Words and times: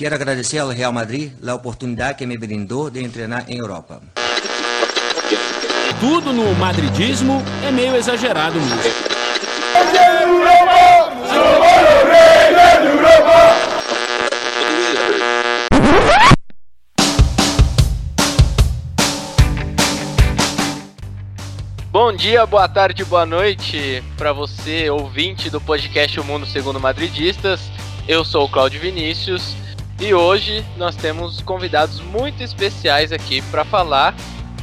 Quero 0.00 0.14
agradecer 0.14 0.56
ao 0.56 0.70
Real 0.70 0.94
Madrid 0.94 1.30
a 1.46 1.54
oportunidade 1.54 2.16
que 2.16 2.24
me 2.24 2.38
brindou 2.38 2.88
de 2.88 3.06
treinar 3.10 3.44
em 3.50 3.58
Europa. 3.58 4.00
Tudo 6.00 6.32
no 6.32 6.54
madridismo 6.54 7.42
é 7.62 7.70
meio 7.70 7.94
exagerado 7.94 8.58
mesmo. 8.58 8.80
Bom 21.92 22.16
dia, 22.16 22.46
boa 22.46 22.66
tarde, 22.66 23.04
boa 23.04 23.26
noite 23.26 24.02
para 24.16 24.32
você, 24.32 24.88
ouvinte 24.88 25.50
do 25.50 25.60
podcast 25.60 26.18
O 26.18 26.24
Mundo 26.24 26.46
Segundo 26.46 26.80
Madridistas. 26.80 27.60
Eu 28.08 28.24
sou 28.24 28.46
o 28.46 28.48
Claudio 28.48 28.80
Vinícius 28.80 29.54
e 30.00 30.14
hoje 30.14 30.64
nós 30.78 30.96
temos 30.96 31.42
convidados 31.42 32.00
muito 32.00 32.42
especiais 32.42 33.12
aqui 33.12 33.42
para 33.42 33.64
falar 33.64 34.14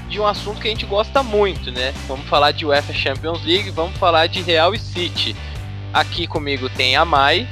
de 0.09 0.19
um 0.19 0.25
assunto 0.25 0.59
que 0.59 0.67
a 0.67 0.71
gente 0.71 0.85
gosta 0.85 1.21
muito, 1.21 1.71
né? 1.71 1.93
Vamos 2.07 2.27
falar 2.27 2.51
de 2.51 2.65
UEFA 2.65 2.91
Champions 2.91 3.45
League, 3.45 3.69
vamos 3.69 3.95
falar 3.97 4.27
de 4.27 4.41
Real 4.41 4.73
e 4.73 4.79
City. 4.79 5.35
Aqui 5.93 6.25
comigo 6.25 6.69
tem 6.69 6.95
a 6.95 7.05
Mai. 7.05 7.47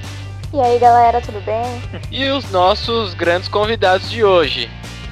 E 0.52 0.60
aí, 0.60 0.80
galera, 0.80 1.22
tudo 1.22 1.40
bem? 1.42 1.82
E 2.12 2.28
os 2.30 2.50
nossos 2.50 3.14
grandes 3.14 3.48
convidados 3.48 4.10
de 4.10 4.24
hoje, 4.24 4.70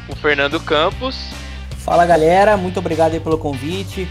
o 0.09 0.15
Fernando 0.15 0.59
Campos. 0.59 1.15
Fala, 1.77 2.05
galera, 2.05 2.57
muito 2.57 2.79
obrigado 2.79 3.13
aí 3.13 3.19
pelo 3.19 3.37
convite. 3.37 4.07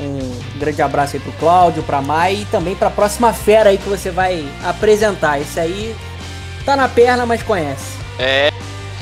Um 0.00 0.58
grande 0.58 0.80
abraço 0.82 1.16
aí 1.16 1.22
pro 1.22 1.32
Cláudio, 1.32 1.82
pra 1.82 2.00
Mai 2.00 2.36
e 2.36 2.44
também 2.46 2.74
pra 2.74 2.90
próxima 2.90 3.32
fera 3.32 3.70
aí 3.70 3.78
que 3.78 3.88
você 3.88 4.10
vai 4.10 4.44
apresentar. 4.64 5.38
Esse 5.40 5.60
aí 5.60 5.94
tá 6.64 6.76
na 6.76 6.88
perna, 6.88 7.26
mas 7.26 7.42
conhece. 7.42 7.98
É, 8.18 8.50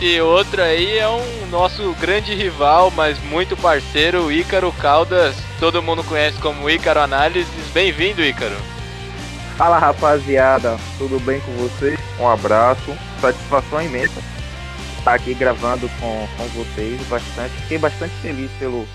e 0.00 0.20
outro 0.20 0.62
aí 0.62 0.98
é 0.98 1.08
um 1.08 1.46
nosso 1.50 1.92
grande 2.00 2.34
rival, 2.34 2.90
mas 2.90 3.22
muito 3.24 3.56
parceiro, 3.56 4.30
Ícaro 4.32 4.72
Caldas. 4.72 5.36
Todo 5.58 5.82
mundo 5.82 6.02
conhece 6.04 6.40
como 6.40 6.68
Ícaro 6.68 7.00
Análises. 7.00 7.70
Bem-vindo, 7.72 8.22
Ícaro. 8.22 8.56
Fala 9.56 9.78
rapaziada, 9.78 10.78
tudo 10.96 11.20
bem 11.20 11.40
com 11.40 11.52
vocês? 11.52 11.98
Um 12.18 12.26
abraço, 12.26 12.96
satisfação 13.20 13.82
imensa 13.82 14.20
estar 15.00 15.14
aqui 15.14 15.34
gravando 15.34 15.88
com, 15.98 16.26
com 16.36 16.44
vocês. 16.48 17.00
Bastante, 17.08 17.54
fiquei 17.62 17.78
bastante 17.78 18.14
feliz 18.16 18.50
pelo, 18.58 18.86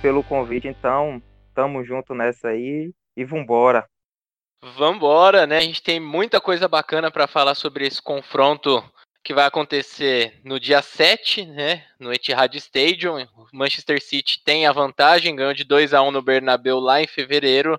pelo 0.00 0.22
convite, 0.22 0.68
então 0.68 1.20
tamo 1.54 1.84
junto 1.84 2.14
nessa 2.14 2.48
aí 2.48 2.92
e 3.16 3.24
vambora. 3.24 3.84
Vambora, 4.62 5.46
né? 5.46 5.58
A 5.58 5.62
gente 5.62 5.82
tem 5.82 6.00
muita 6.00 6.40
coisa 6.40 6.66
bacana 6.66 7.10
para 7.10 7.26
falar 7.28 7.54
sobre 7.54 7.86
esse 7.86 8.02
confronto 8.02 8.82
que 9.22 9.34
vai 9.34 9.44
acontecer 9.44 10.40
no 10.42 10.58
dia 10.58 10.80
7, 10.80 11.44
né, 11.44 11.86
no 12.00 12.12
Etihad 12.12 12.54
Stadium. 12.56 13.22
O 13.36 13.46
Manchester 13.52 14.02
City 14.02 14.42
tem 14.42 14.66
a 14.66 14.72
vantagem, 14.72 15.36
ganhou 15.36 15.52
de 15.52 15.64
2 15.64 15.92
a 15.92 16.02
1 16.02 16.10
no 16.10 16.22
Bernabéu 16.22 16.80
lá 16.80 17.02
em 17.02 17.06
fevereiro. 17.06 17.78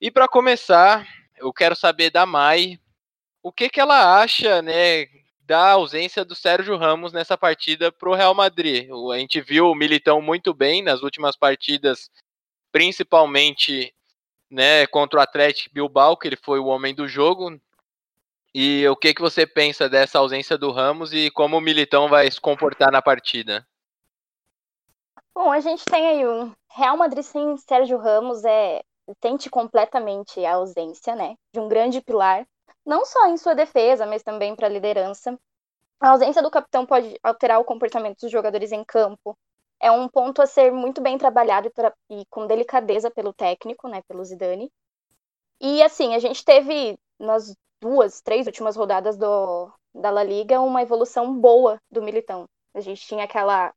E 0.00 0.10
para 0.10 0.26
começar, 0.26 1.06
eu 1.36 1.52
quero 1.52 1.76
saber 1.76 2.10
da 2.10 2.26
Mai 2.26 2.78
o 3.40 3.52
que, 3.52 3.68
que 3.68 3.80
ela 3.80 4.20
acha, 4.20 4.60
né, 4.62 5.06
da 5.40 5.70
ausência 5.70 6.24
do 6.24 6.34
Sérgio 6.34 6.76
Ramos 6.76 7.12
nessa 7.12 7.38
partida 7.38 7.92
para 7.92 8.10
o 8.10 8.14
Real 8.14 8.34
Madrid. 8.34 8.88
A 9.12 9.18
gente 9.18 9.40
viu 9.40 9.70
o 9.70 9.74
Militão 9.74 10.20
muito 10.20 10.52
bem 10.52 10.82
nas 10.82 11.02
últimas 11.02 11.36
partidas, 11.36 12.10
principalmente 12.72 13.93
né, 14.54 14.86
contra 14.86 15.18
o 15.18 15.22
Atlético 15.22 15.74
Bilbao, 15.74 16.16
que 16.16 16.28
ele 16.28 16.36
foi 16.36 16.60
o 16.60 16.66
homem 16.66 16.94
do 16.94 17.08
jogo, 17.08 17.60
e 18.54 18.86
o 18.88 18.94
que, 18.94 19.12
que 19.12 19.20
você 19.20 19.44
pensa 19.44 19.88
dessa 19.88 20.20
ausência 20.20 20.56
do 20.56 20.70
Ramos 20.70 21.12
e 21.12 21.28
como 21.28 21.56
o 21.56 21.60
Militão 21.60 22.08
vai 22.08 22.30
se 22.30 22.40
comportar 22.40 22.92
na 22.92 23.02
partida? 23.02 23.66
Bom, 25.34 25.50
a 25.50 25.58
gente 25.58 25.84
tem 25.84 26.06
aí 26.06 26.24
o 26.24 26.54
Real 26.70 26.96
Madrid 26.96 27.24
sem 27.24 27.56
Sérgio 27.56 27.98
Ramos 27.98 28.44
é 28.44 28.82
sente 29.20 29.50
completamente 29.50 30.42
a 30.44 30.54
ausência, 30.54 31.14
né, 31.16 31.34
de 31.52 31.60
um 31.60 31.68
grande 31.68 32.00
pilar, 32.00 32.46
não 32.86 33.04
só 33.04 33.26
em 33.26 33.36
sua 33.36 33.54
defesa, 33.54 34.06
mas 34.06 34.22
também 34.22 34.54
para 34.54 34.66
a 34.66 34.70
liderança. 34.70 35.36
A 36.00 36.10
ausência 36.10 36.42
do 36.42 36.50
capitão 36.50 36.86
pode 36.86 37.18
alterar 37.22 37.60
o 37.60 37.64
comportamento 37.64 38.20
dos 38.20 38.30
jogadores 38.30 38.70
em 38.72 38.84
campo. 38.84 39.36
É 39.80 39.90
um 39.90 40.08
ponto 40.08 40.40
a 40.40 40.46
ser 40.46 40.72
muito 40.72 41.00
bem 41.00 41.18
trabalhado 41.18 41.68
e, 42.10 42.20
e 42.20 42.26
com 42.26 42.46
delicadeza 42.46 43.10
pelo 43.10 43.32
técnico, 43.32 43.88
né, 43.88 44.02
pelo 44.08 44.24
Zidane. 44.24 44.72
E 45.60 45.82
assim, 45.82 46.14
a 46.14 46.18
gente 46.18 46.44
teve 46.44 46.98
nas 47.18 47.54
duas, 47.80 48.20
três 48.20 48.46
últimas 48.46 48.76
rodadas 48.76 49.16
do, 49.16 49.72
da 49.94 50.10
La 50.10 50.22
Liga 50.22 50.60
uma 50.60 50.82
evolução 50.82 51.38
boa 51.38 51.80
do 51.90 52.02
Militão. 52.02 52.48
A 52.74 52.80
gente 52.80 53.06
tinha 53.06 53.24
aquela, 53.24 53.72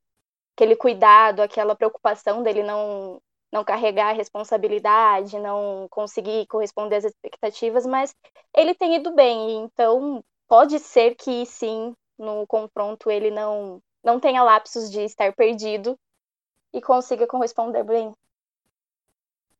aquele 0.55 0.75
cuidado, 0.75 1.41
aquela 1.41 1.75
preocupação 1.75 2.43
dele 2.43 2.63
não, 2.63 3.21
não 3.51 3.63
carregar 3.63 4.09
a 4.09 4.13
responsabilidade, 4.13 5.39
não 5.39 5.87
conseguir 5.89 6.47
corresponder 6.47 6.97
às 6.97 7.05
expectativas, 7.05 7.85
mas 7.85 8.15
ele 8.55 8.73
tem 8.73 8.95
ido 8.95 9.13
bem, 9.13 9.57
então 9.57 10.23
pode 10.47 10.79
ser 10.79 11.15
que 11.15 11.45
sim, 11.45 11.93
no 12.17 12.45
confronto 12.47 13.11
ele 13.11 13.29
não, 13.29 13.81
não 14.03 14.19
tenha 14.19 14.43
lapsos 14.43 14.89
de 14.89 15.01
estar 15.01 15.33
perdido 15.33 15.97
e 16.73 16.81
consiga 16.81 17.27
corresponder 17.27 17.83
bem. 17.83 18.13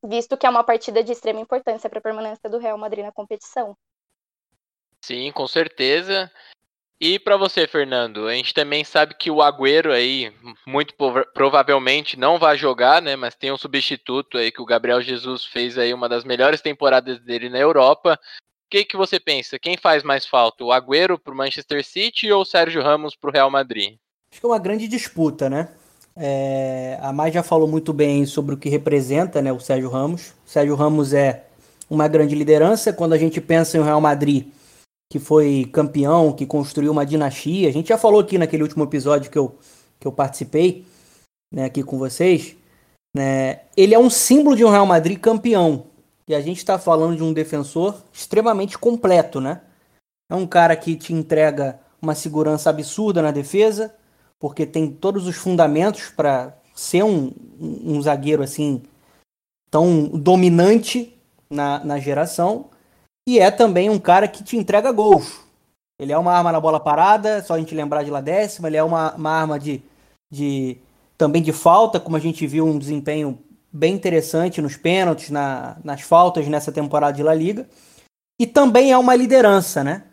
Visto 0.03 0.37
que 0.37 0.45
é 0.45 0.49
uma 0.49 0.63
partida 0.63 1.03
de 1.03 1.11
extrema 1.11 1.39
importância 1.39 1.89
para 1.89 1.99
a 1.99 2.01
permanência 2.01 2.49
do 2.49 2.57
Real 2.59 2.77
Madrid 2.77 3.03
na 3.03 3.11
competição. 3.11 3.75
Sim, 5.01 5.31
com 5.31 5.47
certeza. 5.47 6.31
E 6.99 7.19
para 7.19 7.37
você, 7.37 7.67
Fernando, 7.67 8.27
a 8.27 8.33
gente 8.33 8.53
também 8.53 8.83
sabe 8.83 9.13
que 9.13 9.29
o 9.29 9.41
Agüero 9.41 9.91
aí 9.91 10.33
muito 10.65 10.95
provavelmente 11.31 12.17
não 12.17 12.39
vai 12.39 12.57
jogar, 12.57 13.01
né? 13.01 13.15
Mas 13.15 13.35
tem 13.35 13.51
um 13.51 13.57
substituto 13.57 14.37
aí 14.37 14.51
que 14.51 14.61
o 14.61 14.65
Gabriel 14.65 14.99
Jesus 15.01 15.45
fez 15.45 15.77
aí 15.77 15.93
uma 15.93 16.09
das 16.09 16.23
melhores 16.23 16.59
temporadas 16.59 17.19
dele 17.19 17.49
na 17.49 17.59
Europa. 17.59 18.19
O 18.65 18.69
que, 18.69 18.83
que 18.83 18.97
você 18.97 19.19
pensa? 19.19 19.59
Quem 19.59 19.77
faz 19.77 20.03
mais 20.03 20.25
falta? 20.25 20.63
O 20.63 20.71
Agüero 20.71 21.19
para 21.19 21.33
o 21.33 21.37
Manchester 21.37 21.85
City 21.85 22.31
ou 22.31 22.41
o 22.41 22.45
Sérgio 22.45 22.81
Ramos 22.81 23.15
para 23.15 23.29
o 23.29 23.33
Real 23.33 23.51
Madrid? 23.51 23.97
Acho 24.31 24.41
que 24.41 24.45
é 24.45 24.49
uma 24.49 24.59
grande 24.59 24.87
disputa, 24.87 25.49
né? 25.49 25.69
É, 26.15 26.97
a 27.01 27.13
Mai 27.13 27.31
já 27.31 27.43
falou 27.43 27.67
muito 27.67 27.93
bem 27.93 28.25
sobre 28.25 28.55
o 28.55 28.57
que 28.57 28.69
representa 28.69 29.41
né, 29.41 29.53
o 29.53 29.59
Sérgio 29.59 29.89
Ramos. 29.89 30.33
O 30.45 30.49
Sérgio 30.49 30.75
Ramos 30.75 31.13
é 31.13 31.45
uma 31.89 32.07
grande 32.07 32.33
liderança. 32.33 32.91
Quando 32.91 33.13
a 33.13 33.17
gente 33.17 33.39
pensa 33.39 33.77
em 33.77 33.83
Real 33.83 34.01
Madrid, 34.01 34.47
que 35.09 35.19
foi 35.19 35.69
campeão, 35.71 36.33
que 36.33 36.45
construiu 36.45 36.91
uma 36.91 37.05
dinastia. 37.05 37.69
A 37.69 37.71
gente 37.71 37.89
já 37.89 37.97
falou 37.97 38.19
aqui 38.19 38.37
naquele 38.37 38.63
último 38.63 38.83
episódio 38.83 39.31
que 39.31 39.37
eu, 39.37 39.55
que 39.99 40.07
eu 40.07 40.11
participei, 40.11 40.85
né, 41.53 41.65
aqui 41.65 41.83
com 41.83 41.97
vocês. 41.97 42.55
Né, 43.15 43.61
ele 43.75 43.93
é 43.93 43.99
um 43.99 44.09
símbolo 44.09 44.55
de 44.55 44.65
um 44.65 44.69
Real 44.69 44.85
Madrid 44.85 45.19
campeão. 45.19 45.85
E 46.27 46.35
a 46.35 46.41
gente 46.41 46.57
está 46.57 46.77
falando 46.77 47.15
de 47.15 47.23
um 47.23 47.31
defensor 47.31 47.95
extremamente 48.11 48.77
completo, 48.77 49.39
né? 49.39 49.61
É 50.29 50.35
um 50.35 50.45
cara 50.45 50.75
que 50.75 50.97
te 50.97 51.13
entrega 51.13 51.79
uma 52.01 52.13
segurança 52.13 52.69
absurda 52.69 53.21
na 53.21 53.31
defesa, 53.31 53.95
porque 54.39 54.65
tem 54.65 54.91
todos 54.91 55.27
os 55.27 55.35
fundamentos 55.35 56.09
para 56.09 56.57
ser 56.75 57.03
um, 57.03 57.31
um, 57.59 58.01
zagueiro 58.01 58.43
assim 58.43 58.81
tão 59.69 60.07
dominante 60.07 61.13
na, 61.49 61.83
na 61.83 61.99
geração 61.99 62.69
e 63.27 63.39
é 63.39 63.51
também 63.51 63.89
um 63.89 63.99
cara 63.99 64.27
que 64.27 64.43
te 64.43 64.55
entrega 64.55 64.91
gols. 64.91 65.41
Ele 65.99 66.13
é 66.13 66.17
uma 66.17 66.31
arma 66.31 66.51
na 66.51 66.61
bola 66.61 66.79
parada, 66.79 67.43
só 67.43 67.55
a 67.55 67.59
gente 67.59 67.73
lembrar 67.73 68.03
de 68.03 68.11
lá 68.11 68.21
décima. 68.21 68.67
Ele 68.67 68.77
é 68.77 68.83
uma, 68.83 69.15
uma 69.15 69.31
arma 69.31 69.59
de, 69.59 69.81
de 70.31 70.77
também 71.17 71.41
de 71.41 71.51
falta, 71.51 71.99
como 71.99 72.15
a 72.15 72.19
gente 72.19 72.45
viu 72.45 72.65
um 72.65 72.77
desempenho 72.77 73.37
bem 73.73 73.95
interessante 73.95 74.61
nos 74.61 74.77
pênaltis, 74.77 75.29
na, 75.29 75.77
nas 75.83 76.01
faltas 76.01 76.47
nessa 76.47 76.71
temporada 76.71 77.17
de 77.17 77.23
La 77.23 77.33
Liga. 77.33 77.67
E 78.39 78.45
também 78.45 78.91
é 78.91 78.97
uma 78.97 79.15
liderança, 79.15 79.83
né? 79.83 80.03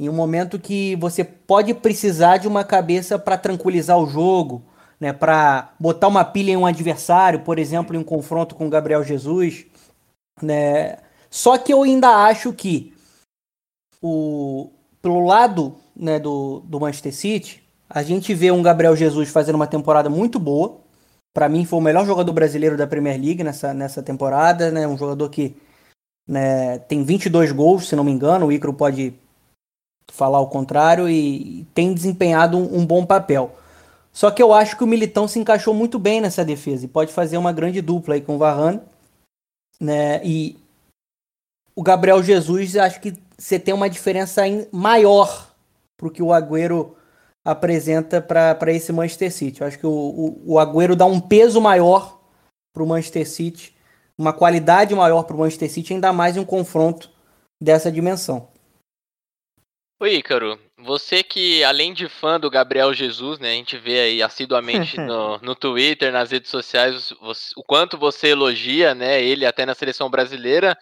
Em 0.00 0.08
um 0.08 0.12
momento 0.12 0.58
que 0.58 0.96
você 0.96 1.22
pode 1.22 1.72
precisar 1.74 2.38
de 2.38 2.48
uma 2.48 2.64
cabeça 2.64 3.18
para 3.18 3.38
tranquilizar 3.38 3.98
o 3.98 4.06
jogo, 4.06 4.62
né? 4.98 5.12
Para 5.12 5.74
botar 5.78 6.08
uma 6.08 6.24
pilha 6.24 6.52
em 6.52 6.56
um 6.56 6.66
adversário, 6.66 7.40
por 7.40 7.58
exemplo, 7.58 7.94
em 7.94 7.98
um 7.98 8.04
confronto 8.04 8.54
com 8.54 8.66
o 8.66 8.70
Gabriel 8.70 9.04
Jesus, 9.04 9.66
né? 10.40 10.98
Só 11.30 11.56
que 11.58 11.72
eu 11.72 11.82
ainda 11.82 12.08
acho 12.08 12.52
que 12.52 12.92
o 14.02 14.70
pelo 15.00 15.24
lado 15.26 15.76
né, 15.96 16.18
do, 16.18 16.60
do 16.60 16.80
Manchester 16.80 17.14
City, 17.14 17.62
a 17.90 18.02
gente 18.02 18.32
vê 18.32 18.50
um 18.50 18.62
Gabriel 18.62 18.96
Jesus 18.96 19.28
fazendo 19.28 19.56
uma 19.56 19.66
temporada 19.66 20.08
muito 20.08 20.38
boa. 20.38 20.80
Para 21.34 21.48
mim 21.48 21.64
foi 21.64 21.78
o 21.78 21.82
melhor 21.82 22.06
jogador 22.06 22.32
brasileiro 22.32 22.76
da 22.76 22.86
Premier 22.86 23.20
League 23.20 23.42
nessa, 23.42 23.74
nessa 23.74 24.02
temporada, 24.02 24.70
né? 24.70 24.86
Um 24.86 24.96
jogador 24.96 25.28
que 25.28 25.56
né, 26.26 26.78
tem 26.78 27.02
22 27.02 27.52
gols, 27.52 27.88
se 27.88 27.96
não 27.96 28.04
me 28.04 28.12
engano, 28.12 28.46
o 28.46 28.52
Icaro 28.52 28.72
pode 28.72 29.14
falar 30.10 30.40
o 30.40 30.48
contrário 30.48 31.08
e 31.08 31.66
tem 31.74 31.94
desempenhado 31.94 32.58
um, 32.58 32.78
um, 32.78 32.86
bom 32.86 33.04
papel. 33.04 33.56
Só 34.12 34.30
que 34.30 34.42
eu 34.42 34.52
acho 34.52 34.76
que 34.76 34.84
o 34.84 34.86
Militão 34.86 35.26
se 35.26 35.38
encaixou 35.38 35.72
muito 35.72 35.98
bem 35.98 36.20
nessa 36.20 36.44
defesa 36.44 36.84
e 36.84 36.88
pode 36.88 37.12
fazer 37.12 37.38
uma 37.38 37.52
grande 37.52 37.80
dupla 37.80 38.14
aí 38.14 38.20
com 38.20 38.34
o 38.34 38.38
Varane, 38.38 38.80
né? 39.80 40.20
E 40.22 40.58
o 41.74 41.82
Gabriel 41.82 42.22
Jesus, 42.22 42.76
acho 42.76 43.00
que 43.00 43.14
você 43.38 43.58
tem 43.58 43.72
uma 43.72 43.88
diferença 43.88 44.42
maior 44.70 45.48
para 45.96 46.08
o 46.08 46.10
que 46.10 46.22
o 46.22 46.32
Agüero 46.32 46.94
apresenta 47.44 48.20
para 48.20 48.72
esse 48.72 48.92
Manchester 48.92 49.32
City. 49.32 49.60
Eu 49.60 49.66
acho 49.66 49.78
que 49.78 49.86
o, 49.86 49.90
o, 49.90 50.52
o 50.52 50.58
Agüero 50.58 50.94
dá 50.94 51.06
um 51.06 51.20
peso 51.20 51.60
maior 51.60 52.20
para 52.72 52.82
o 52.82 52.86
Manchester 52.86 53.28
City, 53.28 53.74
uma 54.16 54.32
qualidade 54.32 54.94
maior 54.94 55.24
para 55.24 55.34
o 55.36 55.38
Manchester 55.38 55.70
City, 55.70 55.94
ainda 55.94 56.12
mais 56.12 56.36
em 56.36 56.40
um 56.40 56.44
confronto 56.44 57.10
dessa 57.60 57.90
dimensão. 57.90 58.51
Oi, 60.02 60.16
Ícaro, 60.16 60.58
você 60.76 61.22
que, 61.22 61.62
além 61.62 61.92
de 61.92 62.08
fã 62.08 62.40
do 62.40 62.50
Gabriel 62.50 62.92
Jesus, 62.92 63.38
né, 63.38 63.50
a 63.50 63.54
gente 63.54 63.78
vê 63.78 64.00
aí 64.00 64.20
assiduamente 64.20 64.98
no, 64.98 65.38
no 65.38 65.54
Twitter, 65.54 66.10
nas 66.10 66.32
redes 66.32 66.50
sociais, 66.50 67.14
você, 67.20 67.52
o 67.56 67.62
quanto 67.62 67.96
você 67.96 68.30
elogia, 68.30 68.96
né, 68.96 69.22
ele 69.22 69.46
até 69.46 69.64
na 69.64 69.76
seleção 69.76 70.10
brasileira, 70.10 70.76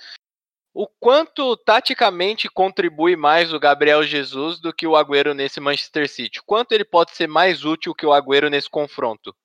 o 0.72 0.86
quanto 0.98 1.54
taticamente 1.54 2.48
contribui 2.48 3.14
mais 3.14 3.52
o 3.52 3.60
Gabriel 3.60 4.02
Jesus 4.04 4.58
do 4.58 4.72
que 4.72 4.86
o 4.86 4.96
Agüero 4.96 5.34
nesse 5.34 5.60
Manchester 5.60 6.08
City? 6.08 6.40
Quanto 6.42 6.72
ele 6.72 6.86
pode 6.86 7.14
ser 7.14 7.26
mais 7.26 7.62
útil 7.62 7.94
que 7.94 8.06
o 8.06 8.14
Agüero 8.14 8.48
nesse 8.48 8.70
confronto? 8.70 9.36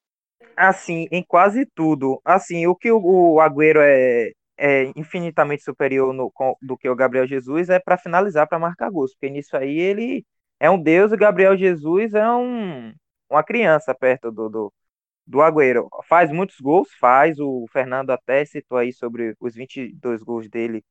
Assim, 0.56 1.06
em 1.12 1.22
quase 1.22 1.66
tudo. 1.76 2.22
Assim, 2.24 2.66
o 2.66 2.74
que 2.74 2.90
o, 2.90 3.02
o 3.04 3.42
Agüero 3.42 3.82
é, 3.82 4.32
é 4.58 4.92
infinitamente 4.96 5.64
superior 5.64 6.14
no, 6.14 6.32
do 6.62 6.78
que 6.78 6.90
o 6.90 6.96
Gabriel 6.96 7.28
Jesus 7.28 7.70
é 7.70 7.80
para 7.80 7.98
finalizar, 7.98 8.48
para 8.48 8.60
marcar 8.60 8.90
gols, 8.90 9.14
porque 9.14 9.30
nisso 9.30 9.56
aí 9.58 9.78
ele 9.78 10.26
é 10.60 10.70
um 10.70 10.82
deus 10.82 11.12
e 11.12 11.16
o 11.16 11.18
Gabriel 11.18 11.58
Jesus 11.58 12.14
é 12.14 12.30
um, 12.32 12.94
uma 13.30 13.44
criança 13.44 13.94
perto 13.94 14.32
do, 14.32 14.50
do, 14.50 14.74
do 15.28 15.42
Agüero. 15.42 15.90
Faz 16.08 16.32
muitos 16.32 16.60
gols, 16.60 16.90
faz, 17.00 17.40
o 17.40 17.66
Fernando 17.72 18.12
até 18.12 18.46
citou 18.46 18.78
aí 18.78 18.94
sobre 18.94 19.36
os 19.40 19.56
22 19.56 20.24
gols 20.24 20.50
dele 20.50 20.84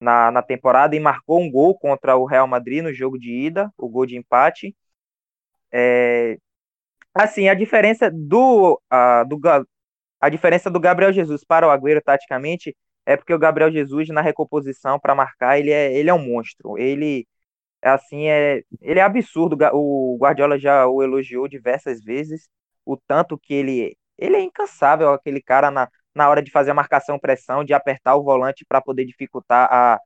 na, 0.00 0.30
na 0.30 0.42
temporada 0.42 0.94
e 0.94 1.00
marcou 1.00 1.40
um 1.40 1.50
gol 1.50 1.76
contra 1.78 2.16
o 2.16 2.24
Real 2.24 2.46
Madrid 2.46 2.82
no 2.82 2.92
jogo 2.92 3.18
de 3.18 3.32
ida, 3.32 3.72
o 3.76 3.88
gol 3.88 4.06
de 4.06 4.16
empate. 4.16 4.74
É, 5.72 6.38
assim, 7.14 7.48
a 7.48 7.54
diferença 7.54 8.10
do, 8.10 8.80
uh, 8.92 9.28
do 9.28 9.40
a 10.20 10.28
diferença 10.28 10.70
do 10.70 10.80
Gabriel 10.80 11.12
Jesus 11.12 11.44
para 11.44 11.66
o 11.66 11.70
Agüero 11.70 12.02
taticamente 12.02 12.76
é 13.08 13.16
porque 13.16 13.32
o 13.32 13.38
Gabriel 13.38 13.72
Jesus 13.72 14.08
na 14.10 14.20
recomposição 14.20 15.00
para 15.00 15.14
marcar, 15.14 15.58
ele 15.58 15.70
é, 15.70 15.94
ele 15.94 16.10
é 16.10 16.14
um 16.14 16.18
monstro. 16.18 16.76
Ele 16.78 17.26
assim 17.82 18.28
é, 18.28 18.62
ele 18.82 19.00
é 19.00 19.02
absurdo. 19.02 19.56
O 19.72 20.18
Guardiola 20.20 20.58
já 20.58 20.86
o 20.86 21.02
elogiou 21.02 21.48
diversas 21.48 22.02
vezes, 22.04 22.48
o 22.84 22.96
tanto 22.98 23.38
que 23.38 23.54
ele 23.54 23.96
ele 24.18 24.36
é 24.36 24.40
incansável 24.42 25.10
aquele 25.12 25.40
cara 25.42 25.70
na, 25.70 25.88
na 26.14 26.28
hora 26.28 26.42
de 26.42 26.50
fazer 26.50 26.72
a 26.72 26.74
marcação 26.74 27.18
pressão, 27.18 27.64
de 27.64 27.72
apertar 27.74 28.16
o 28.16 28.24
volante 28.24 28.64
para 28.68 28.80
poder 28.80 29.06
dificultar 29.06 29.68
a, 29.72 30.00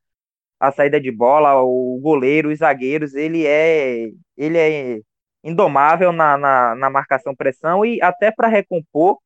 a 0.60 0.72
saída 0.72 1.00
de 1.00 1.10
bola, 1.10 1.62
o 1.62 1.98
goleiro, 2.02 2.50
os 2.50 2.60
zagueiros, 2.60 3.14
ele 3.14 3.46
é 3.46 4.10
ele 4.36 4.58
é 4.58 5.00
indomável 5.44 6.12
na, 6.12 6.38
na, 6.38 6.74
na 6.76 6.90
marcação 6.90 7.34
pressão 7.34 7.84
e 7.84 8.00
até 8.02 8.30
para 8.30 8.48
recompor 8.48 9.18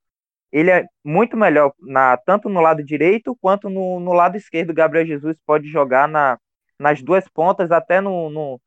ele 0.56 0.70
é 0.70 0.87
muito 1.05 1.37
melhor 1.37 1.75
na, 1.79 2.17
tanto 2.17 2.49
no 2.49 2.62
lado 2.62 2.82
direito 2.82 3.37
quanto 3.43 3.69
no, 3.69 4.00
no 4.00 4.14
lado 4.14 4.38
esquerdo. 4.38 4.73
Gabriel 4.73 5.05
Jesus 5.05 5.37
pode 5.44 5.69
jogar 5.69 6.08
na, 6.08 6.38
nas 6.79 7.03
duas 7.03 7.29
pontas, 7.29 7.70
até 7.70 8.00
no, 8.00 8.31
no 8.31 8.58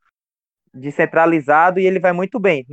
descentralizado, 0.72 1.80
e 1.80 1.86
ele 1.86 1.98
vai 1.98 2.12
muito 2.12 2.38
bem. 2.38 2.64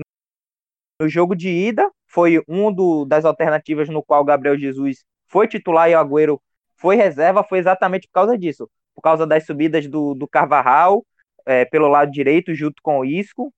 No 1.02 1.10
jogo 1.10 1.36
de 1.36 1.50
ida, 1.50 1.90
foi 2.06 2.44
um 2.48 2.72
do, 2.72 3.06
das 3.06 3.26
alternativas 3.26 3.90
no 3.90 4.04
qual 4.04 4.24
Gabriel 4.24 4.56
Jesus 4.56 5.04
foi 5.28 5.48
titular 5.48 5.90
e 5.90 5.96
o 5.96 6.00
Agüero 6.00 6.40
foi 6.76 6.96
reserva, 6.96 7.44
foi 7.44 7.58
exatamente 7.58 8.08
por 8.08 8.14
causa 8.14 8.38
disso. 8.38 8.70
Por 8.94 9.02
causa 9.02 9.26
das 9.26 9.48
subidas 9.48 9.88
do, 9.88 10.14
do 10.14 10.28
Carvajal 10.28 11.04
é, 11.44 11.66
pelo 11.66 11.88
lado 11.88 12.12
direito, 12.12 12.54
junto 12.54 12.84
com 12.84 13.00
o 13.00 13.06
Isco. 13.06 13.52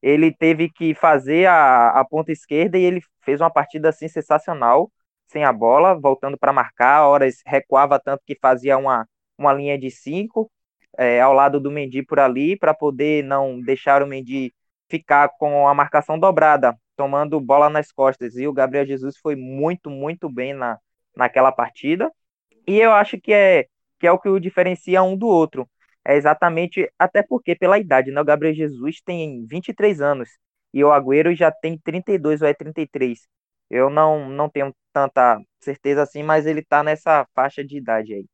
Ele 0.00 0.32
teve 0.32 0.70
que 0.70 0.94
fazer 0.94 1.46
a, 1.48 2.00
a 2.00 2.02
ponta 2.02 2.32
esquerda 2.32 2.78
e 2.78 2.82
ele 2.82 3.02
fez 3.20 3.42
uma 3.42 3.50
partida 3.50 3.90
assim 3.90 4.08
sensacional 4.08 4.90
sem 5.32 5.44
a 5.44 5.52
bola, 5.52 5.94
voltando 5.98 6.38
para 6.38 6.52
marcar, 6.52 7.06
horas 7.08 7.42
recuava 7.46 7.98
tanto 7.98 8.22
que 8.26 8.38
fazia 8.40 8.76
uma, 8.78 9.08
uma 9.38 9.52
linha 9.52 9.78
de 9.78 9.90
cinco 9.90 10.50
é, 10.98 11.20
ao 11.20 11.32
lado 11.32 11.58
do 11.58 11.70
Mendy 11.70 12.04
por 12.04 12.20
ali, 12.20 12.56
para 12.56 12.74
poder 12.74 13.24
não 13.24 13.60
deixar 13.60 14.02
o 14.02 14.06
Mendy 14.06 14.54
ficar 14.88 15.30
com 15.38 15.66
a 15.66 15.74
marcação 15.74 16.18
dobrada, 16.18 16.76
tomando 16.96 17.40
bola 17.40 17.70
nas 17.70 17.90
costas. 17.90 18.36
E 18.36 18.46
o 18.46 18.52
Gabriel 18.52 18.86
Jesus 18.86 19.16
foi 19.16 19.34
muito, 19.34 19.88
muito 19.90 20.28
bem 20.28 20.52
na, 20.52 20.78
naquela 21.16 21.50
partida. 21.50 22.10
E 22.66 22.78
eu 22.78 22.92
acho 22.92 23.18
que 23.20 23.32
é, 23.32 23.66
que 23.98 24.06
é 24.06 24.12
o 24.12 24.18
que 24.18 24.28
o 24.28 24.38
diferencia 24.38 25.02
um 25.02 25.16
do 25.16 25.26
outro. 25.26 25.68
É 26.04 26.16
exatamente, 26.16 26.90
até 26.98 27.22
porque 27.22 27.54
pela 27.54 27.78
idade, 27.78 28.10
né? 28.10 28.20
O 28.20 28.24
Gabriel 28.24 28.54
Jesus 28.54 29.00
tem 29.02 29.46
23 29.46 30.00
anos 30.00 30.28
e 30.74 30.82
o 30.84 30.92
Agüero 30.92 31.34
já 31.34 31.50
tem 31.50 31.78
32 31.78 32.42
ou 32.42 32.48
é 32.48 32.54
33. 32.54 33.20
Eu 33.72 33.88
não, 33.88 34.28
não 34.28 34.50
tenho 34.50 34.74
tanta 34.92 35.40
certeza 35.58 36.02
assim, 36.02 36.22
mas 36.22 36.44
ele 36.44 36.62
tá 36.62 36.82
nessa 36.82 37.26
faixa 37.34 37.64
de 37.64 37.78
idade 37.78 38.12
aí. 38.12 38.26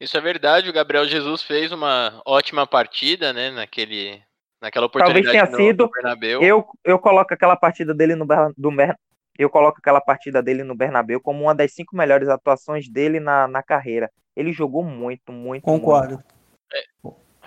Isso 0.00 0.18
é 0.18 0.20
verdade, 0.20 0.68
o 0.68 0.72
Gabriel 0.72 1.06
Jesus 1.06 1.42
fez 1.42 1.70
uma 1.70 2.20
ótima 2.26 2.66
partida, 2.66 3.32
né, 3.32 3.50
naquele, 3.50 4.20
naquela 4.60 4.86
oportunidade 4.86 5.24
Talvez 5.24 5.48
tenha 5.48 5.50
no, 5.50 5.56
sido, 5.56 5.84
no 5.84 5.90
Bernabéu. 5.90 6.42
Eu, 6.42 6.66
eu 6.84 6.98
coloco 6.98 7.32
aquela 7.32 7.54
partida 7.54 7.94
dele 7.94 8.16
no, 8.16 8.26
do, 8.26 8.70
eu 9.38 9.48
coloco 9.48 9.78
aquela 9.78 10.00
partida 10.00 10.42
dele 10.42 10.64
no 10.64 10.74
Bernabéu 10.74 11.20
como 11.20 11.44
uma 11.44 11.54
das 11.54 11.72
cinco 11.72 11.96
melhores 11.96 12.28
atuações 12.28 12.88
dele 12.88 13.20
na, 13.20 13.46
na 13.46 13.62
carreira. 13.62 14.10
Ele 14.34 14.52
jogou 14.52 14.82
muito, 14.82 15.32
muito, 15.32 15.62
Concordo. 15.62 16.14
Muito. 16.14 16.34
É, 16.74 16.82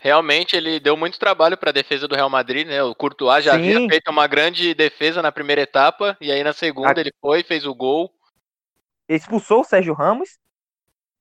realmente 0.01 0.55
ele 0.55 0.79
deu 0.79 0.97
muito 0.97 1.19
trabalho 1.19 1.55
para 1.55 1.69
a 1.69 1.73
defesa 1.73 2.07
do 2.07 2.15
Real 2.15 2.29
Madrid, 2.29 2.67
né? 2.67 2.81
O 2.81 2.95
Courtois 2.95 3.45
já 3.45 3.53
Sim. 3.53 3.59
havia 3.59 3.87
feito 3.87 4.09
uma 4.09 4.25
grande 4.25 4.73
defesa 4.73 5.21
na 5.21 5.31
primeira 5.31 5.61
etapa 5.61 6.17
e 6.19 6.31
aí 6.31 6.43
na 6.43 6.53
segunda 6.53 6.99
a... 6.99 6.99
ele 6.99 7.13
foi, 7.21 7.43
fez 7.43 7.65
o 7.67 7.75
gol. 7.75 8.11
Expulsou 9.07 9.61
o 9.61 9.63
Sérgio 9.63 9.93
Ramos. 9.93 10.39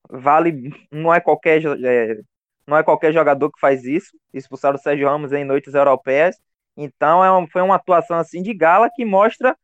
Vale, 0.09 0.71
não 0.91 1.13
é 1.13 1.21
qualquer 1.21 1.61
é, 1.63 2.17
não 2.65 2.75
é 2.75 2.81
qualquer 2.81 3.13
jogador 3.13 3.51
que 3.51 3.59
faz 3.59 3.85
isso. 3.85 4.17
Expulsar 4.33 4.73
o 4.73 4.79
Sérgio 4.79 5.07
Ramos 5.07 5.31
em 5.31 5.45
noites 5.45 5.75
europeias. 5.75 6.35
Então 6.75 7.23
é 7.23 7.31
uma, 7.31 7.47
foi 7.47 7.61
uma 7.61 7.75
atuação 7.75 8.17
assim 8.17 8.41
de 8.41 8.51
gala 8.51 8.89
que 8.93 9.05
mostra 9.05 9.55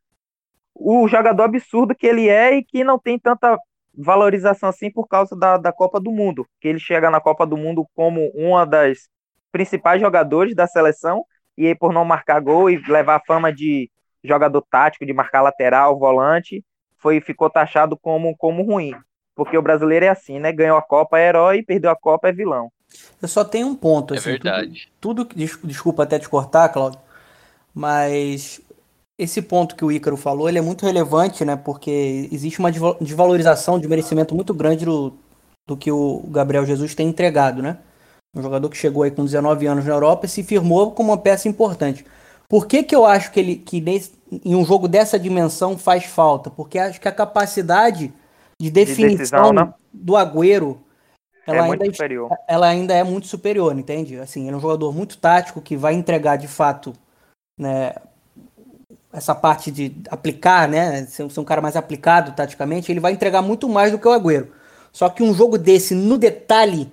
o 0.75 1.07
jogador 1.07 1.43
absurdo 1.43 1.95
que 1.95 2.05
ele 2.05 2.29
é 2.29 2.55
e 2.55 2.63
que 2.63 2.83
não 2.83 2.99
tem 2.99 3.17
tanta 3.17 3.57
valorização 3.97 4.69
assim 4.69 4.91
por 4.91 5.07
causa 5.07 5.35
da, 5.35 5.57
da 5.57 5.71
Copa 5.71 5.99
do 5.99 6.11
Mundo, 6.11 6.45
que 6.61 6.67
ele 6.67 6.79
chega 6.79 7.09
na 7.09 7.19
Copa 7.19 7.45
do 7.45 7.57
Mundo 7.57 7.85
como 7.95 8.31
uma 8.35 8.65
das 8.65 9.09
principais 9.51 9.99
jogadores 9.99 10.53
da 10.55 10.67
seleção 10.67 11.25
e 11.57 11.65
aí 11.65 11.75
por 11.75 11.91
não 11.91 12.05
marcar 12.05 12.39
gol 12.39 12.69
e 12.69 12.77
levar 12.87 13.15
a 13.15 13.25
fama 13.25 13.51
de 13.51 13.89
jogador 14.23 14.63
tático, 14.69 15.05
de 15.05 15.13
marcar 15.13 15.41
lateral, 15.41 15.97
volante, 15.97 16.63
foi 16.97 17.19
ficou 17.19 17.49
taxado 17.49 17.97
como 17.97 18.35
como 18.37 18.63
ruim, 18.63 18.93
porque 19.35 19.57
o 19.57 19.61
brasileiro 19.61 20.05
é 20.05 20.09
assim, 20.09 20.39
né? 20.39 20.51
Ganhou 20.51 20.77
a 20.77 20.81
Copa 20.81 21.17
é 21.17 21.29
herói, 21.29 21.63
perdeu 21.63 21.89
a 21.89 21.95
Copa 21.95 22.27
é 22.27 22.31
vilão. 22.31 22.71
Eu 23.21 23.27
só 23.27 23.43
tenho 23.43 23.67
um 23.67 23.75
ponto, 23.75 24.13
é 24.13 24.17
assim, 24.17 24.29
verdade. 24.29 24.91
Tudo, 25.01 25.25
tudo 25.25 25.67
desculpa 25.67 26.03
até 26.03 26.19
te 26.19 26.29
cortar, 26.29 26.69
Claudio, 26.69 26.99
mas 27.73 28.61
esse 29.17 29.41
ponto 29.41 29.75
que 29.75 29.83
o 29.83 29.91
Ícaro 29.91 30.15
falou, 30.15 30.47
ele 30.47 30.59
é 30.59 30.61
muito 30.61 30.85
relevante, 30.85 31.43
né? 31.43 31.55
Porque 31.55 32.29
existe 32.31 32.59
uma 32.59 32.71
desvalorização 33.01 33.79
de 33.79 33.87
merecimento 33.87 34.35
muito 34.35 34.53
grande 34.53 34.85
do, 34.85 35.13
do 35.67 35.75
que 35.75 35.91
o 35.91 36.23
Gabriel 36.29 36.65
Jesus 36.65 36.93
tem 36.93 37.07
entregado, 37.07 37.61
né? 37.61 37.77
Um 38.35 38.41
jogador 38.41 38.69
que 38.69 38.77
chegou 38.77 39.03
aí 39.03 39.11
com 39.11 39.25
19 39.25 39.65
anos 39.65 39.85
na 39.85 39.93
Europa 39.93 40.25
e 40.25 40.29
se 40.29 40.43
firmou 40.43 40.91
como 40.91 41.11
uma 41.11 41.17
peça 41.17 41.47
importante. 41.47 42.05
Por 42.47 42.67
que, 42.67 42.83
que 42.83 42.95
eu 42.95 43.05
acho 43.05 43.31
que 43.31 43.39
ele 43.39 43.55
que 43.55 43.81
nesse, 43.81 44.11
em 44.31 44.55
um 44.55 44.63
jogo 44.63 44.87
dessa 44.87 45.17
dimensão 45.17 45.77
faz 45.77 46.05
falta? 46.05 46.49
Porque 46.51 46.77
acho 46.77 47.01
que 47.01 47.07
a 47.07 47.11
capacidade 47.11 48.13
de 48.61 48.69
definição 48.69 49.09
de 49.09 49.17
decisão, 49.17 49.53
né? 49.53 49.73
do 49.91 50.15
Agüero 50.15 50.79
ela, 51.45 51.59
é 51.59 51.71
ainda, 51.71 51.85
é, 51.85 52.37
ela 52.47 52.67
ainda 52.67 52.93
é 52.93 53.03
muito 53.03 53.27
superior, 53.27 53.77
entende? 53.77 54.19
Assim, 54.19 54.43
ele 54.43 54.53
é 54.53 54.57
um 54.57 54.61
jogador 54.61 54.93
muito 54.93 55.17
tático 55.17 55.61
que 55.61 55.75
vai 55.77 55.93
entregar 55.93 56.35
de 56.35 56.47
fato 56.47 56.93
né, 57.57 57.93
essa 59.11 59.33
parte 59.33 59.71
de 59.71 59.95
aplicar, 60.09 60.67
né? 60.67 61.05
Ser, 61.05 61.29
ser 61.29 61.39
um 61.39 61.43
cara 61.43 61.61
mais 61.61 61.75
aplicado 61.75 62.33
taticamente, 62.33 62.91
ele 62.91 62.99
vai 62.99 63.13
entregar 63.13 63.41
muito 63.41 63.67
mais 63.69 63.91
do 63.91 63.99
que 63.99 64.07
o 64.07 64.11
Agüero. 64.11 64.49
Só 64.91 65.09
que 65.09 65.23
um 65.23 65.33
jogo 65.33 65.57
desse, 65.57 65.93
no 65.93 66.17
detalhe, 66.17 66.91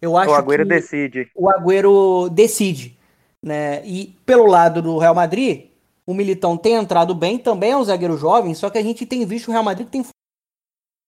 eu 0.00 0.16
acho 0.16 0.28
que. 0.28 0.32
O 0.32 0.36
Agüero 0.36 0.62
que 0.64 0.68
decide. 0.68 1.30
O 1.34 1.50
Agüero 1.50 2.28
decide. 2.30 2.98
Né? 3.42 3.84
E 3.86 4.16
pelo 4.24 4.46
lado 4.46 4.80
do 4.80 4.98
Real 4.98 5.14
Madrid, 5.14 5.66
o 6.06 6.14
Militão 6.14 6.56
tem 6.56 6.74
entrado 6.74 7.14
bem, 7.14 7.38
também 7.38 7.72
é 7.72 7.76
um 7.76 7.84
zagueiro 7.84 8.16
jovem, 8.16 8.54
só 8.54 8.70
que 8.70 8.78
a 8.78 8.82
gente 8.82 9.06
tem 9.06 9.24
visto 9.26 9.48
o 9.48 9.52
Real 9.52 9.62
Madrid 9.64 9.86
que 9.86 9.92
tem 9.92 10.04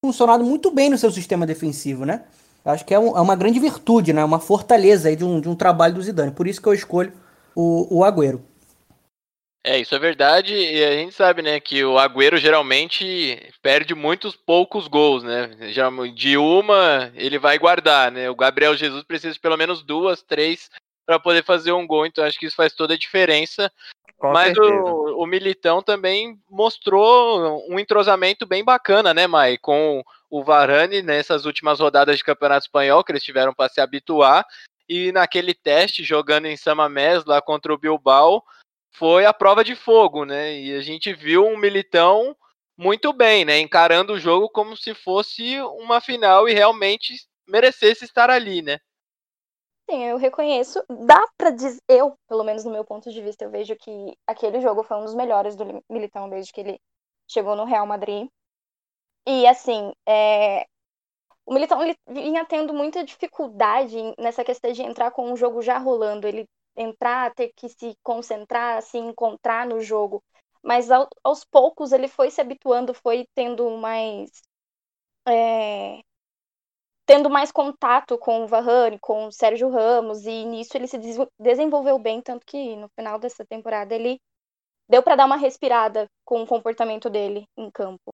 funcionado 0.05 0.45
muito 0.45 0.71
bem 0.71 0.91
no 0.91 0.99
seu 0.99 1.11
sistema 1.11 1.47
defensivo, 1.47 2.05
né? 2.05 2.25
Acho 2.65 2.85
que 2.85 2.93
é, 2.93 2.99
um, 2.99 3.17
é 3.17 3.21
uma 3.21 3.37
grande 3.37 3.61
virtude, 3.61 4.13
né? 4.13 4.25
Uma 4.25 4.41
fortaleza 4.41 5.09
aí 5.09 5.17
de 5.17 5.25
um, 5.25 5.41
de 5.41 5.49
um 5.49 5.55
trabalho 5.55 5.95
do 5.95 6.03
Zidane. 6.03 6.33
Por 6.33 6.49
isso 6.49 6.61
que 6.61 6.69
eu 6.69 6.75
escolho 6.75 7.13
o, 7.55 7.99
o 7.99 8.05
Agüero. 8.05 8.43
É, 9.67 9.81
isso 9.81 9.97
é 9.97 9.99
verdade, 9.99 10.55
e 10.55 10.85
a 10.85 10.93
gente 10.93 11.13
sabe, 11.13 11.43
né, 11.43 11.59
que 11.59 11.85
o 11.85 11.99
Agüero 11.99 12.37
geralmente 12.37 13.53
perde 13.61 13.97
muitos 13.97 14.37
poucos 14.37 14.87
gols, 14.87 15.25
né? 15.25 15.73
Já 15.73 15.91
de 16.15 16.39
uma 16.39 17.11
ele 17.17 17.37
vai 17.37 17.59
guardar, 17.59 18.13
né? 18.13 18.31
O 18.31 18.37
Gabriel 18.37 18.77
Jesus 18.77 19.03
precisa 19.03 19.35
de 19.35 19.41
pelo 19.41 19.57
menos 19.57 19.83
duas, 19.83 20.23
três 20.23 20.71
para 21.05 21.19
poder 21.19 21.43
fazer 21.43 21.73
um 21.73 21.85
gol. 21.85 22.07
Então 22.07 22.23
acho 22.25 22.39
que 22.39 22.47
isso 22.47 22.55
faz 22.55 22.75
toda 22.75 22.95
a 22.95 22.97
diferença. 22.97 23.69
Com 24.17 24.31
Mas 24.31 24.57
o, 24.57 25.21
o, 25.21 25.27
Militão 25.27 25.83
também 25.83 26.39
mostrou 26.49 27.61
um 27.69 27.77
entrosamento 27.77 28.47
bem 28.47 28.63
bacana, 28.63 29.13
né, 29.13 29.27
Mai? 29.27 29.59
Com 29.59 30.01
o 30.31 30.45
Varane 30.45 31.03
nessas 31.03 31.45
últimas 31.45 31.81
rodadas 31.81 32.17
de 32.17 32.23
Campeonato 32.23 32.67
Espanhol, 32.67 33.03
que 33.03 33.11
eles 33.11 33.25
tiveram 33.25 33.53
para 33.53 33.69
se 33.69 33.81
habituar. 33.81 34.47
E 34.89 35.11
naquele 35.11 35.53
teste, 35.53 36.05
jogando 36.05 36.47
em 36.47 36.57
Samamés, 36.57 37.25
lá 37.25 37.43
contra 37.43 37.75
o 37.75 37.79
Bilbao, 37.79 38.45
foi 38.99 39.27
a 39.27 39.33
prova 39.33 39.63
de 39.63 39.75
fogo, 39.75 40.25
né? 40.25 40.59
E 40.59 40.75
a 40.75 40.81
gente 40.81 41.13
viu 41.13 41.45
um 41.47 41.57
Militão 41.57 42.37
muito 42.77 43.13
bem, 43.13 43.45
né? 43.45 43.59
Encarando 43.59 44.15
o 44.15 44.19
jogo 44.19 44.49
como 44.49 44.77
se 44.77 44.95
fosse 44.95 45.61
uma 45.61 46.01
final 46.01 46.49
e 46.49 46.55
realmente 46.55 47.15
merecesse 47.47 48.05
estar 48.05 48.31
ali, 48.31 48.63
né? 48.63 48.79
Sim, 49.89 50.03
eu 50.05 50.17
reconheço. 50.17 50.83
Dá 51.07 51.23
para 51.37 51.51
dizer, 51.51 51.81
eu, 51.89 52.15
pelo 52.27 52.43
menos 52.43 52.65
no 52.65 52.73
meu 52.73 52.85
ponto 52.85 53.13
de 53.13 53.23
vista, 53.23 53.45
eu 53.45 53.51
vejo 53.51 53.77
que 53.77 54.17
aquele 54.27 54.61
jogo 54.61 54.83
foi 54.83 54.97
um 54.97 55.05
dos 55.05 55.15
melhores 55.15 55.55
do 55.55 55.85
Militão 55.89 56.29
desde 56.29 56.53
que 56.53 56.61
ele 56.61 56.81
chegou 57.29 57.55
no 57.55 57.65
Real 57.65 57.87
Madrid. 57.87 58.29
E 59.29 59.47
assim, 59.47 59.93
é... 60.09 60.67
o 61.45 61.53
Militão 61.53 61.83
ele 61.83 61.97
vinha 62.09 62.45
tendo 62.45 62.73
muita 62.73 63.05
dificuldade 63.05 63.97
nessa 64.19 64.43
questão 64.43 64.73
de 64.73 64.83
entrar 64.83 65.11
com 65.11 65.33
o 65.33 65.37
jogo 65.37 65.63
já 65.63 65.79
rolando, 65.79 66.27
ele 66.27 66.47
entrar, 66.77 67.35
ter 67.35 67.53
que 67.57 67.69
se 67.69 67.97
concentrar, 68.03 68.83
se 68.83 68.99
encontrar 68.99 69.67
no 69.67 69.81
jogo. 69.81 70.23
Mas 70.63 70.91
ao, 70.91 71.09
aos 71.25 71.45
poucos 71.45 71.93
ele 71.93 72.09
foi 72.09 72.31
se 72.31 72.41
habituando, 72.41 72.93
foi 72.95 73.27
tendo 73.35 73.71
mais 73.79 74.31
é, 75.29 76.01
tendo 77.07 77.31
mais 77.31 77.53
contato 77.53 78.19
com 78.19 78.43
o 78.43 78.49
Varane, 78.49 78.99
com 78.99 79.27
o 79.27 79.33
Sérgio 79.33 79.71
Ramos, 79.71 80.27
e 80.27 80.45
nisso 80.45 80.77
ele 80.77 80.89
se 80.89 80.99
desenvolveu 81.39 81.99
bem, 81.99 82.21
tanto 82.21 82.45
que 82.45 82.75
no 82.77 82.89
final 82.91 83.19
dessa 83.19 83.47
temporada 83.47 83.95
ele 83.95 84.21
deu 84.89 85.03
para 85.03 85.17
dar 85.17 85.27
uma 85.27 85.37
respirada 85.37 86.09
com 86.25 86.43
o 86.43 86.47
comportamento 86.47 87.09
dele 87.09 87.47
em 87.57 87.71
campo. 87.71 88.13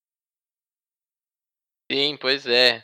Sim, 1.90 2.16
pois 2.20 2.46
é. 2.46 2.82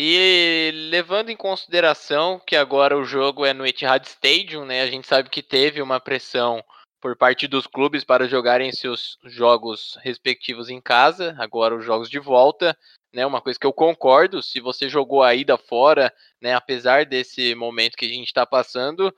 E 0.00 0.70
levando 0.90 1.30
em 1.30 1.36
consideração 1.36 2.40
que 2.46 2.54
agora 2.54 2.96
o 2.96 3.04
jogo 3.04 3.44
é 3.44 3.52
no 3.52 3.66
Etihad 3.66 4.06
Stadium, 4.06 4.64
né? 4.64 4.82
A 4.82 4.86
gente 4.86 5.08
sabe 5.08 5.28
que 5.28 5.42
teve 5.42 5.82
uma 5.82 5.98
pressão 5.98 6.62
por 7.00 7.16
parte 7.16 7.48
dos 7.48 7.66
clubes 7.66 8.04
para 8.04 8.28
jogarem 8.28 8.70
seus 8.70 9.18
jogos 9.24 9.98
respectivos 10.02 10.68
em 10.68 10.80
casa, 10.80 11.34
agora 11.38 11.76
os 11.76 11.84
jogos 11.84 12.08
de 12.08 12.18
volta 12.18 12.76
né? 13.12 13.26
Uma 13.26 13.40
coisa 13.40 13.58
que 13.58 13.66
eu 13.66 13.72
concordo, 13.72 14.42
se 14.42 14.60
você 14.60 14.88
jogou 14.88 15.22
a 15.22 15.34
ida 15.34 15.56
fora, 15.56 16.12
né? 16.40 16.54
Apesar 16.54 17.04
desse 17.04 17.54
momento 17.54 17.96
que 17.96 18.06
a 18.06 18.08
gente 18.08 18.26
está 18.26 18.46
passando, 18.46 19.14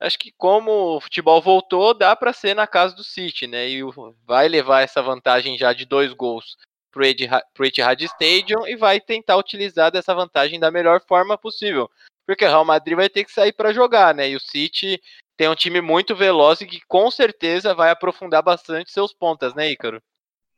acho 0.00 0.18
que 0.18 0.32
como 0.32 0.96
o 0.96 1.00
futebol 1.00 1.40
voltou, 1.40 1.94
dá 1.94 2.14
para 2.14 2.32
ser 2.32 2.54
na 2.54 2.66
casa 2.66 2.94
do 2.94 3.04
City, 3.04 3.46
né? 3.46 3.68
E 3.68 3.80
vai 4.24 4.48
levar 4.48 4.82
essa 4.82 5.02
vantagem 5.02 5.58
já 5.58 5.72
de 5.72 5.84
dois 5.84 6.12
gols 6.12 6.56
para 6.96 7.62
o 7.62 7.66
Etihad 7.66 8.02
Stadium 8.02 8.66
e 8.66 8.74
vai 8.74 8.98
tentar 9.00 9.36
utilizar 9.36 9.92
dessa 9.92 10.14
vantagem 10.14 10.58
da 10.58 10.70
melhor 10.70 11.02
forma 11.06 11.36
possível. 11.36 11.90
Porque 12.26 12.44
o 12.44 12.48
Real 12.48 12.64
Madrid 12.64 12.96
vai 12.96 13.08
ter 13.08 13.24
que 13.24 13.32
sair 13.32 13.52
para 13.52 13.72
jogar, 13.72 14.14
né? 14.14 14.30
E 14.30 14.36
o 14.36 14.40
City 14.40 15.00
tem 15.36 15.48
um 15.48 15.54
time 15.54 15.80
muito 15.80 16.16
veloz 16.16 16.60
e 16.62 16.66
que 16.66 16.80
com 16.88 17.10
certeza 17.10 17.74
vai 17.74 17.90
aprofundar 17.90 18.42
bastante 18.42 18.90
seus 18.90 19.12
pontas, 19.12 19.54
né, 19.54 19.70
Ícaro? 19.70 20.02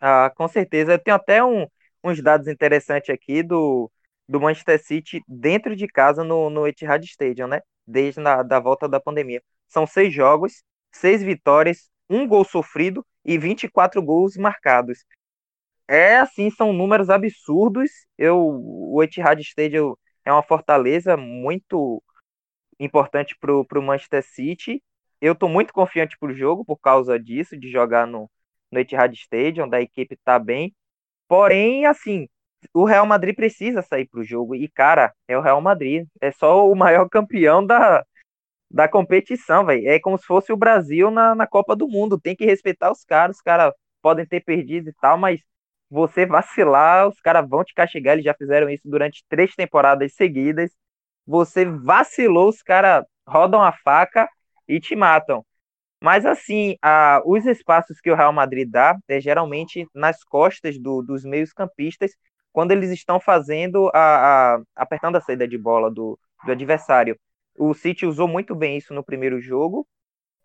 Ah, 0.00 0.32
com 0.34 0.46
certeza. 0.46 0.92
Eu 0.92 0.98
tenho 0.98 1.16
até 1.16 1.44
um, 1.44 1.66
uns 2.04 2.22
dados 2.22 2.46
interessantes 2.46 3.10
aqui 3.10 3.42
do, 3.42 3.90
do 4.28 4.40
Manchester 4.40 4.82
City 4.82 5.20
dentro 5.26 5.74
de 5.74 5.88
casa 5.88 6.22
no, 6.22 6.48
no 6.48 6.66
Etihad 6.66 7.04
Stadium, 7.04 7.48
né? 7.48 7.60
Desde 7.86 8.20
na, 8.20 8.42
da 8.42 8.60
volta 8.60 8.88
da 8.88 9.00
pandemia. 9.00 9.42
São 9.66 9.86
seis 9.86 10.14
jogos, 10.14 10.62
seis 10.92 11.22
vitórias, 11.22 11.90
um 12.08 12.26
gol 12.26 12.44
sofrido 12.44 13.04
e 13.24 13.36
24 13.36 14.00
gols 14.00 14.36
marcados. 14.36 15.04
É 15.88 16.18
assim, 16.18 16.50
são 16.50 16.72
números 16.72 17.08
absurdos. 17.10 17.90
Eu, 18.18 18.38
o 18.38 19.02
Etihad 19.02 19.40
Stadium 19.40 19.94
é 20.24 20.32
uma 20.32 20.42
fortaleza 20.42 21.16
muito 21.16 22.02
importante 22.78 23.36
para 23.40 23.52
o 23.52 23.82
Manchester 23.82 24.22
City. 24.22 24.82
Eu 25.20 25.32
estou 25.32 25.48
muito 25.48 25.72
confiante 25.72 26.16
para 26.18 26.30
o 26.30 26.34
jogo 26.34 26.64
por 26.64 26.76
causa 26.78 27.18
disso, 27.18 27.58
de 27.58 27.70
jogar 27.70 28.06
no, 28.06 28.30
no 28.70 28.78
Etihad 28.78 29.12
Stadium, 29.14 29.68
da 29.68 29.80
equipe 29.80 30.16
tá 30.24 30.38
bem. 30.38 30.74
Porém, 31.28 31.86
assim, 31.86 32.28
o 32.74 32.84
Real 32.84 33.06
Madrid 33.06 33.34
precisa 33.34 33.82
sair 33.82 34.06
pro 34.08 34.24
jogo. 34.24 34.54
E, 34.54 34.68
cara, 34.68 35.14
é 35.28 35.36
o 35.38 35.42
Real 35.42 35.60
Madrid. 35.60 36.06
É 36.20 36.30
só 36.32 36.70
o 36.70 36.74
maior 36.76 37.08
campeão 37.10 37.64
da, 37.64 38.04
da 38.70 38.88
competição, 38.88 39.64
velho. 39.66 39.88
É 39.88 40.00
como 40.00 40.18
se 40.18 40.26
fosse 40.26 40.52
o 40.52 40.56
Brasil 40.56 41.10
na, 41.10 41.34
na 41.34 41.46
Copa 41.46 41.76
do 41.76 41.88
Mundo. 41.88 42.20
Tem 42.20 42.36
que 42.36 42.44
respeitar 42.46 42.90
os 42.92 43.04
caras. 43.04 43.36
Os 43.36 43.42
caras 43.42 43.72
podem 44.02 44.26
ter 44.26 44.40
perdido 44.42 44.90
e 44.90 44.94
tal, 45.00 45.18
mas 45.18 45.40
você 45.90 46.26
vacilar, 46.26 47.08
os 47.08 47.20
caras 47.20 47.48
vão 47.48 47.64
te 47.64 47.74
castigar. 47.74 48.14
Eles 48.14 48.24
já 48.24 48.34
fizeram 48.34 48.68
isso 48.68 48.88
durante 48.88 49.24
três 49.28 49.54
temporadas 49.54 50.14
seguidas. 50.14 50.70
Você 51.26 51.64
vacilou, 51.64 52.48
os 52.48 52.62
caras 52.62 53.04
rodam 53.26 53.62
a 53.62 53.72
faca 53.72 54.28
e 54.66 54.80
te 54.80 54.96
matam. 54.96 55.44
Mas 56.00 56.24
assim, 56.24 56.76
a, 56.80 57.20
os 57.24 57.44
espaços 57.46 58.00
que 58.00 58.10
o 58.10 58.14
Real 58.14 58.32
Madrid 58.32 58.68
dá 58.70 58.96
é 59.08 59.20
geralmente 59.20 59.86
nas 59.94 60.22
costas 60.22 60.78
do, 60.78 61.02
dos 61.02 61.24
meios-campistas, 61.24 62.12
quando 62.52 62.72
eles 62.72 62.90
estão 62.90 63.20
fazendo 63.20 63.90
a, 63.92 64.54
a, 64.54 64.62
apertando 64.76 65.16
a 65.16 65.20
saída 65.20 65.46
de 65.46 65.58
bola 65.58 65.90
do, 65.90 66.18
do 66.44 66.52
adversário. 66.52 67.18
O 67.58 67.74
City 67.74 68.06
usou 68.06 68.28
muito 68.28 68.54
bem 68.54 68.76
isso 68.76 68.94
no 68.94 69.04
primeiro 69.04 69.40
jogo 69.40 69.86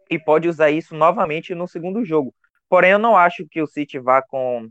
e 0.09 0.17
pode 0.17 0.47
usar 0.47 0.71
isso 0.71 0.95
novamente 0.95 1.53
no 1.53 1.67
segundo 1.67 2.03
jogo. 2.03 2.33
Porém, 2.67 2.91
eu 2.91 2.99
não 2.99 3.15
acho 3.15 3.47
que 3.49 3.61
o 3.61 3.67
City 3.67 3.99
vá 3.99 4.21
com 4.21 4.67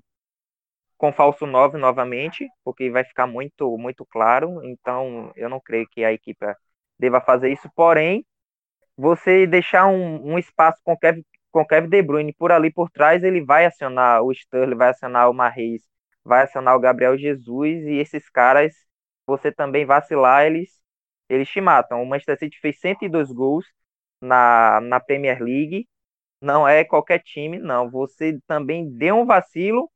com 1.02 1.12
falso 1.12 1.46
9 1.46 1.78
novamente, 1.78 2.48
porque 2.64 2.88
vai 2.90 3.04
ficar 3.04 3.26
muito 3.26 3.76
muito 3.76 4.06
claro. 4.06 4.64
Então, 4.64 5.32
eu 5.36 5.48
não 5.48 5.60
creio 5.60 5.88
que 5.90 6.04
a 6.04 6.12
equipe 6.12 6.46
deva 6.98 7.20
fazer 7.20 7.50
isso. 7.52 7.68
Porém, 7.74 8.24
você 8.96 9.46
deixar 9.46 9.86
um, 9.88 10.34
um 10.34 10.38
espaço 10.38 10.80
com 10.84 10.96
Kevin, 10.96 11.24
com 11.52 11.66
Kevin 11.66 11.88
De 11.88 12.02
Bruyne 12.02 12.32
por 12.34 12.52
ali 12.52 12.72
por 12.72 12.90
trás, 12.90 13.24
ele 13.24 13.44
vai 13.44 13.66
acionar 13.66 14.22
o 14.22 14.32
Sterling, 14.32 14.76
vai 14.76 14.90
acionar 14.90 15.30
o 15.30 15.34
Marreis, 15.34 15.82
vai 16.24 16.44
acionar 16.44 16.76
o 16.76 16.80
Gabriel 16.80 17.18
Jesus 17.18 17.82
e 17.84 17.96
esses 17.98 18.28
caras, 18.30 18.74
você 19.26 19.52
também 19.52 19.84
vacilar, 19.86 20.46
eles, 20.46 20.70
eles 21.28 21.48
te 21.48 21.60
matam. 21.60 22.02
O 22.02 22.06
Manchester 22.06 22.38
City 22.38 22.58
fez 22.60 22.80
102 22.80 23.32
gols 23.32 23.66
na, 24.20 24.80
na 24.82 25.00
Premier 25.00 25.42
League, 25.42 25.88
não 26.40 26.68
é 26.68 26.84
qualquer 26.84 27.20
time, 27.22 27.58
não. 27.58 27.90
Você 27.90 28.38
também 28.46 28.90
deu 28.96 29.16
um 29.16 29.26
vacilo, 29.26 29.90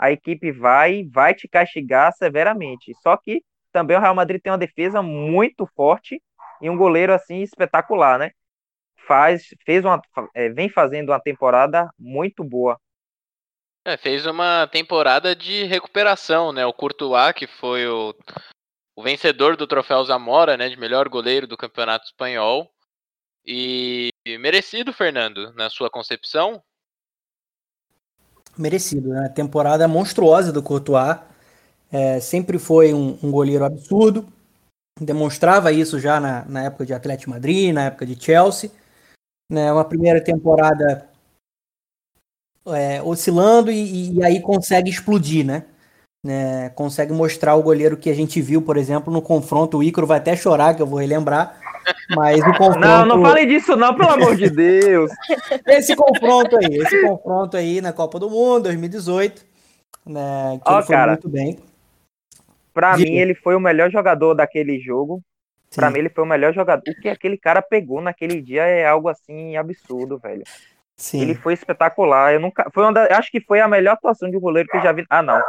a 0.00 0.10
equipe 0.10 0.50
vai 0.50 1.04
vai 1.12 1.34
te 1.34 1.46
castigar 1.48 2.12
severamente. 2.12 2.92
Só 3.02 3.16
que 3.16 3.42
também 3.72 3.96
o 3.96 4.00
Real 4.00 4.14
Madrid 4.14 4.40
tem 4.42 4.50
uma 4.50 4.58
defesa 4.58 5.02
muito 5.02 5.66
forte 5.76 6.20
e 6.62 6.70
um 6.70 6.76
goleiro 6.76 7.12
assim 7.12 7.42
espetacular, 7.42 8.18
né? 8.18 8.30
faz, 9.10 9.48
fez 9.66 9.84
uma, 9.84 10.00
é, 10.32 10.48
vem 10.50 10.68
fazendo 10.68 11.08
uma 11.08 11.20
temporada 11.20 11.92
muito 11.98 12.44
boa. 12.44 12.80
É, 13.84 13.96
fez 13.96 14.24
uma 14.24 14.68
temporada 14.68 15.34
de 15.34 15.64
recuperação, 15.64 16.52
né? 16.52 16.64
O 16.64 16.72
Courtois, 16.72 17.32
que 17.32 17.48
foi 17.48 17.88
o, 17.88 18.14
o 18.94 19.02
vencedor 19.02 19.56
do 19.56 19.66
troféu 19.66 20.04
Zamora, 20.04 20.56
né? 20.56 20.68
De 20.68 20.76
melhor 20.76 21.08
goleiro 21.08 21.48
do 21.48 21.56
campeonato 21.56 22.04
espanhol. 22.04 22.70
E 23.44 24.10
merecido, 24.38 24.92
Fernando, 24.92 25.52
na 25.54 25.68
sua 25.68 25.90
concepção? 25.90 26.62
Merecido, 28.56 29.10
né? 29.10 29.28
Temporada 29.28 29.86
monstruosa 29.88 30.52
do 30.52 30.62
Courtois. 30.62 31.18
É, 31.92 32.20
sempre 32.20 32.58
foi 32.58 32.94
um, 32.94 33.18
um, 33.22 33.30
goleiro 33.30 33.64
absurdo. 33.64 34.26
Demonstrava 35.00 35.72
isso 35.72 35.98
já 35.98 36.20
na, 36.20 36.44
na 36.44 36.64
época 36.64 36.86
de 36.86 36.92
Atlético 36.92 37.30
Madrid, 37.30 37.72
na 37.72 37.86
época 37.86 38.06
de 38.06 38.22
Chelsea 38.22 38.70
né? 39.50 39.72
Uma 39.72 39.84
primeira 39.84 40.22
temporada 40.22 41.08
é, 42.66 43.02
oscilando 43.02 43.70
e, 43.70 44.14
e, 44.14 44.24
aí 44.24 44.40
consegue 44.40 44.88
explodir, 44.88 45.44
né? 45.44 45.64
né? 46.24 46.70
Consegue 46.70 47.12
mostrar 47.12 47.56
o 47.56 47.62
goleiro 47.62 47.96
que 47.96 48.08
a 48.08 48.14
gente 48.14 48.40
viu, 48.40 48.62
por 48.62 48.76
exemplo, 48.76 49.12
no 49.12 49.20
confronto. 49.20 49.78
O 49.78 49.82
Icaro 49.82 50.06
vai 50.06 50.18
até 50.18 50.36
chorar, 50.36 50.74
que 50.74 50.80
eu 50.80 50.86
vou 50.86 51.00
relembrar. 51.00 51.59
Mas 52.16 52.40
o 52.40 52.52
confronto. 52.52 52.78
Não, 52.78 53.06
não 53.06 53.22
fale 53.22 53.46
disso, 53.46 53.76
não, 53.76 53.94
pelo 53.94 54.10
amor 54.10 54.36
de 54.36 54.50
Deus. 54.50 55.10
esse 55.66 55.94
confronto 55.94 56.56
aí, 56.56 56.76
esse 56.78 57.02
confronto 57.02 57.56
aí 57.56 57.80
na 57.80 57.92
Copa 57.92 58.18
do 58.18 58.28
Mundo, 58.28 58.64
2018. 58.64 59.44
Né, 60.06 60.60
que 60.64 60.70
Ó, 60.70 60.78
ele 60.78 60.86
foi 60.86 60.96
cara, 60.96 61.12
muito 61.12 61.28
bem. 61.28 61.58
Pra 62.72 62.96
mim, 62.96 63.16
ele 63.16 63.34
foi 63.34 63.54
o 63.54 63.60
melhor 63.60 63.90
jogador 63.90 64.34
daquele 64.34 64.78
jogo. 64.80 65.22
Sim. 65.70 65.80
Pra 65.80 65.90
mim, 65.90 65.98
ele 65.98 66.08
foi 66.08 66.24
o 66.24 66.26
melhor 66.26 66.52
jogador. 66.52 66.82
O 66.88 67.00
que 67.00 67.08
aquele 67.08 67.36
cara 67.36 67.62
pegou 67.62 68.00
naquele 68.00 68.40
dia 68.40 68.62
é 68.64 68.86
algo 68.86 69.08
assim 69.08 69.56
absurdo, 69.56 70.18
velho. 70.18 70.42
Sim. 70.96 71.22
Ele 71.22 71.34
foi 71.34 71.54
espetacular. 71.54 72.34
Eu 72.34 72.40
nunca. 72.40 72.68
Foi 72.72 72.82
uma 72.82 72.92
da... 72.92 73.04
Acho 73.16 73.30
que 73.30 73.40
foi 73.40 73.60
a 73.60 73.68
melhor 73.68 73.92
atuação 73.92 74.30
de 74.30 74.36
um 74.36 74.40
goleiro 74.40 74.68
que 74.68 74.76
eu 74.76 74.82
já 74.82 74.92
vi. 74.92 75.04
Ah, 75.08 75.22
não. 75.22 75.40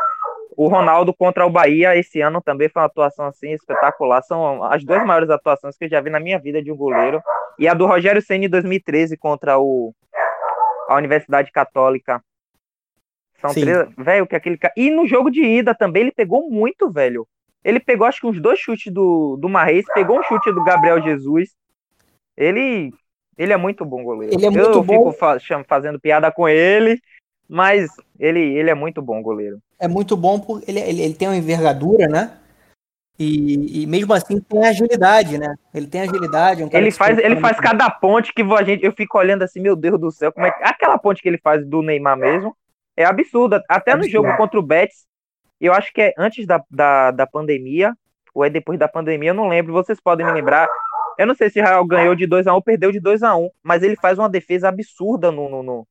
O 0.56 0.68
Ronaldo 0.68 1.14
contra 1.14 1.46
o 1.46 1.50
Bahia 1.50 1.96
esse 1.96 2.22
ano 2.22 2.42
também 2.42 2.70
foi 2.70 2.82
uma 2.82 2.88
atuação 2.88 3.26
assim 3.26 3.52
espetacular. 3.52 4.22
São 4.24 4.64
as 4.64 4.84
duas 4.84 5.06
maiores 5.06 5.30
atuações 5.30 5.78
que 5.78 5.86
eu 5.86 5.90
já 5.90 6.02
vi 6.02 6.10
na 6.10 6.20
minha 6.20 6.40
vida 6.40 6.62
de 6.62 6.72
um 6.72 6.76
goleiro. 6.76 7.22
E 7.58 7.68
a 7.68 7.74
do 7.74 7.86
Rogério 7.86 8.22
Ceni 8.22 8.48
em 8.48 8.50
2013 8.50 9.18
contra 9.18 9.58
o 9.60 9.94
a 10.90 10.96
Universidade 10.96 11.52
Católica. 11.52 12.22
São 13.40 13.52
Sim. 13.52 13.62
três, 13.62 13.90
velho, 13.98 14.28
que 14.28 14.36
aquele 14.36 14.60
E 14.76 14.92
no 14.92 15.08
jogo 15.08 15.32
de 15.32 15.44
ida 15.44 15.74
também 15.74 16.04
ele 16.04 16.12
pegou 16.12 16.50
muito, 16.50 16.92
velho. 16.92 17.28
Ele 17.64 17.80
pegou 17.80 18.06
acho 18.06 18.20
que 18.20 18.28
uns 18.28 18.40
dois 18.42 18.60
chutes 18.60 18.92
do 18.92 19.38
do 19.38 19.48
Marreis, 19.48 19.86
pegou 19.94 20.20
um 20.20 20.24
chute 20.24 20.52
do 20.52 20.64
Gabriel 20.64 21.02
Jesus. 21.02 21.50
Ele 22.38 22.92
ele 23.38 23.54
é 23.54 23.58
muito 23.58 23.86
bom 23.86 24.04
goleiro. 24.04 24.36
Ele 24.36 24.46
é 24.46 24.50
muito 24.50 24.64
eu 24.64 24.84
bom. 24.84 25.12
fico 25.12 25.12
fa- 25.14 25.64
fazendo 25.68 26.00
piada 26.00 26.32
com 26.32 26.48
ele, 26.48 27.00
mas 27.48 27.90
ele 28.20 28.42
ele 28.58 28.70
é 28.70 28.76
muito 28.76 29.02
bom 29.02 29.22
goleiro. 29.22 29.60
É 29.82 29.88
muito 29.88 30.16
bom 30.16 30.40
porque 30.40 30.70
ele, 30.70 30.80
ele, 30.80 31.02
ele 31.02 31.14
tem 31.16 31.28
uma 31.28 31.36
envergadura, 31.36 32.08
né? 32.08 32.38
E, 33.18 33.84
e 33.84 33.88
mesmo 33.88 34.14
assim 34.14 34.40
tem 34.40 34.66
agilidade, 34.66 35.38
né? 35.38 35.56
Ele 35.74 35.88
tem 35.88 36.02
agilidade. 36.02 36.62
é 36.62 36.66
um 36.66 36.70
Ele 36.72 36.92
faz, 36.92 37.18
ele 37.18 37.40
faz 37.40 37.60
cada 37.60 37.90
ponte 37.90 38.32
que 38.34 38.42
a 38.42 38.64
gente, 38.64 38.86
eu 38.86 38.92
fico 38.92 39.18
olhando 39.18 39.44
assim, 39.44 39.60
meu 39.60 39.76
Deus 39.76 40.00
do 40.00 40.12
céu, 40.12 40.32
como 40.32 40.46
é 40.46 40.52
que 40.52 40.64
aquela 40.64 40.98
ponte 41.00 41.22
que 41.22 41.28
ele 41.28 41.40
faz 41.40 41.66
do 41.66 41.82
Neymar 41.82 42.16
mesmo 42.16 42.56
é 42.96 43.04
absurda. 43.06 43.64
Até 43.68 43.96
no 43.96 44.04
Absurdo. 44.04 44.28
jogo 44.28 44.38
contra 44.38 44.60
o 44.60 44.64
Betis, 44.64 45.06
eu 45.60 45.74
acho 45.74 45.92
que 45.94 46.02
é 46.02 46.14
antes 46.18 46.46
da, 46.46 46.64
da, 46.70 47.12
da 47.12 47.28
pandemia 47.28 47.94
ou 48.34 48.46
é 48.46 48.50
depois 48.50 48.78
da 48.80 48.88
pandemia, 48.88 49.32
eu 49.32 49.36
não 49.36 49.48
lembro. 49.48 49.74
Vocês 49.74 50.00
podem 50.00 50.26
me 50.26 50.32
lembrar? 50.32 50.68
Eu 51.18 51.28
não 51.28 51.36
sei 51.36 51.50
se 51.50 51.60
Israel 51.60 51.86
ganhou 51.86 52.16
de 52.16 52.26
2 52.26 52.48
a 52.48 52.54
1 52.54 52.56
ou 52.56 52.62
perdeu 52.62 52.92
de 52.92 53.00
2 53.00 53.22
a 53.24 53.36
1 53.36 53.50
mas 53.64 53.84
ele 53.84 53.96
faz 53.96 54.18
uma 54.18 54.30
defesa 54.30 54.70
absurda 54.70 55.32
no, 55.32 55.50
no, 55.50 55.64
no- 55.64 55.88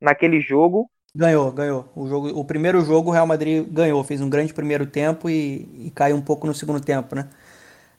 naquele 0.00 0.40
jogo. 0.40 0.90
Ganhou, 1.14 1.52
ganhou. 1.52 1.88
O, 1.94 2.06
jogo, 2.08 2.28
o 2.28 2.44
primeiro 2.44 2.82
jogo 2.84 3.10
o 3.10 3.12
Real 3.12 3.26
Madrid 3.26 3.66
ganhou, 3.68 4.02
fez 4.02 4.20
um 4.22 4.30
grande 4.30 4.54
primeiro 4.54 4.86
tempo 4.86 5.28
e, 5.28 5.68
e 5.86 5.90
caiu 5.94 6.16
um 6.16 6.22
pouco 6.22 6.46
no 6.46 6.54
segundo 6.54 6.80
tempo, 6.80 7.14
né? 7.14 7.28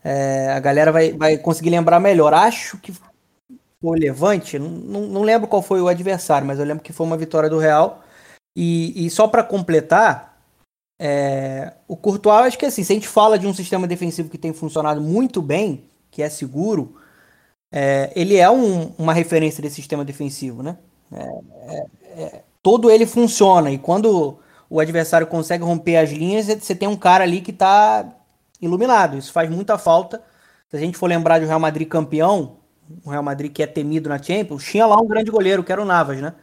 É, 0.04 0.52
a 0.54 0.60
galera 0.60 0.92
vai, 0.92 1.14
vai 1.14 1.38
conseguir 1.38 1.70
lembrar 1.72 2.00
melhor. 2.00 2.34
Acho 2.34 2.78
que 2.80 2.92
foi 2.92 3.02
o 3.82 3.94
Levante, 3.94 4.60
não, 4.60 5.02
não, 5.08 5.24
lembro 5.24 5.48
qual 5.48 5.62
foi 5.62 5.82
o 5.82 5.88
adversário, 5.90 6.48
mas 6.48 6.60
eu 6.60 6.66
lembro 6.66 6.84
que 6.84 6.94
foi 6.94 7.06
uma 7.08 7.18
vitória 7.18 7.50
do 7.50 7.60
Real. 7.60 8.04
E, 8.58 9.06
e 9.08 9.10
só 9.12 9.28
para 9.28 9.44
completar, 9.44 10.40
é, 11.00 11.74
o 11.88 11.98
Courtois, 11.98 12.48
acho 12.48 12.58
que 12.60 12.66
assim, 12.68 12.84
se 12.84 12.94
a 12.94 12.96
gente 12.96 13.08
fala 13.08 13.40
de 13.40 13.48
um 13.48 13.54
sistema 13.54 13.88
defensivo 13.88 14.30
que 14.30 14.38
tem 14.38 14.54
funcionado 14.54 15.02
muito 15.02 15.42
bem, 15.42 15.86
que 16.12 16.24
é 16.24 16.30
seguro, 16.30 16.96
é, 17.74 18.12
ele 18.16 18.38
é 18.38 18.50
um- 18.52 18.94
uma 18.98 19.14
referência 19.14 19.62
desse 19.62 19.76
sistema 19.78 20.06
defensivo, 20.06 20.64
né? 20.64 20.78
Todo 22.64 22.90
ele 22.90 23.06
funciona. 23.06 23.70
E 23.70 23.78
quando 23.78 24.40
o 24.70 24.80
adversário 24.80 25.28
consegue 25.28 25.64
romper 25.64 25.98
as 25.98 26.10
linhas, 26.10 26.48
você 26.48 26.74
tem 26.74 26.88
um 26.88 26.96
cara 26.96 27.24
ali 27.24 27.42
que 27.42 27.52
está 27.52 28.08
iluminado. 28.62 29.18
Isso 29.18 29.32
faz 29.32 29.50
muita 29.50 29.78
falta. 29.78 30.24
Se 30.70 30.78
a 30.78 30.80
gente 30.80 30.98
for 30.98 31.08
lembrar 31.08 31.38
de 31.40 31.46
um 31.46 31.48
Real 31.50 31.60
Madrid 31.60 31.88
campeão, 31.88 32.58
um 33.06 33.10
Real 33.12 33.22
Madrid 33.22 33.52
que 33.52 33.62
é 33.62 33.68
temido 33.68 34.10
na 34.10 34.18
Champions, 34.22 34.64
tinha 34.64 34.88
lá 34.88 34.98
um 35.00 35.08
grande 35.08 35.30
goleiro, 35.30 35.64
que 35.64 35.72
era 35.72 35.82
o 35.82 35.86
Navas, 35.86 36.20
né? 36.22 36.34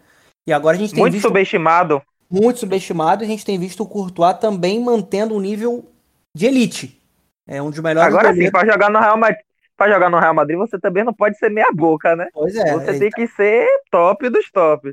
E 0.47 0.53
agora 0.53 0.77
a 0.77 0.81
gente 0.81 0.95
tem 0.95 1.03
Muito 1.03 1.15
visto 1.15 1.27
subestimado. 1.27 2.01
muito 2.31 2.61
subestimado 2.61 3.23
e 3.23 3.27
a 3.27 3.29
gente 3.29 3.45
tem 3.45 3.59
visto 3.59 3.83
o 3.83 3.87
Courtois 3.87 4.39
também 4.39 4.81
mantendo 4.81 5.35
um 5.35 5.41
nível 5.41 5.91
de 6.35 6.47
elite. 6.47 7.01
É 7.47 7.61
um 7.61 7.71
dos 7.71 7.81
melhores 7.81 8.15
Agora 8.15 8.29
sim, 8.35 8.35
goleiros. 8.35 8.53
para 8.53 8.73
jogar 8.73 8.91
no 8.91 9.01
Real 9.01 9.17
Madrid, 9.19 9.41
para 9.77 9.93
jogar 9.93 10.11
no 10.11 10.19
Real 10.21 10.35
Madrid, 10.35 10.59
você 10.59 10.79
também 10.79 11.03
não 11.05 11.13
pode 11.13 11.37
ser 11.39 11.51
meia 11.51 11.71
boca, 11.73 12.15
né? 12.15 12.29
Pois 12.33 12.55
é, 12.55 12.73
Você 12.75 12.91
ele, 12.91 12.99
tem 12.99 13.11
que 13.11 13.27
ser 13.29 13.67
top 13.91 14.29
dos 14.29 14.51
top. 14.53 14.93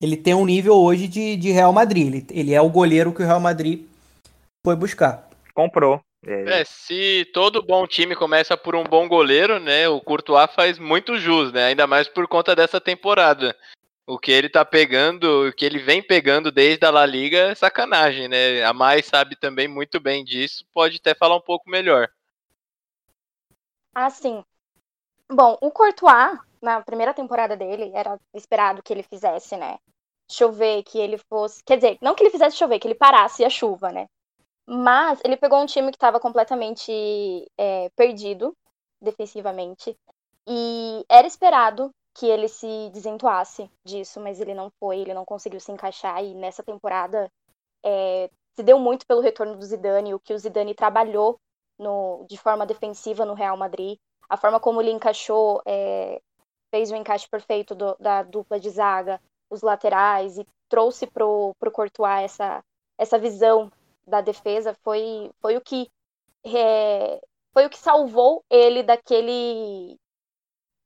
Ele 0.00 0.16
tem 0.16 0.34
um 0.34 0.44
nível 0.44 0.74
hoje 0.74 1.08
de, 1.08 1.36
de 1.36 1.50
Real 1.50 1.72
Madrid. 1.72 2.06
Ele, 2.06 2.26
ele 2.30 2.54
é 2.54 2.60
o 2.60 2.70
goleiro 2.70 3.12
que 3.12 3.22
o 3.22 3.26
Real 3.26 3.40
Madrid 3.40 3.86
foi 4.64 4.76
buscar. 4.76 5.28
Comprou. 5.54 6.00
É, 6.26 6.60
É, 6.60 6.64
se 6.64 7.28
todo 7.32 7.62
bom 7.62 7.86
time 7.86 8.14
começa 8.14 8.56
por 8.56 8.74
um 8.74 8.84
bom 8.84 9.08
goleiro, 9.08 9.58
né? 9.58 9.88
O 9.88 10.00
Courtois 10.00 10.52
faz 10.54 10.78
muito 10.78 11.16
jus, 11.18 11.52
né? 11.52 11.66
Ainda 11.66 11.86
mais 11.86 12.08
por 12.08 12.26
conta 12.26 12.54
dessa 12.54 12.80
temporada. 12.80 13.56
O 14.06 14.18
que 14.18 14.32
ele 14.32 14.48
tá 14.48 14.64
pegando, 14.64 15.48
o 15.48 15.52
que 15.52 15.64
ele 15.66 15.78
vem 15.78 16.02
pegando 16.02 16.50
desde 16.50 16.84
a 16.86 16.90
La 16.90 17.04
Liga 17.04 17.50
é 17.50 17.54
sacanagem, 17.54 18.26
né? 18.26 18.64
A 18.64 18.72
Mai 18.72 19.02
sabe 19.02 19.36
também 19.36 19.68
muito 19.68 20.00
bem 20.00 20.24
disso, 20.24 20.64
pode 20.72 20.96
até 20.96 21.14
falar 21.14 21.36
um 21.36 21.42
pouco 21.42 21.68
melhor. 21.68 22.08
Assim, 23.94 24.42
bom, 25.30 25.58
o 25.60 25.70
Courtois, 25.70 26.38
na 26.62 26.80
primeira 26.82 27.14
temporada 27.14 27.56
dele, 27.56 27.90
era 27.94 28.18
esperado 28.34 28.82
que 28.82 28.92
ele 28.92 29.02
fizesse, 29.02 29.56
né? 29.56 29.78
Chover, 30.30 30.82
que 30.84 30.98
ele 30.98 31.18
fosse. 31.18 31.62
Quer 31.64 31.76
dizer, 31.76 31.98
não 32.02 32.14
que 32.14 32.22
ele 32.22 32.30
fizesse 32.30 32.56
chover, 32.56 32.78
que 32.78 32.86
ele 32.86 32.94
parasse 32.94 33.44
a 33.44 33.50
chuva, 33.50 33.90
né? 33.90 34.06
Mas 34.66 35.20
ele 35.24 35.36
pegou 35.36 35.60
um 35.60 35.66
time 35.66 35.90
que 35.90 35.96
estava 35.96 36.20
completamente 36.20 36.92
é, 37.56 37.88
perdido 37.96 38.54
defensivamente. 39.00 39.96
E 40.46 41.04
era 41.08 41.26
esperado 41.26 41.90
que 42.14 42.26
ele 42.26 42.48
se 42.48 42.90
desentoasse 42.92 43.70
disso, 43.84 44.20
mas 44.20 44.40
ele 44.40 44.52
não 44.54 44.70
foi, 44.78 44.98
ele 44.98 45.14
não 45.14 45.24
conseguiu 45.24 45.60
se 45.60 45.72
encaixar. 45.72 46.22
E 46.22 46.34
nessa 46.34 46.62
temporada 46.62 47.30
é, 47.84 48.28
se 48.56 48.62
deu 48.62 48.78
muito 48.78 49.06
pelo 49.06 49.20
retorno 49.20 49.56
do 49.56 49.64
Zidane, 49.64 50.14
o 50.14 50.20
que 50.20 50.34
o 50.34 50.38
Zidane 50.38 50.74
trabalhou 50.74 51.38
no, 51.78 52.26
de 52.28 52.36
forma 52.36 52.66
defensiva 52.66 53.24
no 53.24 53.34
Real 53.34 53.56
Madrid, 53.56 53.98
a 54.28 54.36
forma 54.36 54.58
como 54.58 54.82
ele 54.82 54.90
encaixou, 54.90 55.62
é, 55.64 56.20
fez 56.70 56.90
o 56.90 56.96
encaixe 56.96 57.28
perfeito 57.28 57.74
do- 57.74 57.96
da 57.98 58.22
dupla 58.22 58.58
de 58.60 58.70
zaga, 58.70 59.20
os 59.50 59.62
laterais 59.62 60.38
e 60.38 60.46
trouxe 60.68 61.06
pro, 61.06 61.54
pro 61.58 61.70
Courtois 61.72 62.24
essa, 62.24 62.62
essa 62.98 63.18
visão 63.18 63.70
da 64.06 64.20
defesa 64.20 64.74
foi, 64.82 65.30
foi 65.40 65.56
o 65.56 65.60
que 65.60 65.88
é, 66.46 67.20
foi 67.52 67.66
o 67.66 67.70
que 67.70 67.78
salvou 67.78 68.44
ele 68.50 68.82
daquele 68.82 69.98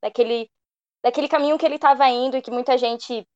daquele 0.00 0.48
daquele 1.02 1.28
caminho 1.28 1.58
que 1.58 1.66
ele 1.66 1.76
estava 1.76 2.08
indo 2.08 2.36
e 2.36 2.42
que 2.42 2.50
muita 2.50 2.78
gente 2.78 3.26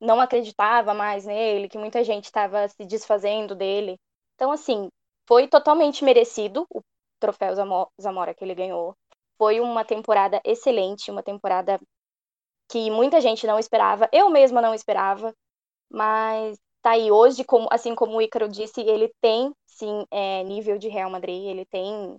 não 0.00 0.20
acreditava 0.20 0.94
mais 0.94 1.26
nele, 1.26 1.68
que 1.68 1.78
muita 1.78 2.04
gente 2.04 2.26
estava 2.26 2.68
se 2.68 2.84
desfazendo 2.86 3.54
dele. 3.56 3.98
Então, 4.34 4.52
assim, 4.52 4.88
foi 5.28 5.48
totalmente 5.48 6.04
merecido 6.04 6.66
o 6.70 6.82
troféu 7.20 7.54
Zamo- 7.54 7.90
Zamora 8.00 8.34
que 8.34 8.44
ele 8.44 8.54
ganhou. 8.54 8.96
Foi 9.38 9.60
uma 9.60 9.84
temporada 9.84 10.40
excelente, 10.44 11.10
uma 11.10 11.22
temporada 11.22 11.80
que 12.68 12.90
muita 12.90 13.20
gente 13.20 13.46
não 13.46 13.58
esperava, 13.58 14.08
eu 14.12 14.30
mesma 14.30 14.60
não 14.62 14.74
esperava, 14.74 15.34
mas 15.90 16.58
tá 16.82 16.92
aí 16.92 17.10
hoje, 17.12 17.44
como, 17.44 17.68
assim 17.72 17.94
como 17.94 18.16
o 18.18 18.22
Ícaro 18.22 18.48
disse, 18.48 18.80
ele 18.82 19.12
tem 19.20 19.54
sim 19.66 20.04
é, 20.10 20.44
nível 20.44 20.78
de 20.78 20.88
Real 20.88 21.10
Madrid, 21.10 21.44
ele 21.46 21.66
tem 21.66 22.18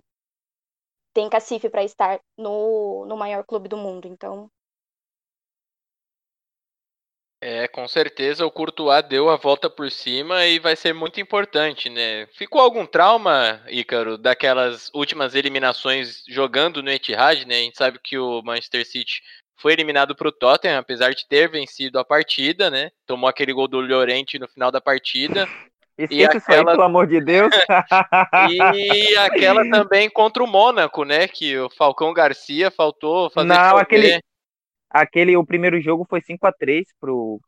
tem 1.12 1.28
cacife 1.28 1.68
para 1.68 1.84
estar 1.84 2.20
no, 2.36 3.04
no 3.06 3.16
maior 3.16 3.44
clube 3.44 3.68
do 3.68 3.76
mundo, 3.76 4.06
então 4.06 4.50
É, 7.42 7.66
com 7.68 7.88
certeza 7.88 8.44
o 8.44 8.50
Courtois 8.50 9.02
deu 9.08 9.30
a 9.30 9.36
volta 9.36 9.70
por 9.70 9.90
cima 9.90 10.44
e 10.44 10.58
vai 10.58 10.76
ser 10.76 10.92
muito 10.92 11.20
importante, 11.20 11.88
né? 11.88 12.26
Ficou 12.34 12.60
algum 12.60 12.84
trauma, 12.84 13.62
Ícaro, 13.68 14.18
daquelas 14.18 14.90
últimas 14.94 15.34
eliminações 15.34 16.22
jogando 16.28 16.82
no 16.82 16.90
Etihad, 16.90 17.46
né? 17.46 17.54
A 17.54 17.62
gente 17.62 17.78
sabe 17.78 17.98
que 18.02 18.18
o 18.18 18.42
Manchester 18.42 18.84
City 18.86 19.22
foi 19.56 19.72
eliminado 19.72 20.14
para 20.14 20.28
o 20.28 20.32
Tottenham, 20.32 20.78
apesar 20.78 21.14
de 21.14 21.26
ter 21.26 21.48
vencido 21.48 21.98
a 21.98 22.04
partida, 22.04 22.70
né? 22.70 22.90
Tomou 23.06 23.28
aquele 23.28 23.54
gol 23.54 23.66
do 23.68 23.80
Llorente 23.80 24.38
no 24.38 24.46
final 24.46 24.70
da 24.70 24.80
partida. 24.80 25.48
Isso 25.98 26.12
aí, 26.12 26.24
aquela- 26.24 26.72
pelo 26.72 26.82
amor 26.82 27.06
de 27.06 27.20
Deus. 27.22 27.50
E 28.74 29.16
aquela 29.16 29.68
também 29.70 30.08
contra 30.10 30.42
o 30.42 30.46
Mônaco, 30.46 31.04
né? 31.04 31.26
Que 31.28 31.58
o 31.58 31.70
Falcão 31.70 32.12
Garcia 32.12 32.70
faltou 32.70 33.30
fazer 33.30 33.48
Não, 33.48 33.76
aquele- 33.78 34.20
Aquele, 34.90 35.36
o 35.36 35.46
primeiro 35.46 35.80
jogo 35.80 36.06
foi 36.08 36.20
5x3 36.22 36.88
pro, 37.00 37.40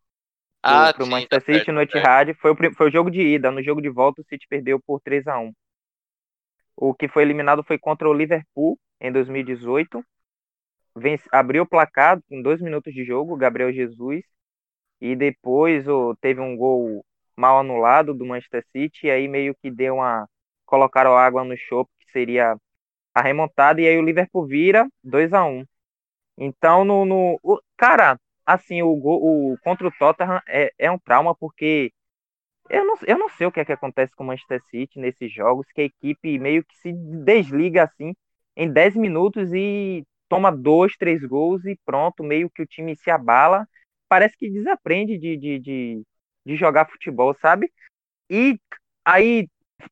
pro, 0.64 0.88
Ah, 0.88 0.92
pro 0.92 1.06
sim, 1.06 1.06
Manchester 1.06 1.42
tá 1.44 1.44
City 1.44 1.72
no 1.72 1.82
tá. 1.82 1.82
Etihad. 1.82 2.34
Foi 2.34 2.52
o, 2.52 2.74
foi 2.74 2.88
o 2.88 2.92
jogo 2.92 3.10
de 3.10 3.20
ida. 3.22 3.50
No 3.50 3.62
jogo 3.62 3.80
de 3.82 3.90
volta, 3.90 4.22
o 4.22 4.24
City 4.24 4.46
perdeu 4.48 4.80
por 4.80 5.00
3x1. 5.00 5.52
O 6.76 6.94
que 6.94 7.08
foi 7.08 7.22
eliminado 7.22 7.62
foi 7.64 7.78
contra 7.78 8.08
o 8.08 8.14
Liverpool 8.14 8.78
em 9.00 9.12
2018. 9.12 10.04
Vence, 10.96 11.28
abriu 11.32 11.64
o 11.64 11.68
placar 11.68 12.20
em 12.30 12.42
dois 12.42 12.60
minutos 12.60 12.94
de 12.94 13.04
jogo, 13.04 13.36
Gabriel 13.36 13.72
Jesus. 13.72 14.24
E 15.00 15.16
depois 15.16 15.88
o, 15.88 16.16
teve 16.16 16.40
um 16.40 16.56
gol 16.56 17.04
mal 17.36 17.58
anulado 17.60 18.14
do 18.14 18.26
Manchester 18.26 18.64
City. 18.72 19.06
E 19.08 19.10
aí 19.10 19.28
meio 19.28 19.54
que 19.62 19.70
deu 19.70 19.96
uma. 19.96 20.28
Colocaram 20.66 21.16
água 21.16 21.44
no 21.44 21.56
chope, 21.56 21.90
que 22.00 22.12
seria 22.12 22.56
a 23.14 23.22
remontada. 23.22 23.80
E 23.80 23.88
aí 23.88 23.98
o 23.98 24.02
Liverpool 24.04 24.46
vira 24.46 24.88
2x1. 25.04 25.66
Então, 26.38 26.84
no, 26.84 27.04
no 27.04 27.38
o- 27.42 27.60
cara, 27.76 28.18
assim, 28.46 28.82
o, 28.82 28.88
o 28.92 29.56
contra 29.62 29.86
o 29.88 29.92
Tottenham 29.98 30.40
é, 30.48 30.72
é 30.78 30.90
um 30.90 30.98
trauma 30.98 31.34
porque 31.34 31.92
eu 32.70 32.84
não, 32.86 32.96
eu 33.06 33.18
não 33.18 33.28
sei 33.30 33.46
o 33.46 33.52
que 33.52 33.60
é 33.60 33.64
que 33.64 33.72
acontece 33.72 34.14
com 34.16 34.24
o 34.24 34.26
Manchester 34.26 34.62
City 34.70 34.98
nesses 34.98 35.32
jogos, 35.32 35.66
que 35.74 35.82
a 35.82 35.84
equipe 35.84 36.38
meio 36.38 36.64
que 36.64 36.76
se 36.78 36.92
desliga 36.92 37.84
assim 37.84 38.14
em 38.56 38.72
10 38.72 38.94
minutos 38.96 39.52
e 39.52 40.04
toma 40.28 40.50
dois, 40.52 40.96
três 40.96 41.22
gols 41.24 41.64
e 41.66 41.78
pronto, 41.84 42.22
meio 42.24 42.50
que 42.50 42.62
o 42.62 42.66
time 42.66 42.96
se 42.96 43.10
abala. 43.10 43.66
Parece 44.08 44.36
que 44.36 44.50
desaprende 44.50 45.18
de, 45.18 45.36
de, 45.36 45.58
de, 45.60 46.02
de 46.46 46.56
jogar 46.56 46.88
futebol, 46.90 47.34
sabe? 47.40 47.70
E 48.30 48.58
aí 49.04 49.48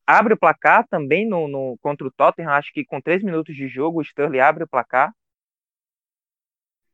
abre 0.07 0.33
o 0.33 0.39
placar 0.39 0.87
também 0.89 1.27
no, 1.27 1.47
no, 1.47 1.77
contra 1.81 2.07
o 2.07 2.11
Tottenham, 2.11 2.51
acho 2.53 2.71
que 2.73 2.85
com 2.85 3.01
três 3.01 3.23
minutos 3.23 3.55
de 3.55 3.67
jogo 3.67 3.99
o 3.99 4.01
Sterling 4.01 4.39
abre 4.39 4.63
o 4.63 4.67
placar. 4.67 5.13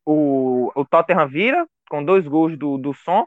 O, 0.09 0.71
o 0.73 0.85
Tottenham 0.85 1.27
vira 1.27 1.67
com 1.89 2.01
dois 2.01 2.25
gols 2.25 2.57
do, 2.57 2.77
do 2.77 2.93
Son. 2.93 3.25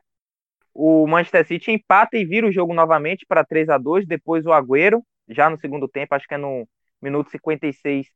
O 0.73 1.07
Manchester 1.07 1.47
City 1.47 1.73
empata 1.73 2.17
e 2.17 2.25
vira 2.25 2.47
o 2.47 2.53
jogo 2.53 2.73
novamente 2.73 3.27
para 3.29 3.45
3 3.45 3.69
a 3.69 3.77
2 3.77 4.07
Depois 4.07 4.47
o 4.47 4.53
Agüero, 4.53 5.05
já 5.29 5.51
no 5.51 5.59
segundo 5.61 5.87
tempo, 5.87 6.15
acho 6.15 6.27
que 6.27 6.33
é 6.33 6.39
no 6.39 6.67
minuto 7.03 7.31
56, 7.31 8.07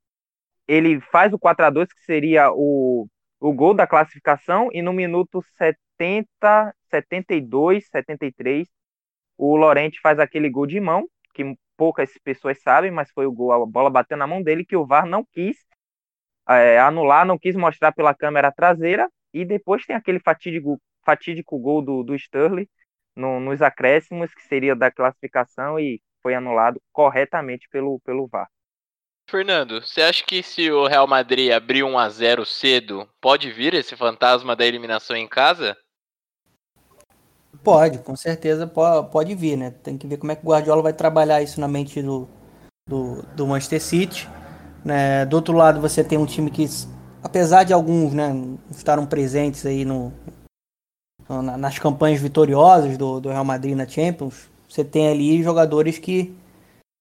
ele 0.67 0.99
faz 0.99 1.35
o 1.35 1.39
4 1.39 1.67
a 1.67 1.71
2 1.71 1.93
que 1.93 2.05
seria 2.05 2.51
o, 2.55 3.07
o 3.39 3.53
gol 3.53 3.75
da 3.75 3.87
classificação. 3.87 4.71
E 4.73 4.81
no 4.81 4.95
minuto 4.95 5.43
70, 5.59 6.75
72, 6.91 7.87
73, 7.91 8.67
o 9.37 9.57
Lorente 9.57 10.01
faz 10.01 10.19
aquele 10.19 10.49
gol 10.49 10.67
de 10.67 10.81
mão, 10.81 11.07
que 11.35 11.55
poucas 11.77 12.11
pessoas 12.25 12.63
sabem, 12.63 12.91
mas 12.91 13.11
foi 13.11 13.27
o 13.27 13.33
gol, 13.33 13.53
a 13.53 13.67
bola 13.67 13.91
bateu 13.91 14.17
na 14.17 14.27
mão 14.27 14.43
dele, 14.43 14.65
que 14.65 14.77
o 14.77 14.87
VAR 14.87 15.05
não 15.05 15.23
quis 15.23 15.59
é, 16.49 16.79
anular, 16.79 17.25
não 17.25 17.39
quis 17.39 17.57
mostrar 17.57 17.93
pela 17.93 18.15
câmera 18.15 18.53
traseira. 18.53 19.09
E 19.33 19.45
depois 19.45 19.85
tem 19.85 19.97
aquele 19.97 20.21
fatídico, 20.21 20.81
fatídico 21.05 21.59
gol 21.59 21.83
do, 21.83 22.03
do 22.03 22.15
Sterling 22.15 22.69
no, 23.17 23.41
nos 23.41 23.63
acréscimos, 23.63 24.33
que 24.35 24.43
seria 24.43 24.75
da 24.75 24.91
classificação 24.91 25.79
e 25.79 26.01
foi 26.23 26.35
anulado 26.35 26.81
corretamente 26.93 27.69
pelo, 27.71 28.01
pelo 28.01 28.27
VAR. 28.27 28.49
Fernando, 29.29 29.81
você 29.81 30.03
acha 30.03 30.25
que 30.25 30.43
se 30.43 30.71
o 30.71 30.87
Real 30.87 31.07
Madrid 31.07 31.51
abrir 31.51 31.83
1 31.83 31.99
a 31.99 32.09
0 32.09 32.45
cedo, 32.45 33.09
pode 33.21 33.51
vir 33.51 33.75
esse 33.75 33.97
fantasma 33.97 34.55
da 34.55 34.67
eliminação 34.67 35.17
em 35.17 35.27
casa? 35.27 35.77
Pode, 37.63 37.99
com 38.01 38.15
certeza 38.15 38.67
pode, 38.67 39.11
pode 39.11 39.35
vir, 39.35 39.57
né? 39.57 39.71
Tem 39.71 39.97
que 39.97 40.07
ver 40.07 40.19
como 40.19 40.33
é 40.33 40.37
que 40.37 40.45
o 40.45 40.49
Guardiola 40.49 40.83
vai 40.83 40.93
trabalhar 40.93 41.43
isso 41.43 41.61
na 41.61 41.69
mente 41.69 42.03
do, 42.03 42.29
do, 42.87 43.23
do 43.35 43.47
Manchester 43.47 43.81
City. 43.81 44.29
Né? 44.85 45.25
Do 45.25 45.37
outro 45.37 45.55
lado, 45.57 45.81
você 45.81 46.05
tem 46.05 46.19
um 46.19 46.27
time 46.27 46.51
que, 46.51 46.69
apesar 47.23 47.65
de 47.65 47.73
alguns 47.73 48.13
né, 48.13 48.35
estarem 48.71 49.07
presentes 49.07 49.65
aí 49.65 49.85
no, 49.85 50.13
nas 51.59 51.79
campanhas 51.79 52.21
vitoriosas 52.21 52.99
do, 52.99 53.21
do 53.21 53.31
Real 53.31 53.45
Madrid 53.45 53.75
na 53.75 53.87
Champions, 53.87 54.49
você 54.69 54.85
tem 54.85 55.09
ali 55.09 55.43
jogadores 55.43 55.99
que 55.99 56.35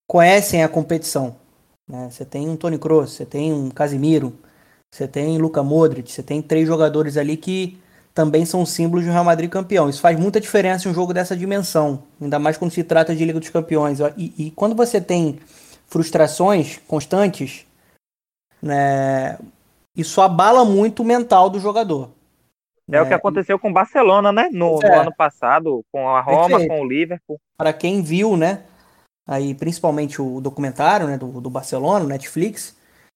conhecem 0.07 0.63
a 0.63 0.69
competição. 0.69 1.35
Né? 1.89 2.09
Você 2.09 2.23
tem 2.23 2.47
um 2.47 2.55
Tony 2.55 2.77
Kroos, 2.77 3.11
você 3.11 3.25
tem 3.25 3.51
um 3.51 3.69
Casimiro, 3.69 4.33
você 4.93 5.07
tem 5.07 5.37
Luka 5.37 5.61
Modric, 5.63 6.11
você 6.11 6.23
tem 6.23 6.41
três 6.41 6.67
jogadores 6.67 7.17
ali 7.17 7.35
que 7.35 7.79
também 8.13 8.45
são 8.45 8.65
símbolos 8.65 9.05
do 9.05 9.11
Real 9.11 9.23
Madrid 9.23 9.49
campeão. 9.49 9.89
Isso 9.89 9.99
faz 9.99 10.17
muita 10.17 10.39
diferença 10.39 10.87
em 10.87 10.91
um 10.91 10.93
jogo 10.93 11.13
dessa 11.13 11.35
dimensão, 11.35 12.03
ainda 12.21 12.37
mais 12.37 12.57
quando 12.57 12.71
se 12.71 12.83
trata 12.83 13.15
de 13.15 13.25
Liga 13.25 13.39
dos 13.39 13.49
Campeões. 13.49 13.99
E, 14.15 14.33
e 14.37 14.51
quando 14.51 14.75
você 14.75 15.01
tem 15.01 15.39
frustrações 15.87 16.79
constantes, 16.87 17.65
né, 18.63 19.37
isso 19.95 20.21
abala 20.21 20.63
muito 20.63 21.03
o 21.03 21.05
mental 21.05 21.49
do 21.49 21.59
jogador. 21.59 22.09
É 22.87 22.93
né? 22.93 23.01
o 23.01 23.07
que 23.07 23.13
aconteceu 23.13 23.59
com 23.59 23.69
o 23.69 23.73
Barcelona, 23.73 24.31
né? 24.31 24.49
No, 24.51 24.79
é. 24.81 24.89
no 24.89 25.01
ano 25.01 25.13
passado, 25.15 25.83
com 25.91 26.07
a 26.09 26.21
Roma, 26.21 26.57
Perfeito. 26.57 26.69
com 26.69 26.81
o 26.81 26.87
Liverpool. 26.87 27.39
Para 27.57 27.73
quem 27.73 28.01
viu, 28.01 28.37
né? 28.37 28.63
Aí, 29.27 29.53
principalmente 29.53 30.21
o 30.21 30.41
documentário 30.41 31.07
né, 31.07 31.17
do, 31.17 31.39
do 31.39 31.49
Barcelona, 31.49 32.05
Netflix, 32.05 32.75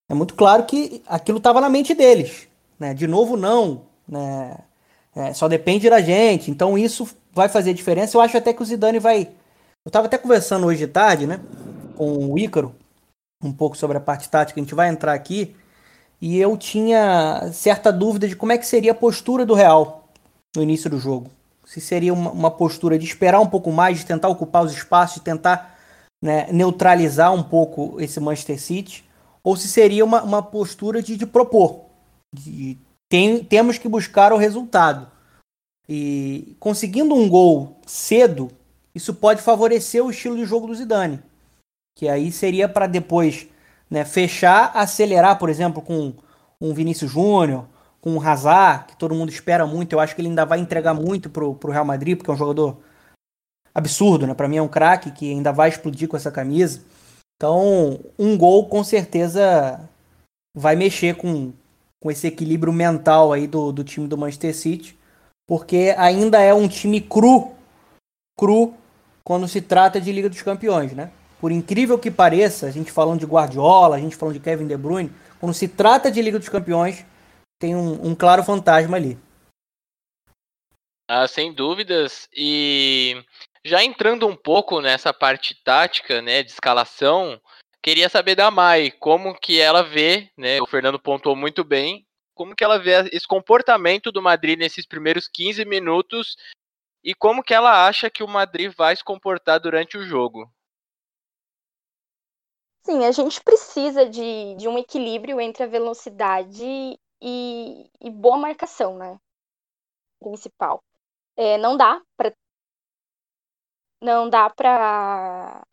é 0.10 0.14
muito 0.14 0.36
claro 0.36 0.66
que 0.66 1.02
aquilo 1.08 1.38
estava 1.38 1.60
na 1.60 1.70
mente 1.70 1.94
deles. 1.94 2.48
Né? 2.80 2.94
De 2.94 3.08
novo, 3.08 3.36
não. 3.36 3.84
Né? 4.08 4.58
É, 5.16 5.34
só 5.34 5.48
depende 5.48 5.90
da 5.90 6.00
gente. 6.00 6.52
Então 6.52 6.78
isso 6.78 7.10
vai 7.34 7.50
fazer 7.50 7.74
diferença. 7.74 8.16
Eu 8.16 8.22
acho 8.22 8.38
até 8.38 8.54
que 8.54 8.62
o 8.62 8.66
Zidane 8.66 9.00
vai. 9.00 9.24
Eu 9.86 9.90
estava 9.90 10.08
até 10.08 10.18
conversando 10.18 10.68
hoje 10.68 10.86
de 10.86 10.88
tarde, 10.88 11.28
né? 11.28 11.40
Com 11.96 12.32
o 12.32 12.38
Ícaro, 12.38 12.74
um 13.44 13.52
pouco 13.52 13.78
sobre 13.78 13.98
a 13.98 14.02
parte 14.02 14.30
tática. 14.30 14.60
A 14.60 14.64
gente 14.64 14.76
vai 14.76 14.90
entrar 14.90 15.14
aqui. 15.14 15.56
E 16.20 16.38
eu 16.38 16.58
tinha 16.58 17.52
certa 17.54 17.92
dúvida 17.92 18.28
de 18.28 18.36
como 18.36 18.52
é 18.52 18.58
que 18.58 18.66
seria 18.66 18.92
a 18.92 18.96
postura 18.96 19.46
do 19.46 19.54
Real 19.54 20.10
no 20.56 20.64
início 20.64 20.90
do 20.90 21.00
jogo. 21.00 21.30
Se 21.66 21.80
seria 21.80 22.14
uma, 22.14 22.32
uma 22.32 22.52
postura 22.52 22.98
de 22.98 23.06
esperar 23.06 23.40
um 23.40 23.48
pouco 23.48 23.72
mais, 23.72 24.00
de 24.00 24.06
tentar 24.06 24.30
ocupar 24.30 24.64
os 24.64 24.72
espaços, 24.72 25.18
de 25.18 25.22
tentar 25.22 25.78
né, 26.24 26.48
neutralizar 26.52 27.34
um 27.34 27.44
pouco 27.44 28.02
esse 28.02 28.20
Manchester 28.20 28.60
City, 28.60 29.06
ou 29.44 29.56
se 29.56 29.68
seria 29.68 30.04
uma, 30.04 30.24
uma 30.24 30.42
postura 30.42 31.02
de, 31.02 31.16
de 31.16 31.26
propor. 31.26 31.86
De, 32.34 32.78
tem, 33.10 33.44
temos 33.44 33.78
que 33.78 33.88
buscar 33.88 34.34
o 34.34 34.38
resultado. 34.38 35.12
E 35.88 36.56
conseguindo 36.60 37.14
um 37.14 37.30
gol 37.30 37.80
cedo, 37.86 38.50
isso 38.96 39.14
pode 39.14 39.42
favorecer 39.42 40.04
o 40.04 40.10
estilo 40.10 40.36
de 40.36 40.46
jogo 40.46 40.68
do 40.68 40.76
Zidane. 40.76 41.22
Que 41.98 42.08
aí 42.08 42.32
seria 42.32 42.70
para 42.70 42.86
depois 42.86 43.48
né, 43.90 44.06
fechar, 44.06 44.72
acelerar, 44.76 45.40
por 45.40 45.50
exemplo, 45.50 45.82
com 45.82 46.14
um 46.62 46.72
Vinícius 46.72 47.12
Júnior, 47.12 47.66
com 48.00 48.12
um 48.12 48.22
Hazard, 48.22 48.86
que 48.86 48.98
todo 48.98 49.16
mundo 49.16 49.32
espera 49.32 49.66
muito. 49.66 49.94
Eu 49.94 50.00
acho 50.00 50.14
que 50.14 50.22
ele 50.22 50.30
ainda 50.30 50.46
vai 50.46 50.60
entregar 50.60 50.94
muito 50.94 51.28
pro, 51.28 51.56
pro 51.56 51.72
Real 51.72 51.84
Madrid, 51.84 52.16
porque 52.16 52.30
é 52.30 52.34
um 52.36 52.38
jogador 52.38 52.78
absurdo, 53.74 54.28
né? 54.28 54.36
Para 54.36 54.48
mim 54.48 54.58
é 54.58 54.62
um 54.62 54.68
craque 54.68 55.10
que 55.10 55.32
ainda 55.32 55.52
vai 55.52 55.70
explodir 55.70 56.08
com 56.08 56.16
essa 56.16 56.32
camisa. 56.32 56.84
Então, 57.36 58.00
um 58.18 58.38
gol 58.38 58.68
com 58.70 58.84
certeza 58.84 59.90
vai 60.56 60.76
mexer 60.76 61.16
com, 61.16 61.52
com 62.00 62.12
esse 62.12 62.28
equilíbrio 62.28 62.72
mental 62.72 63.34
aí 63.34 63.48
do, 63.48 63.72
do 63.72 63.84
time 63.84 64.08
do 64.08 64.18
Manchester 64.20 64.56
City, 64.56 64.96
porque 65.48 65.96
ainda 65.98 66.40
é 66.40 66.54
um 66.54 66.68
time 66.68 67.02
cru, 67.02 67.56
cru 68.38 68.76
quando 69.24 69.48
se 69.48 69.62
trata 69.62 70.00
de 70.00 70.12
Liga 70.12 70.30
dos 70.30 70.44
Campeões, 70.44 70.94
né? 70.94 71.12
Por 71.40 71.52
incrível 71.52 72.00
que 72.00 72.10
pareça, 72.10 72.66
a 72.66 72.72
gente 72.72 72.92
falando 72.92 73.20
de 73.20 73.26
Guardiola, 73.26 73.96
a 73.96 74.00
gente 74.00 74.16
falando 74.16 74.36
de 74.36 74.40
Kevin 74.40 74.68
De 74.68 74.76
Bruyne, 74.76 75.12
quando 75.40 75.54
se 75.54 75.68
trata 75.68 76.12
de 76.12 76.22
Liga 76.22 76.40
dos 76.40 76.50
Campeões, 76.50 77.06
tem 77.60 77.76
um, 77.76 78.08
um 78.08 78.16
claro 78.16 78.44
fantasma 78.44 78.98
ali. 78.98 79.18
Ah, 81.08 81.28
sem 81.28 81.54
dúvidas. 81.54 82.28
E 82.34 83.24
já 83.64 83.84
entrando 83.84 84.28
um 84.28 84.36
pouco 84.36 84.82
nessa 84.82 85.14
parte 85.14 85.56
tática, 85.64 86.22
né, 86.22 86.44
de 86.44 86.52
escalação, 86.52 87.40
queria 87.82 88.10
saber 88.10 88.36
da 88.36 88.52
Mai, 88.52 88.92
como 88.92 89.38
que 89.40 89.60
ela 89.60 89.84
vê, 89.84 90.30
né, 90.38 90.62
o 90.62 90.66
Fernando 90.66 91.00
pontuou 91.00 91.36
muito 91.36 91.64
bem, 91.64 92.06
como 92.34 92.56
que 92.56 92.64
ela 92.64 92.78
vê 92.78 92.92
esse 93.12 93.28
comportamento 93.28 94.12
do 94.12 94.22
Madrid 94.22 94.60
nesses 94.60 94.86
primeiros 94.86 95.28
15 95.28 95.66
minutos 95.66 96.36
e 97.04 97.14
como 97.14 97.44
que 97.44 97.54
ela 97.54 97.88
acha 97.88 98.10
que 98.10 98.24
o 98.24 98.28
Madrid 98.28 98.72
vai 98.76 98.96
se 98.96 99.04
comportar 99.04 99.60
durante 99.60 99.98
o 99.98 100.04
jogo. 100.04 100.52
Sim, 102.88 103.06
a 103.06 103.12
gente 103.12 103.44
precisa 103.44 104.10
de, 104.10 104.56
de 104.56 104.68
um 104.68 104.78
equilíbrio 104.80 105.40
entre 105.42 105.64
a 105.64 105.68
velocidade 105.68 106.64
e, 107.22 107.90
e 108.02 108.10
boa 108.10 108.38
marcação, 108.38 108.98
né? 108.98 109.20
Principal. 110.20 110.84
É, 111.38 111.58
não 111.58 111.78
dá 111.78 112.02
para 112.18 112.34
não 114.02 114.30
dá 114.30 114.50
para 114.50 115.64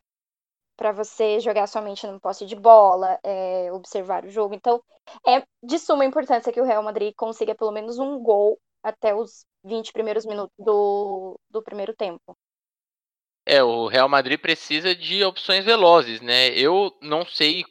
para 0.77 0.91
você 0.93 1.39
jogar 1.39 1.67
somente 1.67 2.07
no 2.07 2.19
posse 2.19 2.45
de 2.45 2.55
bola, 2.55 3.19
é, 3.23 3.71
observar 3.71 4.25
o 4.25 4.29
jogo. 4.31 4.55
Então, 4.55 4.83
é 5.27 5.43
de 5.63 5.79
suma 5.79 6.05
importância 6.05 6.53
que 6.53 6.61
o 6.61 6.65
Real 6.65 6.83
Madrid 6.83 7.13
consiga 7.15 7.55
pelo 7.55 7.71
menos 7.71 7.99
um 7.99 8.19
gol 8.21 8.59
até 8.83 9.15
os 9.15 9.45
20 9.63 9.93
primeiros 9.93 10.25
minutos 10.25 10.55
do, 10.59 11.39
do 11.51 11.63
primeiro 11.63 11.95
tempo. 11.95 12.37
É, 13.45 13.61
o 13.61 13.87
Real 13.87 14.09
Madrid 14.09 14.39
precisa 14.39 14.95
de 14.95 15.23
opções 15.23 15.63
velozes, 15.63 16.19
né? 16.19 16.49
Eu 16.49 16.91
não 17.01 17.25
sei 17.25 17.63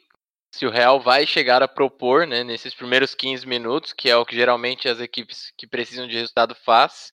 se 0.53 0.65
o 0.65 0.69
Real 0.69 1.01
vai 1.01 1.27
chegar 1.27 1.61
a 1.61 1.67
propor, 1.67 2.25
né, 2.25 2.41
nesses 2.41 2.73
primeiros 2.73 3.13
15 3.13 3.45
minutos, 3.45 3.91
que 3.91 4.09
é 4.09 4.15
o 4.15 4.25
que 4.25 4.35
geralmente 4.35 4.87
as 4.87 5.01
equipes 5.01 5.51
que 5.57 5.67
precisam 5.67 6.07
de 6.07 6.15
resultado 6.15 6.55
faz. 6.55 7.11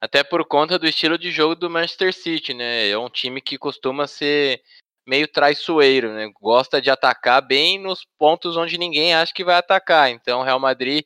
Até 0.00 0.22
por 0.22 0.44
conta 0.46 0.78
do 0.78 0.86
estilo 0.86 1.18
de 1.18 1.32
jogo 1.32 1.56
do 1.56 1.70
Manchester 1.70 2.12
City, 2.14 2.54
né? 2.54 2.88
É 2.88 2.98
um 2.98 3.08
time 3.08 3.40
que 3.40 3.58
costuma 3.58 4.06
ser 4.06 4.62
meio 5.06 5.26
traiçoeiro, 5.26 6.12
né? 6.12 6.30
Gosta 6.40 6.80
de 6.80 6.90
atacar 6.90 7.40
bem 7.42 7.78
nos 7.80 8.04
pontos 8.18 8.56
onde 8.56 8.78
ninguém 8.78 9.14
acha 9.14 9.32
que 9.34 9.44
vai 9.44 9.56
atacar. 9.56 10.10
Então, 10.10 10.40
o 10.40 10.44
Real 10.44 10.60
Madrid 10.60 11.04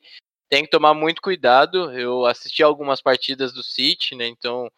tem 0.49 0.63
que 0.63 0.69
tomar 0.69 0.93
muito 0.93 1.21
cuidado. 1.21 1.91
Eu 1.97 2.25
assisti 2.25 2.61
algumas 2.61 3.01
partidas 3.01 3.53
do 3.53 3.63
City, 3.63 4.13
né? 4.15 4.27
Então, 4.27 4.69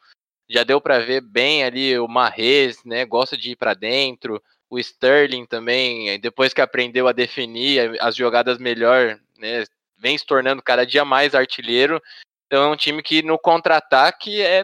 já 0.54 0.64
deu 0.64 0.80
para 0.80 1.00
ver 1.00 1.22
bem 1.22 1.64
ali 1.64 1.98
o 1.98 2.08
Marrez, 2.08 2.84
né? 2.86 3.06
Gosta 3.06 3.36
de 3.36 3.52
ir 3.52 3.56
para 3.56 3.74
dentro. 3.74 4.42
O 4.70 4.78
Sterling 4.78 5.48
também, 5.48 6.20
depois 6.20 6.54
que 6.54 6.62
aprendeu 6.62 7.08
a 7.08 7.12
definir 7.12 8.00
as 8.00 8.16
jogadas 8.16 8.60
melhor, 8.60 9.20
né? 9.38 9.64
Vem 9.98 10.16
se 10.16 10.26
tornando 10.26 10.62
cada 10.62 10.86
dia 10.86 11.04
mais 11.04 11.34
artilheiro. 11.34 12.00
Então 12.46 12.64
é 12.64 12.68
um 12.68 12.76
time 12.76 13.02
que 13.02 13.24
no 13.24 13.40
contra-ataque 13.40 14.42
é 14.42 14.64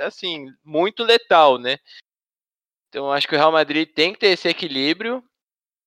assim, 0.00 0.46
muito 0.64 1.04
letal, 1.04 1.58
né? 1.58 1.78
Então 2.88 3.12
acho 3.12 3.28
que 3.28 3.34
o 3.36 3.38
Real 3.38 3.52
Madrid 3.52 3.88
tem 3.88 4.12
que 4.12 4.18
ter 4.18 4.28
esse 4.28 4.48
equilíbrio, 4.48 5.22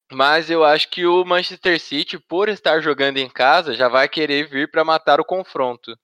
mas 0.09 0.49
eu 0.49 0.63
acho 0.63 0.89
que 0.89 1.05
o 1.05 1.25
Manchester 1.25 1.79
City, 1.81 2.17
por 2.17 2.47
estar 2.47 2.79
jogando 2.79 3.17
em 3.17 3.29
casa, 3.29 3.75
já 3.75 3.89
vai 3.89 4.07
querer 4.07 4.47
vir 4.47 4.71
para 4.71 4.85
matar 4.85 5.19
o 5.19 5.25
confronto. 5.25 5.97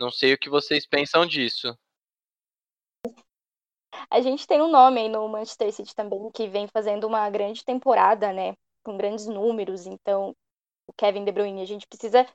Não 0.00 0.10
sei 0.10 0.32
o 0.32 0.38
que 0.38 0.50
vocês 0.50 0.86
pensam 0.86 1.24
disso. 1.24 1.76
A 4.10 4.20
gente 4.20 4.46
tem 4.46 4.60
um 4.62 4.70
nome 4.70 5.00
aí 5.00 5.08
no 5.08 5.28
Manchester 5.28 5.72
City 5.72 5.94
também 5.94 6.30
que 6.32 6.48
vem 6.48 6.66
fazendo 6.68 7.06
uma 7.06 7.28
grande 7.30 7.64
temporada, 7.64 8.32
né? 8.32 8.54
Com 8.82 8.96
grandes 8.96 9.26
números. 9.26 9.86
Então, 9.86 10.34
o 10.86 10.92
Kevin 10.92 11.24
De 11.24 11.32
Bruyne, 11.32 11.62
a 11.62 11.66
gente 11.66 11.86
precisa 11.86 12.26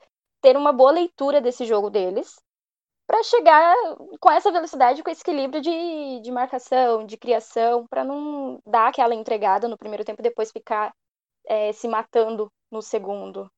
ter 0.42 0.58
uma 0.58 0.74
boa 0.74 0.92
leitura 0.92 1.42
desse 1.42 1.66
jogo 1.66 1.90
deles 1.90 2.42
para 3.08 3.24
chegar 3.24 3.76
com 4.20 4.32
essa 4.32 4.52
velocidade, 4.52 5.02
com 5.04 5.10
esse 5.10 5.22
equilíbrio 5.22 5.62
de, 5.62 6.20
de 6.22 6.32
marcação, 6.32 7.06
de 7.06 7.18
criação, 7.18 7.88
para 7.88 8.04
não 8.04 8.60
dar 8.66 8.90
aquela 8.90 9.16
entregada 9.16 9.68
no 9.68 9.78
primeiro 9.78 10.06
tempo 10.06 10.22
e 10.22 10.24
depois 10.24 10.52
ficar 10.52 10.94
é, 11.48 11.74
se 11.74 11.88
matando 11.88 12.52
no 12.72 12.82
segundo. 12.82 13.52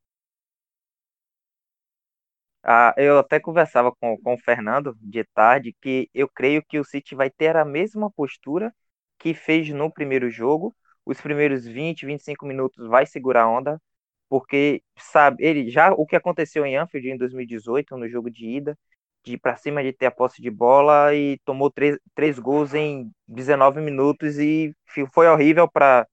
Ah, 2.64 2.94
eu 2.98 3.18
até 3.20 3.40
conversava 3.40 3.92
com, 3.96 4.18
com 4.22 4.34
o 4.36 4.38
Fernando 4.38 4.96
de 5.02 5.24
tarde 5.24 5.76
que 5.82 6.10
eu 6.14 6.28
creio 6.30 6.64
que 6.64 6.80
o 6.80 6.84
City 6.86 7.16
vai 7.16 7.30
ter 7.30 7.56
a 7.58 7.66
mesma 7.66 8.12
postura 8.12 8.74
que 9.18 9.34
fez 9.34 9.70
no 9.70 9.92
primeiro 9.92 10.30
jogo. 10.30 10.76
Os 11.06 11.20
primeiros 11.20 11.66
20, 11.66 12.06
25 12.06 12.46
minutos 12.46 12.88
vai 12.88 13.06
segurar 13.08 13.44
a 13.44 13.50
onda, 13.50 13.82
porque 14.30 14.84
sabe, 14.98 15.44
ele 15.44 15.70
já 15.72 15.92
o 15.94 16.06
que 16.06 16.16
aconteceu 16.16 16.66
em 16.66 16.78
Anfield 16.78 17.10
em 17.10 17.18
2018, 17.18 17.98
no 17.98 18.08
jogo 18.08 18.30
de 18.30 18.46
ida, 18.48 18.78
de 19.24 19.34
ir 19.34 19.38
para 19.40 19.56
cima, 19.58 19.84
de 19.84 19.92
ter 19.94 20.06
a 20.08 20.12
posse 20.12 20.42
de 20.42 20.50
bola 20.52 21.14
e 21.16 21.40
tomou 21.46 21.72
três, 21.72 21.98
três 22.16 22.38
gols 22.40 22.74
em 22.76 23.12
19 23.28 23.82
minutos 23.82 24.38
e 24.40 24.76
foi 25.14 25.28
horrível 25.28 25.68
para 25.70 26.08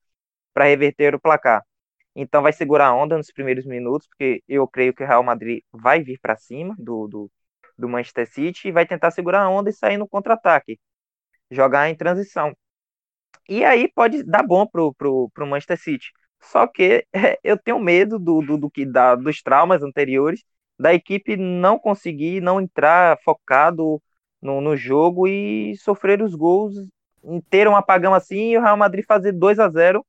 reverter 0.57 1.15
o 1.15 1.21
placar. 1.21 1.63
Então 2.21 2.43
vai 2.43 2.53
segurar 2.53 2.89
a 2.89 2.95
onda 2.95 3.17
nos 3.17 3.31
primeiros 3.31 3.65
minutos, 3.65 4.09
porque 4.09 4.43
eu 4.49 4.67
creio 4.67 4.93
que 4.93 5.05
o 5.05 5.07
Real 5.07 5.23
Madrid 5.23 5.63
vai 5.73 6.03
vir 6.03 6.19
para 6.21 6.37
cima 6.37 6.75
do, 6.77 7.07
do, 7.07 7.31
do, 7.79 7.89
Manchester 7.89 8.29
City 8.29 8.69
e 8.69 8.73
vai 8.73 8.85
tentar 8.85 9.13
segurar 9.13 9.43
a 9.43 9.49
onda 9.49 9.71
e 9.71 9.73
sair 9.73 9.97
no 9.97 10.09
contra-ataque, 10.09 10.81
jogar 11.49 11.89
em 11.89 11.95
transição. 11.95 12.53
E 13.49 13.65
aí 13.65 13.89
pode 13.95 14.25
dar 14.25 14.43
bom 14.43 14.67
pro, 14.67 14.93
pro, 14.95 15.31
pro 15.33 15.47
Manchester 15.47 15.79
City. 15.79 16.09
Só 16.41 16.67
que 16.67 17.07
é, 17.15 17.39
eu 17.45 17.57
tenho 17.57 17.79
medo 17.79 18.19
do, 18.19 18.43
do, 18.43 18.59
do 18.59 18.71
que 18.71 18.85
dá 18.85 19.15
dos 19.15 19.41
traumas 19.41 19.81
anteriores 19.83 20.43
da 20.77 20.93
equipe 20.93 21.37
não 21.37 21.79
conseguir 21.79 22.41
não 22.41 22.61
entrar 22.61 23.17
focado 23.25 24.03
no, 24.43 24.61
no 24.61 24.77
jogo 24.77 25.29
e 25.29 25.77
sofrer 25.77 26.21
os 26.21 26.35
gols, 26.35 26.75
ter 27.49 27.69
um 27.69 27.77
apagão 27.77 28.13
assim 28.13 28.51
e 28.53 28.59
o 28.59 28.61
Real 28.61 28.77
Madrid 28.77 29.05
fazer 29.07 29.33
2 29.33 29.61
a 29.61 29.69
0 29.69 30.05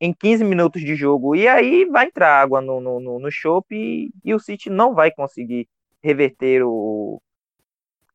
em 0.00 0.12
15 0.14 0.42
minutos 0.44 0.80
de 0.80 0.94
jogo. 0.96 1.36
E 1.36 1.46
aí 1.46 1.84
vai 1.84 2.06
entrar 2.06 2.40
água 2.40 2.60
no, 2.60 2.80
no, 2.80 3.18
no 3.18 3.30
chope 3.30 3.74
e, 3.74 4.10
e, 4.24 4.34
o 4.34 4.38
City 4.38 4.70
não 4.70 4.94
vai 4.94 5.10
conseguir 5.10 5.68
reverter 6.02 6.62
o, 6.64 7.20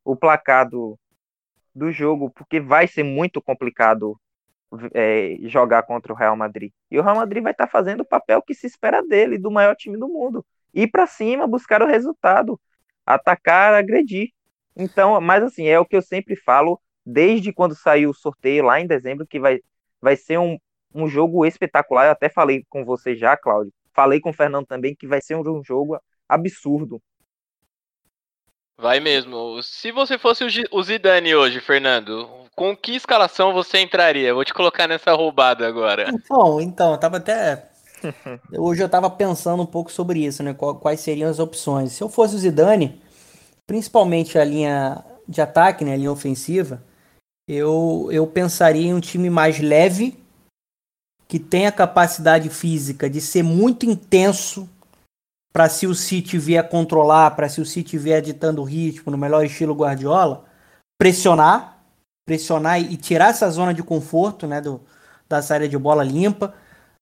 o 0.03 0.15
placar 0.15 0.67
do, 0.67 0.97
do 1.73 1.91
jogo, 1.91 2.31
porque 2.31 2.59
vai 2.59 2.87
ser 2.87 3.03
muito 3.03 3.41
complicado 3.41 4.19
é, 4.93 5.37
jogar 5.43 5.83
contra 5.83 6.11
o 6.11 6.15
Real 6.15 6.35
Madrid. 6.35 6.71
E 6.89 6.97
o 6.97 7.03
Real 7.03 7.15
Madrid 7.15 7.43
vai 7.43 7.51
estar 7.51 7.67
tá 7.67 7.71
fazendo 7.71 8.01
o 8.01 8.05
papel 8.05 8.41
que 8.41 8.55
se 8.55 8.65
espera 8.65 9.03
dele, 9.03 9.37
do 9.37 9.51
maior 9.51 9.75
time 9.75 9.97
do 9.97 10.07
mundo. 10.07 10.43
Ir 10.73 10.87
para 10.87 11.05
cima, 11.05 11.47
buscar 11.47 11.81
o 11.83 11.87
resultado, 11.87 12.59
atacar, 13.05 13.73
agredir. 13.73 14.29
Então, 14.75 15.21
mas 15.21 15.43
assim, 15.43 15.67
é 15.67 15.79
o 15.79 15.85
que 15.85 15.95
eu 15.95 16.01
sempre 16.01 16.35
falo 16.35 16.81
desde 17.05 17.53
quando 17.53 17.75
saiu 17.75 18.09
o 18.09 18.13
sorteio 18.13 18.65
lá 18.65 18.81
em 18.81 18.87
dezembro, 18.87 19.27
que 19.27 19.39
vai, 19.39 19.59
vai 20.01 20.15
ser 20.15 20.39
um, 20.39 20.57
um 20.95 21.08
jogo 21.08 21.45
espetacular. 21.45 22.05
Eu 22.05 22.12
até 22.12 22.29
falei 22.29 22.63
com 22.69 22.86
você 22.86 23.15
já, 23.15 23.36
Cláudio. 23.36 23.73
Falei 23.93 24.19
com 24.19 24.29
o 24.29 24.34
Fernando 24.34 24.65
também 24.65 24.95
que 24.95 25.05
vai 25.05 25.21
ser 25.21 25.36
um 25.36 25.63
jogo 25.63 25.99
absurdo. 26.27 27.01
Vai 28.77 28.99
mesmo. 28.99 29.62
Se 29.62 29.91
você 29.91 30.17
fosse 30.17 30.43
o 30.71 30.84
Zidane 30.84 31.34
hoje, 31.36 31.62
Fernando, 31.62 32.27
com 32.55 32.75
que 32.75 32.95
escalação 32.95 33.53
você 33.53 33.79
entraria? 33.79 34.34
Vou 34.34 34.43
te 34.43 34.53
colocar 34.53 34.88
nessa 34.88 35.13
roubada 35.13 35.67
agora. 35.67 36.12
Bom, 36.29 36.60
então, 36.60 36.91
eu 36.91 36.97
tava 36.97 37.17
até. 37.17 37.69
Hoje 38.58 38.84
eu 38.84 38.89
tava 38.89 39.10
pensando 39.10 39.63
um 39.63 39.65
pouco 39.65 39.91
sobre 39.91 40.19
isso, 40.19 40.43
né? 40.43 40.53
Quais 40.53 40.99
seriam 40.99 41.29
as 41.29 41.39
opções. 41.39 41.93
Se 41.93 42.03
eu 42.03 42.10
fosse 42.10 42.36
o 42.36 42.38
Zidane, 42.38 43.01
principalmente 43.65 44.38
a 44.38 44.43
linha 44.43 45.03
de 45.27 45.41
ataque, 45.41 45.86
né? 45.86 45.93
A 45.93 45.97
linha 45.97 46.12
ofensiva, 46.12 46.84
eu, 47.47 48.10
eu 48.12 48.27
pensaria 48.27 48.88
em 48.88 48.93
um 48.93 48.99
time 48.99 49.29
mais 49.29 49.60
leve 49.60 50.24
que 51.27 51.39
tem 51.39 51.65
a 51.67 51.71
capacidade 51.71 52.49
física 52.49 53.09
de 53.09 53.19
ser 53.19 53.43
muito 53.43 53.85
intenso 53.85 54.69
para 55.51 55.69
se 55.69 55.88
o 55.88 55.95
City 55.95 56.38
vier 56.38 56.67
controlar, 56.67 57.31
para 57.31 57.47
se 57.47 57.61
o 57.61 57.65
City 57.65 57.97
vier 57.97 58.21
ditando 58.21 58.61
o 58.61 58.65
ritmo 58.65 59.11
no 59.11 59.17
melhor 59.17 59.45
estilo 59.45 59.73
Guardiola, 59.73 60.43
pressionar, 60.97 61.79
pressionar 62.25 62.79
e 62.81 62.97
tirar 62.97 63.29
essa 63.29 63.49
zona 63.49 63.73
de 63.73 63.81
conforto, 63.81 64.45
né, 64.45 64.59
do, 64.59 64.81
da 65.29 65.41
saída 65.41 65.67
de 65.67 65.77
bola 65.77 66.03
limpa, 66.03 66.53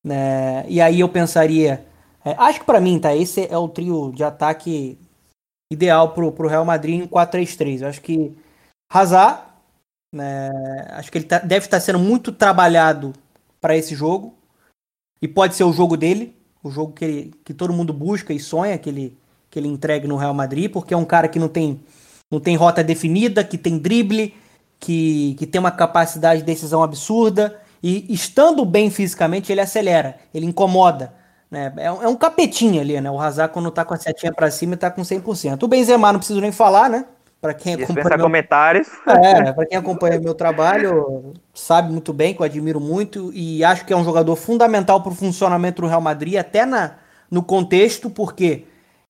né? 0.04 0.64
E 0.68 0.80
aí 0.80 1.00
eu 1.00 1.08
pensaria, 1.08 1.84
é, 2.24 2.34
acho 2.38 2.60
que 2.60 2.66
para 2.66 2.80
mim, 2.80 3.00
tá, 3.00 3.14
esse 3.14 3.46
é 3.50 3.58
o 3.58 3.68
trio 3.68 4.12
de 4.12 4.22
ataque 4.22 4.98
ideal 5.72 6.12
pro, 6.12 6.30
pro 6.30 6.48
Real 6.48 6.64
Madrid 6.64 7.02
em 7.02 7.08
4-3-3. 7.08 7.82
Eu 7.82 7.88
acho 7.88 8.00
que 8.02 8.36
Hazard, 8.92 9.42
né, 10.14 10.50
acho 10.90 11.10
que 11.10 11.18
ele 11.18 11.24
tá, 11.24 11.38
deve 11.38 11.66
estar 11.66 11.78
tá 11.78 11.80
sendo 11.80 11.98
muito 11.98 12.30
trabalhado 12.30 13.12
para 13.64 13.74
esse 13.74 13.94
jogo. 13.94 14.34
E 15.22 15.26
pode 15.26 15.54
ser 15.54 15.64
o 15.64 15.72
jogo 15.72 15.96
dele, 15.96 16.36
o 16.62 16.70
jogo 16.70 16.92
que, 16.92 17.02
ele, 17.02 17.34
que 17.42 17.54
todo 17.54 17.72
mundo 17.72 17.94
busca 17.94 18.30
e 18.30 18.38
sonha 18.38 18.76
que 18.76 18.90
ele, 18.90 19.18
que 19.50 19.58
ele 19.58 19.68
entregue 19.68 20.06
no 20.06 20.16
Real 20.18 20.34
Madrid, 20.34 20.70
porque 20.70 20.92
é 20.92 20.96
um 20.96 21.04
cara 21.06 21.28
que 21.28 21.38
não 21.38 21.48
tem, 21.48 21.80
não 22.30 22.38
tem 22.38 22.56
rota 22.56 22.84
definida, 22.84 23.42
que 23.42 23.56
tem 23.56 23.78
drible, 23.78 24.34
que, 24.78 25.34
que 25.38 25.46
tem 25.46 25.58
uma 25.58 25.70
capacidade 25.70 26.40
de 26.40 26.46
decisão 26.46 26.82
absurda. 26.82 27.58
E 27.82 28.04
estando 28.12 28.66
bem 28.66 28.90
fisicamente, 28.90 29.50
ele 29.50 29.62
acelera, 29.62 30.18
ele 30.34 30.44
incomoda. 30.44 31.14
Né? 31.50 31.72
É, 31.78 31.90
um, 31.90 32.02
é 32.02 32.08
um 32.08 32.16
capetinho 32.16 32.82
ali, 32.82 33.00
né? 33.00 33.10
O 33.10 33.18
Hazard, 33.18 33.50
quando 33.50 33.70
tá 33.70 33.82
com 33.82 33.94
a 33.94 33.96
setinha 33.96 34.32
para 34.32 34.50
cima, 34.50 34.76
tá 34.76 34.90
com 34.90 35.00
100%. 35.00 35.62
O 35.62 35.68
Benzema 35.68 36.12
não 36.12 36.20
preciso 36.20 36.40
nem 36.42 36.52
falar, 36.52 36.90
né? 36.90 37.06
Para 37.44 37.52
quem 37.52 37.74
acompanha 37.74 38.16
meu... 38.16 38.24
comentários. 38.24 38.88
É, 39.06 39.52
para 39.52 39.66
quem 39.66 39.76
acompanha 39.76 40.18
meu 40.18 40.34
trabalho, 40.34 41.34
sabe 41.52 41.92
muito 41.92 42.10
bem 42.10 42.32
que 42.32 42.40
eu 42.40 42.46
admiro 42.46 42.80
muito 42.80 43.30
e 43.34 43.62
acho 43.62 43.84
que 43.84 43.92
é 43.92 43.96
um 43.96 44.02
jogador 44.02 44.34
fundamental 44.34 45.02
para 45.02 45.12
o 45.12 45.14
funcionamento 45.14 45.82
do 45.82 45.88
Real 45.88 46.00
Madrid, 46.00 46.36
até 46.36 46.64
na, 46.64 46.92
no 47.30 47.42
contexto, 47.42 48.08
porque 48.08 48.64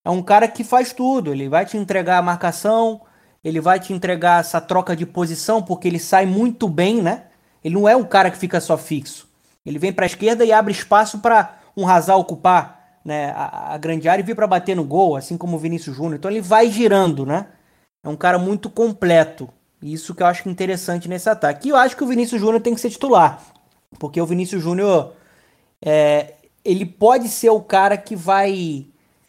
é 0.04 0.10
um 0.10 0.20
cara 0.20 0.48
que 0.48 0.64
faz 0.64 0.92
tudo. 0.92 1.30
Ele 1.30 1.48
vai 1.48 1.64
te 1.64 1.76
entregar 1.76 2.18
a 2.18 2.22
marcação, 2.22 3.02
ele 3.44 3.60
vai 3.60 3.78
te 3.78 3.92
entregar 3.92 4.40
essa 4.40 4.60
troca 4.60 4.96
de 4.96 5.06
posição, 5.06 5.62
porque 5.62 5.86
ele 5.86 6.00
sai 6.00 6.26
muito 6.26 6.68
bem, 6.68 7.00
né? 7.00 7.26
Ele 7.62 7.76
não 7.76 7.88
é 7.88 7.94
um 7.94 8.02
cara 8.02 8.32
que 8.32 8.36
fica 8.36 8.60
só 8.60 8.76
fixo. 8.76 9.28
Ele 9.64 9.78
vem 9.78 9.92
para 9.92 10.06
a 10.06 10.10
esquerda 10.10 10.44
e 10.44 10.50
abre 10.50 10.72
espaço 10.72 11.20
para 11.20 11.54
um 11.76 11.86
Hazard 11.86 12.20
ocupar 12.20 12.98
né, 13.04 13.30
a, 13.36 13.74
a 13.74 13.78
grande 13.78 14.08
área 14.08 14.22
e 14.22 14.26
vir 14.26 14.34
para 14.34 14.48
bater 14.48 14.74
no 14.74 14.82
gol, 14.82 15.14
assim 15.14 15.38
como 15.38 15.54
o 15.54 15.60
Vinícius 15.60 15.94
Júnior. 15.94 16.16
Então 16.16 16.28
ele 16.28 16.40
vai 16.40 16.68
girando, 16.68 17.24
né? 17.24 17.46
É 18.04 18.08
um 18.08 18.16
cara 18.16 18.38
muito 18.38 18.68
completo. 18.68 19.48
Isso 19.82 20.14
que 20.14 20.22
eu 20.22 20.26
acho 20.26 20.48
interessante 20.48 21.08
nesse 21.08 21.28
ataque. 21.28 21.68
E 21.68 21.70
eu 21.70 21.76
acho 21.76 21.96
que 21.96 22.04
o 22.04 22.06
Vinícius 22.06 22.40
Júnior 22.40 22.60
tem 22.60 22.74
que 22.74 22.80
ser 22.80 22.90
titular. 22.90 23.42
Porque 23.98 24.20
o 24.20 24.26
Vinícius 24.26 24.62
Júnior 24.62 25.14
é, 25.82 26.34
ele 26.64 26.84
pode 26.84 27.28
ser 27.28 27.50
o 27.50 27.60
cara 27.60 27.96
que 27.96 28.14
vai 28.14 28.86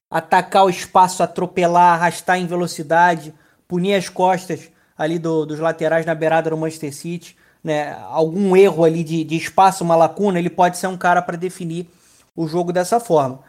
atacar 0.10 0.66
o 0.66 0.70
espaço, 0.70 1.24
atropelar, 1.24 1.96
arrastar 1.96 2.38
em 2.38 2.46
velocidade, 2.46 3.34
punir 3.68 3.96
as 3.96 4.10
costas 4.10 4.70
ali 4.98 5.20
do, 5.20 5.46
dos 5.46 5.60
laterais 5.60 6.06
na 6.06 6.16
beirada 6.16 6.50
do 6.50 6.58
Manchester 6.58 6.94
City. 6.94 7.38
Né? 7.64 7.98
Algum 8.10 8.56
erro 8.56 8.84
ali 8.84 9.04
de, 9.04 9.24
de 9.24 9.36
espaço, 9.36 9.84
uma 9.84 9.96
lacuna, 9.96 10.38
ele 10.38 10.50
pode 10.50 10.78
ser 10.78 10.88
um 10.88 10.98
cara 10.98 11.22
para 11.22 11.38
definir 11.38 11.90
o 12.36 12.48
jogo 12.48 12.72
dessa 12.72 13.00
forma. 13.00 13.40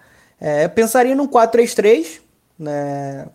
É, 0.41 0.65
eu 0.65 0.71
pensaria 0.71 1.15
num 1.15 1.27
4-3-3, 1.27 2.21
né? 2.59 3.27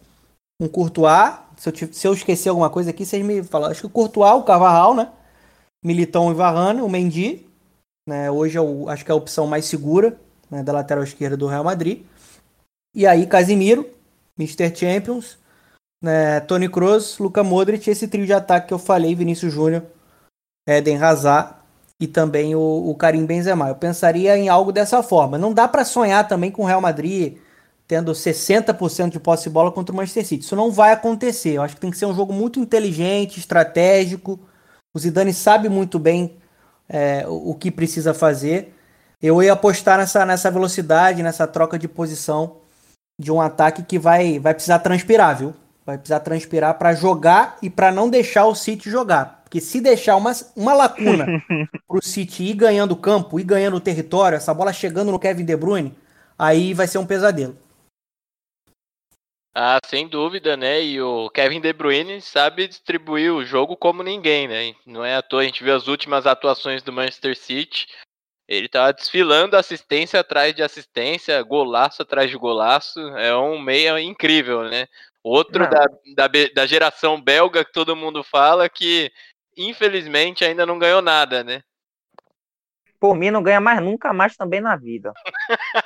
um 0.59 0.67
Courtois, 0.67 1.33
se 1.61 1.69
eu, 1.69 1.93
se 1.93 2.07
eu 2.07 2.13
esquecer 2.13 2.49
alguma 2.49 2.71
coisa 2.71 2.89
aqui, 2.89 3.05
vocês 3.05 3.23
me 3.23 3.43
falam. 3.43 3.69
Acho 3.69 3.81
que 3.81 3.85
o 3.85 3.89
Courtois, 3.89 4.33
o 4.33 4.43
Cavarral, 4.43 4.95
né? 4.95 5.11
Militão 5.85 6.31
e 6.31 6.33
Varane, 6.33 6.81
o 6.81 6.89
Mendy. 6.89 7.47
Né? 8.09 8.31
Hoje 8.31 8.57
eu 8.57 8.89
acho 8.89 9.05
que 9.05 9.11
é 9.11 9.13
a 9.13 9.17
opção 9.17 9.45
mais 9.45 9.65
segura 9.65 10.19
né? 10.49 10.63
da 10.63 10.73
lateral 10.73 11.03
esquerda 11.03 11.37
do 11.37 11.45
Real 11.45 11.63
Madrid. 11.63 12.03
E 12.95 13.05
aí, 13.05 13.27
Casimiro, 13.27 13.87
Mr. 14.39 14.75
Champions, 14.75 15.37
né? 16.03 16.39
Tony 16.39 16.67
Kroos, 16.67 17.19
Luca 17.19 17.43
Modric, 17.43 17.87
esse 17.87 18.07
trio 18.07 18.25
de 18.25 18.33
ataque 18.33 18.69
que 18.69 18.73
eu 18.73 18.79
falei, 18.79 19.13
Vinícius 19.13 19.53
Júnior, 19.53 19.83
Eden 20.67 20.97
Hazard 20.97 21.53
e 21.99 22.07
também 22.07 22.55
o, 22.55 22.89
o 22.89 22.95
Karim 22.95 23.23
Benzema. 23.23 23.69
Eu 23.69 23.75
pensaria 23.75 24.35
em 24.35 24.49
algo 24.49 24.71
dessa 24.71 25.03
forma. 25.03 25.37
Não 25.37 25.53
dá 25.53 25.67
para 25.67 25.85
sonhar 25.85 26.27
também 26.27 26.49
com 26.49 26.63
o 26.63 26.65
Real 26.65 26.81
Madrid 26.81 27.37
tendo 27.91 28.13
60% 28.13 29.09
de 29.09 29.19
posse 29.19 29.43
de 29.43 29.49
bola 29.49 29.69
contra 29.69 29.91
o 29.91 29.97
Manchester 29.97 30.25
City. 30.25 30.45
Isso 30.45 30.55
não 30.55 30.71
vai 30.71 30.93
acontecer. 30.93 31.57
Eu 31.57 31.61
acho 31.61 31.75
que 31.75 31.81
tem 31.81 31.91
que 31.91 31.97
ser 31.97 32.05
um 32.05 32.15
jogo 32.15 32.31
muito 32.31 32.57
inteligente, 32.57 33.37
estratégico. 33.37 34.39
O 34.93 34.99
Zidane 34.99 35.33
sabe 35.33 35.67
muito 35.67 35.99
bem 35.99 36.37
é, 36.87 37.25
o, 37.27 37.53
que 37.53 37.69
precisa 37.69 38.13
fazer. 38.13 38.73
Eu 39.21 39.43
ia 39.43 39.51
apostar 39.51 39.97
nessa, 39.97 40.25
nessa 40.25 40.49
velocidade, 40.49 41.21
nessa 41.21 41.45
troca 41.45 41.77
de 41.77 41.85
posição 41.85 42.59
de 43.19 43.29
um 43.29 43.41
ataque 43.41 43.83
que 43.83 43.99
vai, 43.99 44.39
vai 44.39 44.53
precisar 44.53 44.79
transpirar, 44.79 45.37
viu? 45.37 45.53
Vai 45.85 45.97
precisar 45.97 46.21
transpirar 46.21 46.77
para 46.77 46.93
jogar 46.93 47.57
e 47.61 47.69
para 47.69 47.91
não 47.91 48.09
deixar 48.09 48.45
o 48.45 48.55
City 48.55 48.89
jogar. 48.89 49.41
Porque 49.43 49.59
se 49.59 49.81
deixar 49.81 50.15
uma, 50.15 50.31
uma 50.55 50.73
lacuna 50.73 51.27
pro 51.89 52.01
City 52.01 52.51
ir 52.51 52.53
ganhando 52.53 52.93
o 52.93 52.95
campo, 52.95 53.37
ir 53.37 53.43
ganhando 53.43 53.75
o 53.75 53.81
território, 53.81 54.37
essa 54.37 54.53
bola 54.53 54.71
chegando 54.71 55.11
no 55.11 55.19
Kevin 55.19 55.43
De 55.43 55.57
Bruyne, 55.57 55.93
aí 56.39 56.73
vai 56.73 56.87
ser 56.87 56.97
um 56.97 57.05
pesadelo. 57.05 57.57
Ah, 59.53 59.79
sem 59.85 60.07
dúvida, 60.07 60.55
né? 60.55 60.81
E 60.81 61.01
o 61.01 61.29
Kevin 61.29 61.59
De 61.59 61.73
Bruyne 61.73 62.21
sabe 62.21 62.67
distribuir 62.67 63.33
o 63.33 63.43
jogo 63.43 63.75
como 63.75 64.01
ninguém, 64.01 64.47
né? 64.47 64.73
Não 64.85 65.03
é 65.03 65.15
à 65.15 65.21
toa, 65.21 65.41
a 65.41 65.43
gente 65.43 65.63
viu 65.63 65.75
as 65.75 65.87
últimas 65.87 66.25
atuações 66.25 66.81
do 66.81 66.93
Manchester 66.93 67.35
City. 67.35 67.87
Ele 68.47 68.69
tá 68.69 68.91
desfilando 68.91 69.57
assistência 69.57 70.19
atrás 70.21 70.55
de 70.55 70.63
assistência, 70.63 71.41
golaço 71.41 72.01
atrás 72.01 72.29
de 72.29 72.37
golaço. 72.37 72.99
É 73.17 73.35
um 73.35 73.59
meia 73.59 73.99
incrível, 73.99 74.63
né? 74.63 74.87
Outro 75.23 75.69
da, 75.69 75.85
da, 76.15 76.27
da, 76.53 76.65
geração 76.65 77.21
belga 77.21 77.63
que 77.63 77.71
todo 77.71 77.95
mundo 77.95 78.23
fala 78.23 78.67
que, 78.67 79.11
infelizmente, 79.55 80.43
ainda 80.43 80.65
não 80.65 80.79
ganhou 80.79 81.01
nada, 81.01 81.43
né? 81.43 81.61
Por 83.01 83.15
mim, 83.15 83.31
não 83.31 83.41
ganha 83.41 83.59
mais 83.59 83.81
nunca 83.81 84.13
mais 84.13 84.37
também 84.37 84.61
na 84.61 84.75
vida. 84.75 85.11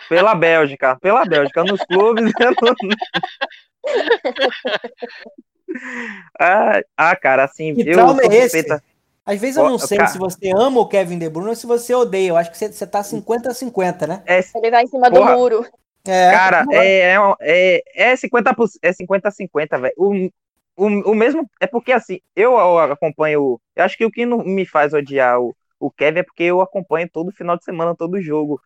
Pela 0.10 0.36
Bélgica, 0.36 0.98
pela 1.00 1.24
Bélgica. 1.24 1.64
Nos 1.64 1.82
clubes. 1.84 2.34
ah, 6.38 6.82
ah, 6.98 7.16
cara, 7.16 7.46
assim, 7.46 7.74
que 7.74 7.88
eu 7.88 7.94
sou 7.94 8.20
é 8.20 8.42
suspeita. 8.42 8.84
Às 9.26 9.40
vezes 9.40 9.56
eu 9.56 9.64
não 9.64 9.80
sei 9.80 9.98
cara... 9.98 10.10
se 10.10 10.18
você 10.18 10.52
ama 10.54 10.82
o 10.82 10.90
Kevin 10.90 11.18
De 11.18 11.30
Bruyne 11.30 11.52
ou 11.52 11.56
se 11.56 11.66
você 11.66 11.96
odeia. 11.96 12.28
Eu 12.28 12.36
acho 12.36 12.52
que 12.52 12.58
você, 12.58 12.70
você 12.70 12.86
tá 12.86 13.00
50-50, 13.00 14.08
né? 14.08 14.22
É, 14.26 14.42
Ele 14.54 14.70
vai 14.70 14.84
em 14.84 14.88
cima 14.88 15.10
porra, 15.10 15.32
do 15.32 15.40
muro. 15.40 15.66
É, 16.06 16.32
cara, 16.32 16.66
é, 16.70 17.16
é, 17.40 17.82
é 17.96 18.14
50 18.16 18.54
é 18.82 18.92
50-50, 18.92 19.80
velho. 19.80 19.94
O, 19.98 20.30
o, 20.76 21.12
o 21.12 21.16
mesmo. 21.16 21.50
É 21.62 21.66
porque 21.66 21.94
assim, 21.94 22.20
eu 22.36 22.78
acompanho. 22.78 23.58
Eu 23.74 23.86
acho 23.86 23.98
que 23.98 24.04
o 24.04 24.12
que 24.12 24.26
não 24.26 24.40
me 24.40 24.66
faz 24.66 24.94
odiar 24.94 25.40
o, 25.40 25.56
o 25.86 25.92
Kevin 25.92 26.20
é 26.20 26.24
porque 26.24 26.44
eu 26.44 26.62
acompanho 26.62 27.10
todo 27.12 27.32
final 27.32 27.58
de 27.58 27.64
semana, 27.64 27.96
todo 27.96 28.22
jogo. 28.22 28.62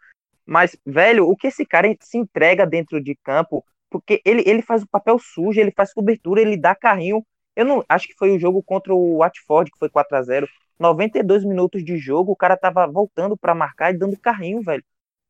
Mas, 0.45 0.75
velho, 0.85 1.27
o 1.27 1.35
que 1.35 1.47
esse 1.47 1.65
cara 1.65 1.93
se 2.01 2.17
entrega 2.17 2.65
dentro 2.65 3.01
de 3.01 3.15
campo, 3.15 3.63
porque 3.89 4.21
ele, 4.25 4.43
ele 4.45 4.61
faz 4.61 4.83
o 4.83 4.87
papel 4.87 5.19
sujo, 5.19 5.59
ele 5.59 5.71
faz 5.71 5.93
cobertura, 5.93 6.41
ele 6.41 6.57
dá 6.57 6.73
carrinho. 6.73 7.25
Eu 7.55 7.65
não 7.65 7.83
acho 7.89 8.07
que 8.07 8.15
foi 8.15 8.31
o 8.31 8.39
jogo 8.39 8.63
contra 8.63 8.93
o 8.93 9.17
Watford, 9.17 9.71
que 9.71 9.77
foi 9.77 9.89
4 9.89 10.17
a 10.17 10.21
0 10.21 10.47
92 10.79 11.43
minutos 11.43 11.83
de 11.83 11.97
jogo, 11.97 12.31
o 12.31 12.35
cara 12.35 12.55
tava 12.55 12.87
voltando 12.87 13.35
para 13.35 13.53
marcar 13.53 13.93
e 13.93 13.97
dando 13.97 14.17
carrinho, 14.17 14.61
velho. 14.61 14.83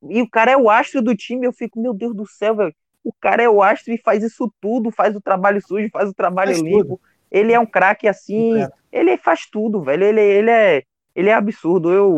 E 0.08 0.21
o 0.21 0.30
cara 0.30 0.52
é 0.52 0.58
o 0.58 0.69
astro 0.69 1.02
do 1.02 1.15
time, 1.15 1.47
eu 1.47 1.52
fico, 1.52 1.82
meu 1.82 1.93
Deus 1.93 2.15
do 2.15 2.28
céu, 2.28 2.56
velho. 2.56 2.75
O 3.04 3.12
cara 3.12 3.41
é 3.41 3.49
o 3.49 3.63
astro 3.63 3.91
e 3.91 3.97
faz 3.97 4.23
isso 4.23 4.54
tudo, 4.62 4.91
faz 4.91 5.15
o 5.15 5.21
trabalho 5.21 5.60
sujo, 5.62 5.89
faz 5.91 6.10
o 6.10 6.13
trabalho 6.13 6.52
faz 6.52 6.62
limpo. 6.62 6.84
Tudo. 6.84 7.02
Ele 7.32 7.52
é 7.52 7.60
um 7.60 7.65
craque 7.65 8.08
assim, 8.08 8.54
ele 8.91 9.17
faz 9.17 9.47
tudo, 9.49 9.82
velho. 9.82 10.04
Ele, 10.04 10.21
ele 10.21 10.52
é 10.52 10.84
ele 11.19 11.29
é 11.29 11.34
absurdo. 11.34 11.91
Eu 11.91 12.17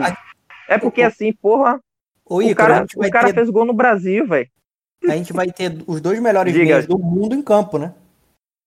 É 0.70 0.78
porque 0.78 1.02
assim, 1.02 1.34
porra, 1.34 1.82
o, 2.24 2.40
o 2.40 2.56
cara, 2.56 2.86
o 2.96 3.10
cara 3.10 3.28
ter... 3.28 3.34
fez 3.34 3.50
gol 3.50 3.66
no 3.66 3.74
Brasil, 3.74 4.28
velho. 4.28 4.50
A 5.08 5.16
gente 5.16 5.34
vai 5.34 5.48
ter 5.52 5.76
os 5.88 6.00
dois 6.00 6.20
melhores 6.20 6.56
meios 6.56 6.86
do 6.86 7.00
mundo 7.00 7.34
em 7.34 7.42
campo, 7.42 7.80
né? 7.80 7.94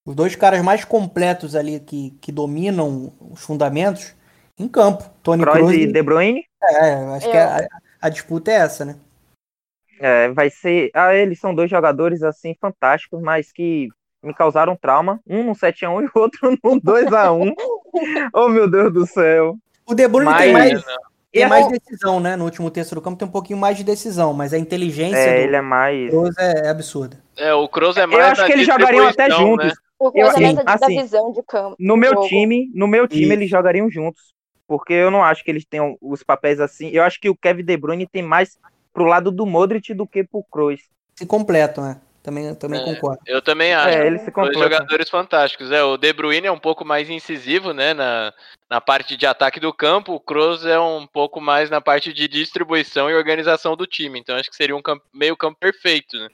Os 0.05 0.15
dois 0.15 0.35
caras 0.35 0.63
mais 0.63 0.85
completos 0.85 1.55
ali 1.55 1.79
que, 1.81 2.11
que 2.21 2.33
dominam 2.33 3.13
os 3.21 3.43
fundamentos 3.43 4.15
em 4.59 4.69
campo. 4.69 5.09
Tony 5.23 5.45
Kroos 5.45 5.73
e 5.73 5.87
De 5.87 6.03
Bruyne? 6.03 6.45
É, 6.63 6.95
acho 7.17 7.31
que 7.31 7.37
a, 7.37 7.69
a, 8.01 8.09
disputa 8.09 8.51
é 8.51 8.55
essa, 8.55 8.85
né? 8.85 8.97
É, 10.01 10.29
vai 10.31 10.51
ser. 10.51 10.91
Ah, 10.93 11.15
eles 11.15 11.39
são 11.39 11.55
dois 11.55 11.71
jogadores 11.71 12.23
assim 12.23 12.55
fantásticos, 12.61 13.23
mas 13.23 13.53
que 13.53 13.89
me 14.23 14.35
causaram 14.35 14.77
trauma. 14.77 15.21
Um 15.27 15.45
no 15.45 15.53
7x1 15.53 16.03
e 16.03 16.07
o 16.07 16.11
outro 16.15 16.51
no 16.63 16.81
2x1. 16.81 17.55
oh, 18.35 18.49
meu 18.49 18.69
Deus 18.69 18.93
do 18.93 19.07
céu. 19.07 19.57
O 19.87 19.95
De 19.95 20.09
Bruyne 20.09 20.31
mas... 20.31 20.43
tem 20.43 20.53
mais. 20.53 20.85
Tem 21.35 21.49
mais 21.49 21.67
decisão, 21.67 22.21
né? 22.21 22.37
No 22.37 22.45
último 22.45 22.71
terço 22.71 22.95
do 22.95 23.01
campo 23.01 23.19
tem 23.19 23.27
um 23.27 23.31
pouquinho 23.31 23.59
mais 23.59 23.77
de 23.77 23.83
decisão, 23.83 24.33
mas 24.33 24.55
a 24.55 24.59
inteligência 24.59 25.17
é, 25.17 25.43
ele 25.43 25.57
é 25.57 25.61
mais... 25.61 26.09
Kroos 26.09 26.39
é, 26.39 26.67
é, 26.67 26.69
absurda. 26.69 27.19
É, 27.37 27.53
o 27.53 27.69
Kroos 27.69 27.97
é 27.97 28.07
mais 28.07 28.21
Eu 28.21 28.27
acho 28.31 28.47
que 28.47 28.53
eles 28.53 28.67
jogariam 28.67 29.09
até 29.09 29.29
juntos. 29.29 29.67
Né? 29.67 29.73
O 29.99 30.13
Kroos 30.13 30.35
é 30.37 30.41
mais 30.41 30.59
assim, 30.65 30.79
da 30.97 31.03
visão 31.03 31.33
de 31.33 31.43
campo. 31.43 31.75
No 31.77 31.97
meu 31.97 32.13
jogo. 32.13 32.29
time, 32.29 32.71
no 32.73 32.87
meu 32.87 33.09
time 33.09 33.33
eles 33.35 33.51
jogariam 33.51 33.91
juntos, 33.91 34.33
porque 34.65 34.93
eu 34.93 35.11
não 35.11 35.25
acho 35.25 35.43
que 35.43 35.51
eles 35.51 35.65
tenham 35.65 35.97
os 36.01 36.23
papéis 36.23 36.61
assim. 36.61 36.91
Eu 36.91 37.03
acho 37.03 37.21
que 37.21 37.29
o 37.29 37.35
Kevin 37.35 37.65
De 37.65 37.77
Bruyne 37.77 38.07
tem 38.07 38.23
mais 38.23 38.57
pro 38.93 39.03
lado 39.03 39.33
do 39.33 39.45
Modric 39.45 39.93
do 39.93 40.07
que 40.07 40.23
pro 40.23 40.45
Kroos. 40.45 40.81
Se 41.17 41.27
completam, 41.27 41.83
né? 41.83 42.01
Também, 42.25 42.55
também 42.55 42.81
é, 42.81 42.85
concordo. 42.85 43.23
Eu 43.27 43.43
também 43.43 43.75
acho. 43.75 43.99
É, 43.99 44.07
eles 44.07 44.23
se 44.23 44.31
Dois 44.31 44.59
jogadores 44.59 45.11
fantásticos. 45.11 45.71
É, 45.71 45.83
o 45.85 45.99
De 45.99 46.11
Bruyne 46.11 46.47
é 46.47 46.51
um 46.51 46.59
pouco 46.59 46.83
mais 46.83 47.11
incisivo, 47.11 47.75
né, 47.75 47.93
na, 47.93 48.33
na 48.71 48.81
parte 48.81 49.15
de 49.15 49.27
ataque 49.27 49.61
do 49.61 49.75
campo. 49.75 50.15
O 50.15 50.21
Kroos 50.21 50.65
é 50.65 50.81
um 50.81 51.07
pouco 51.07 51.39
mais 51.39 51.69
na 51.69 51.83
parte 51.83 52.15
de 52.15 52.27
distribuição 52.27 53.11
e 53.11 53.15
organização 53.15 53.77
do 53.77 53.87
time. 53.87 54.19
Então 54.19 54.37
acho 54.37 54.49
que 54.49 54.57
seria 54.57 54.75
um 54.75 54.81
campo, 54.81 55.05
meio 55.13 55.37
campo 55.37 55.59
perfeito, 55.61 56.17
né? 56.17 56.29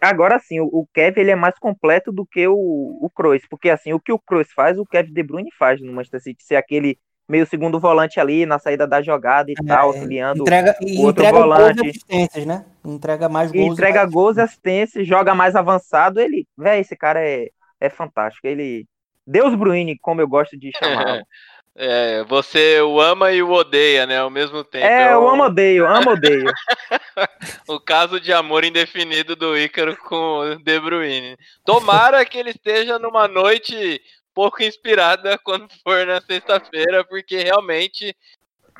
Agora 0.00 0.38
sim, 0.38 0.60
o 0.60 0.86
Kevin 0.94 1.20
ele 1.20 1.30
é 1.32 1.36
mais 1.36 1.58
completo 1.58 2.12
do 2.12 2.24
que 2.24 2.46
o, 2.46 2.54
o 2.54 3.10
Kroos, 3.12 3.42
porque 3.50 3.70
assim, 3.70 3.92
o 3.92 3.98
que 3.98 4.12
o 4.12 4.18
Kroos 4.18 4.52
faz, 4.52 4.78
o 4.78 4.86
Kevin 4.86 5.12
De 5.12 5.22
Bruyne 5.22 5.50
faz 5.58 5.80
no 5.80 5.92
Manchester 5.92 6.20
City, 6.20 6.44
ser 6.44 6.56
aquele 6.56 6.96
meio 7.30 7.46
segundo 7.46 7.78
volante 7.78 8.18
ali 8.18 8.44
na 8.44 8.58
saída 8.58 8.86
da 8.86 9.00
jogada 9.00 9.50
e 9.50 9.54
é, 9.58 9.64
tal, 9.64 9.88
auxiliando 9.88 10.42
entrega, 10.42 10.74
o 10.82 11.02
outro 11.02 11.22
entrega 11.22 11.38
volante. 11.38 11.76
Gols 11.76 11.86
e 11.86 11.90
assistências, 11.90 12.46
né? 12.46 12.64
Entrega 12.84 13.28
mais 13.28 13.52
gols. 13.52 13.72
Entrega 13.72 14.02
e 14.02 14.06
gols 14.10 14.36
e 14.36 14.40
assistências, 14.40 15.06
joga 15.06 15.34
mais 15.34 15.54
avançado. 15.54 16.20
Ele, 16.20 16.46
velho, 16.58 16.80
esse 16.80 16.96
cara 16.96 17.20
é, 17.20 17.48
é 17.80 17.88
fantástico. 17.88 18.46
Ele. 18.46 18.84
Deus 19.24 19.54
Bruini, 19.54 19.96
como 19.98 20.20
eu 20.20 20.28
gosto 20.28 20.58
de 20.58 20.72
chamar. 20.76 21.22
É, 21.82 22.24
você 22.24 22.80
o 22.82 23.00
ama 23.00 23.32
e 23.32 23.42
o 23.42 23.52
odeia, 23.52 24.04
né? 24.04 24.18
Ao 24.18 24.28
mesmo 24.28 24.62
tempo. 24.64 24.84
É, 24.84 25.12
eu 25.12 25.26
amo 25.26 25.44
odeio, 25.44 25.86
amo 25.86 26.10
odeio. 26.10 26.44
o 27.66 27.78
caso 27.78 28.20
de 28.20 28.32
amor 28.32 28.64
indefinido 28.64 29.36
do 29.36 29.56
Ícaro 29.56 29.96
com 29.96 30.40
o 30.40 30.56
De 30.56 30.80
Bruyne. 30.80 31.38
Tomara 31.64 32.24
que 32.24 32.36
ele 32.36 32.50
esteja 32.50 32.98
numa 32.98 33.28
noite 33.28 34.02
pouco 34.40 34.62
inspirada 34.62 35.36
quando 35.44 35.68
for 35.82 36.06
na 36.06 36.18
sexta-feira, 36.18 37.04
porque 37.04 37.42
realmente, 37.42 38.16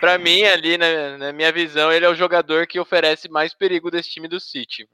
para 0.00 0.16
mim, 0.16 0.42
ali, 0.44 0.78
na, 0.78 1.18
na, 1.18 1.32
minha 1.34 1.52
visão, 1.52 1.92
ele 1.92 2.06
é 2.06 2.08
o 2.08 2.14
jogador 2.14 2.66
que 2.66 2.80
oferece 2.80 3.28
mais 3.28 3.52
perigo 3.52 3.90
desse 3.90 4.08
time 4.08 4.26
do 4.26 4.40
City. 4.40 4.88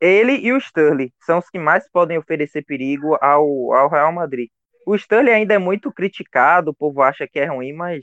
Ele 0.00 0.38
e 0.38 0.54
o 0.54 0.56
Sterling 0.56 1.12
são 1.20 1.38
os 1.38 1.50
que 1.50 1.58
mais 1.58 1.86
podem 1.90 2.16
oferecer 2.16 2.64
perigo 2.64 3.18
ao, 3.20 3.74
ao 3.74 3.90
Real 3.90 4.10
Madrid. 4.10 4.48
O 4.86 4.94
Sterling 4.94 5.32
ainda 5.32 5.52
é 5.52 5.58
muito 5.58 5.92
criticado, 5.92 6.70
o 6.70 6.74
povo 6.74 7.02
acha 7.02 7.28
que 7.28 7.38
é 7.38 7.44
ruim, 7.44 7.74
mas 7.74 8.02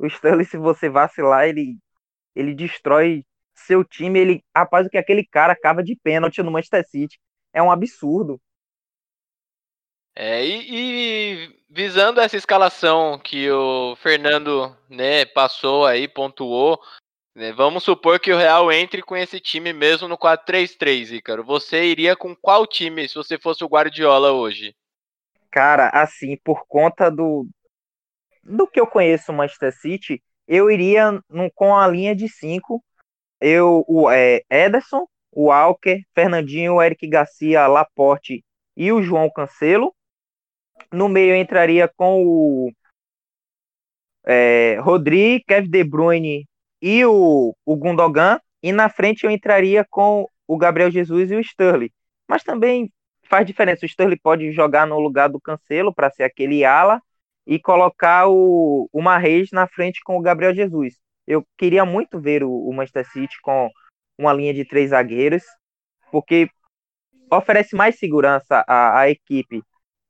o 0.00 0.06
Sterling, 0.08 0.42
se 0.42 0.56
você 0.56 0.88
vacilar, 0.88 1.46
ele, 1.46 1.76
ele 2.34 2.52
destrói 2.56 3.24
seu 3.54 3.84
time. 3.84 4.18
Ele, 4.18 4.44
rapaz, 4.54 4.84
o 4.84 4.90
que 4.90 4.98
aquele 4.98 5.24
cara 5.24 5.54
cava 5.54 5.80
de 5.80 5.94
pênalti 5.94 6.42
no 6.42 6.50
Manchester 6.50 6.84
City 6.88 7.20
é 7.52 7.62
um 7.62 7.70
absurdo. 7.70 8.40
É, 10.16 10.44
e, 10.44 10.66
e, 10.70 11.60
visando 11.68 12.20
essa 12.20 12.36
escalação 12.36 13.18
que 13.18 13.50
o 13.50 13.96
Fernando 13.96 14.76
né, 14.88 15.24
passou 15.24 15.84
aí, 15.84 16.06
pontuou, 16.06 16.80
né, 17.34 17.52
vamos 17.52 17.82
supor 17.82 18.20
que 18.20 18.32
o 18.32 18.36
Real 18.38 18.70
entre 18.70 19.02
com 19.02 19.16
esse 19.16 19.40
time 19.40 19.72
mesmo 19.72 20.06
no 20.06 20.16
4-3-3, 20.16 21.16
Ícaro. 21.16 21.42
Você 21.42 21.84
iria 21.84 22.14
com 22.14 22.34
qual 22.36 22.64
time 22.66 23.08
se 23.08 23.16
você 23.16 23.36
fosse 23.38 23.64
o 23.64 23.68
Guardiola 23.68 24.30
hoje? 24.30 24.74
Cara, 25.50 25.88
assim, 25.88 26.36
por 26.44 26.64
conta 26.68 27.10
do, 27.10 27.48
do 28.42 28.66
que 28.68 28.78
eu 28.78 28.86
conheço 28.86 29.32
o 29.32 29.34
Manchester 29.34 29.72
City, 29.72 30.22
eu 30.46 30.70
iria 30.70 31.12
no, 31.28 31.50
com 31.52 31.76
a 31.76 31.88
linha 31.88 32.14
de 32.14 32.28
5. 32.28 32.82
Eu, 33.40 33.84
o 33.88 34.10
é, 34.10 34.42
Ederson, 34.50 35.06
o 35.32 35.46
Walker, 35.46 36.02
Fernandinho, 36.14 36.80
Eric 36.80 37.06
Garcia, 37.08 37.66
Laporte 37.66 38.44
e 38.76 38.92
o 38.92 39.02
João 39.02 39.30
Cancelo. 39.30 39.94
No 40.94 41.08
meio 41.08 41.34
entraria 41.34 41.88
com 41.88 42.24
o 42.24 42.72
é, 44.24 44.78
Rodri, 44.80 45.42
Kevin 45.46 45.68
De 45.68 45.84
Bruyne 45.84 46.46
e 46.80 47.04
o, 47.04 47.54
o 47.64 47.76
Gundogan. 47.76 48.38
E 48.62 48.72
na 48.72 48.88
frente 48.88 49.24
eu 49.24 49.30
entraria 49.30 49.84
com 49.90 50.26
o 50.46 50.56
Gabriel 50.56 50.90
Jesus 50.90 51.30
e 51.30 51.34
o 51.34 51.40
Sterling. 51.40 51.90
Mas 52.28 52.42
também 52.42 52.90
faz 53.28 53.46
diferença. 53.46 53.84
O 53.84 53.86
Sterling 53.86 54.18
pode 54.22 54.52
jogar 54.52 54.86
no 54.86 54.98
lugar 54.98 55.28
do 55.28 55.40
Cancelo 55.40 55.92
para 55.92 56.10
ser 56.10 56.22
aquele 56.22 56.64
ala 56.64 57.00
e 57.46 57.58
colocar 57.58 58.28
o, 58.28 58.88
o 58.92 59.02
Marreis 59.02 59.50
na 59.52 59.66
frente 59.66 60.00
com 60.02 60.16
o 60.16 60.22
Gabriel 60.22 60.54
Jesus. 60.54 60.94
Eu 61.26 61.44
queria 61.58 61.84
muito 61.84 62.20
ver 62.20 62.44
o, 62.44 62.50
o 62.50 62.72
Manchester 62.72 63.10
City 63.10 63.36
com 63.42 63.68
uma 64.16 64.32
linha 64.32 64.54
de 64.54 64.64
três 64.64 64.90
zagueiros, 64.90 65.42
porque 66.12 66.48
oferece 67.30 67.74
mais 67.74 67.98
segurança 67.98 68.64
à, 68.66 69.00
à 69.00 69.10
equipe 69.10 69.62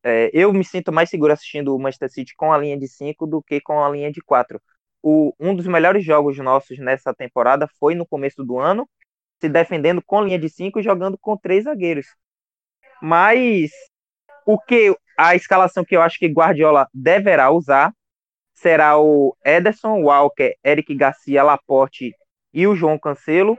é, 0.05 0.31
eu 0.35 0.53
me 0.53 0.63
sinto 0.63 0.93
mais 0.93 1.09
seguro 1.09 1.33
assistindo 1.33 1.75
o 1.75 1.79
Manchester 1.79 2.13
City 2.13 2.35
com 2.37 2.53
a 2.53 2.59
linha 2.59 2.79
de 2.79 2.87
5 2.87 3.27
do 3.27 3.43
que 3.43 3.59
com 3.61 3.83
a 3.83 3.89
linha 3.89 4.13
de 4.13 4.21
4. 4.21 4.61
Um 5.03 5.55
dos 5.55 5.67
melhores 5.67 6.05
jogos 6.05 6.37
nossos 6.39 6.79
nessa 6.79 7.15
temporada 7.15 7.67
foi 7.79 7.95
no 7.95 8.07
começo 8.07 8.45
do 8.45 8.59
ano, 8.59 8.89
se 9.41 9.49
defendendo 9.49 10.03
com 10.05 10.23
linha 10.23 10.39
de 10.39 10.49
5 10.49 10.79
e 10.79 10.83
jogando 10.83 11.19
com 11.19 11.37
três 11.37 11.65
zagueiros. 11.65 12.07
Mas 13.03 13.71
o 14.47 14.59
que 14.59 14.95
a 15.19 15.35
escalação 15.35 15.85
que 15.85 15.97
eu 15.97 16.03
acho 16.03 16.19
que 16.19 16.27
Guardiola 16.27 16.89
deverá 16.93 17.51
usar 17.51 17.93
será 18.53 18.99
o 18.99 19.37
Ederson, 19.45 20.03
Walker, 20.03 20.55
Eric 20.65 20.95
Garcia, 20.95 21.43
Laporte 21.43 22.15
e 22.53 22.67
o 22.67 22.75
João 22.75 22.99
Cancelo, 22.99 23.59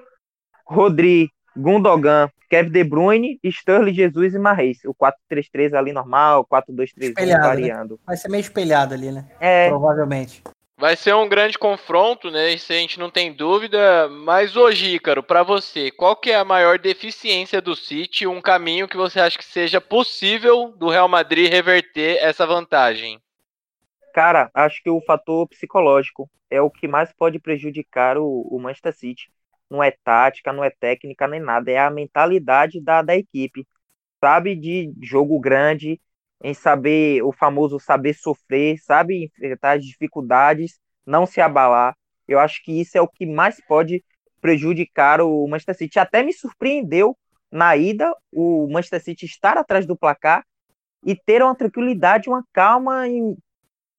Rodri, 0.65 1.29
Gundogan, 1.55 2.29
Kevin 2.49 2.71
De 2.71 2.83
Bruyne, 2.83 3.39
Sterling, 3.43 3.93
Jesus 3.93 4.33
e 4.33 4.39
Marreis. 4.39 4.79
O 4.85 4.93
4-3-3 4.93 5.73
ali 5.73 5.91
normal, 5.93 6.45
4-2-3 6.45 6.89
Espelhado, 6.97 7.41
né? 7.41 7.47
variando. 7.47 7.99
Vai 8.05 8.17
ser 8.17 8.29
meio 8.29 8.41
espelhado 8.41 8.93
ali, 8.93 9.11
né? 9.11 9.27
É, 9.39 9.69
Provavelmente. 9.69 10.43
Vai 10.77 10.97
ser 10.97 11.15
um 11.15 11.29
grande 11.29 11.57
confronto, 11.57 12.29
né? 12.29 12.49
Isso 12.49 12.73
a 12.73 12.75
gente 12.75 12.99
não 12.99 13.09
tem 13.09 13.31
dúvida. 13.31 14.09
Mas 14.09 14.57
hoje, 14.57 14.95
Ícaro, 14.95 15.23
para 15.23 15.41
você, 15.41 15.89
qual 15.89 16.15
que 16.17 16.31
é 16.31 16.35
a 16.35 16.43
maior 16.43 16.77
deficiência 16.77 17.61
do 17.61 17.75
City? 17.75 18.27
Um 18.27 18.41
caminho 18.41 18.87
que 18.87 18.97
você 18.97 19.21
acha 19.21 19.37
que 19.37 19.45
seja 19.45 19.79
possível 19.79 20.73
do 20.77 20.89
Real 20.89 21.07
Madrid 21.07 21.49
reverter 21.49 22.17
essa 22.21 22.45
vantagem? 22.45 23.19
cara, 24.15 24.49
acho 24.53 24.81
que 24.81 24.89
o 24.89 25.01
fator 25.01 25.45
psicológico 25.49 26.29
é 26.49 26.61
o 26.61 26.71
que 26.71 26.87
mais 26.87 27.11
pode 27.11 27.37
prejudicar 27.37 28.17
o, 28.17 28.47
o 28.49 28.57
Manchester 28.57 28.95
City. 28.95 29.29
Não 29.69 29.83
é 29.83 29.91
tática, 30.03 30.53
não 30.53 30.63
é 30.63 30.69
técnica, 30.69 31.27
nem 31.27 31.39
nada. 31.39 31.71
É 31.71 31.77
a 31.79 31.89
mentalidade 31.89 32.81
da, 32.81 33.01
da 33.01 33.15
equipe. 33.15 33.67
Sabe 34.19 34.55
de 34.55 34.93
jogo 35.01 35.39
grande, 35.39 35.99
em 36.43 36.53
saber, 36.53 37.23
o 37.23 37.31
famoso 37.31 37.79
saber 37.79 38.13
sofrer, 38.13 38.77
sabe 38.79 39.25
enfrentar 39.25 39.77
as 39.77 39.85
dificuldades, 39.85 40.79
não 41.05 41.25
se 41.25 41.41
abalar. 41.41 41.95
Eu 42.27 42.39
acho 42.39 42.63
que 42.63 42.79
isso 42.79 42.97
é 42.97 43.01
o 43.01 43.07
que 43.07 43.25
mais 43.25 43.59
pode 43.67 44.03
prejudicar 44.41 45.21
o 45.21 45.47
Manchester 45.47 45.75
City. 45.77 45.99
Até 45.99 46.23
me 46.23 46.33
surpreendeu 46.33 47.17
na 47.51 47.75
ida 47.75 48.11
o 48.31 48.67
Manchester 48.67 49.01
City 49.01 49.25
estar 49.25 49.57
atrás 49.57 49.85
do 49.85 49.97
placar 49.97 50.45
e 51.03 51.15
ter 51.15 51.41
uma 51.41 51.55
tranquilidade, 51.55 52.29
uma 52.29 52.43
calma, 52.51 53.07
em, 53.07 53.37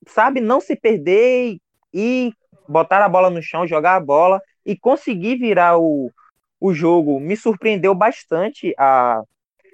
sabe, 0.07 0.41
não 0.41 0.61
se 0.61 0.77
perder 0.77 1.57
e 1.93 2.33
botar 2.69 3.05
a 3.05 3.09
bola 3.09 3.31
no 3.31 3.43
chão, 3.43 3.67
jogar 3.67 3.97
a 3.97 4.01
bola 4.01 4.41
e 4.67 4.77
conseguir 4.77 5.37
virar 5.37 5.79
o, 5.79 6.13
o 6.61 6.75
jogo. 6.75 7.21
Me 7.21 7.37
surpreendeu 7.37 7.95
bastante 7.95 8.75
a, 8.77 9.23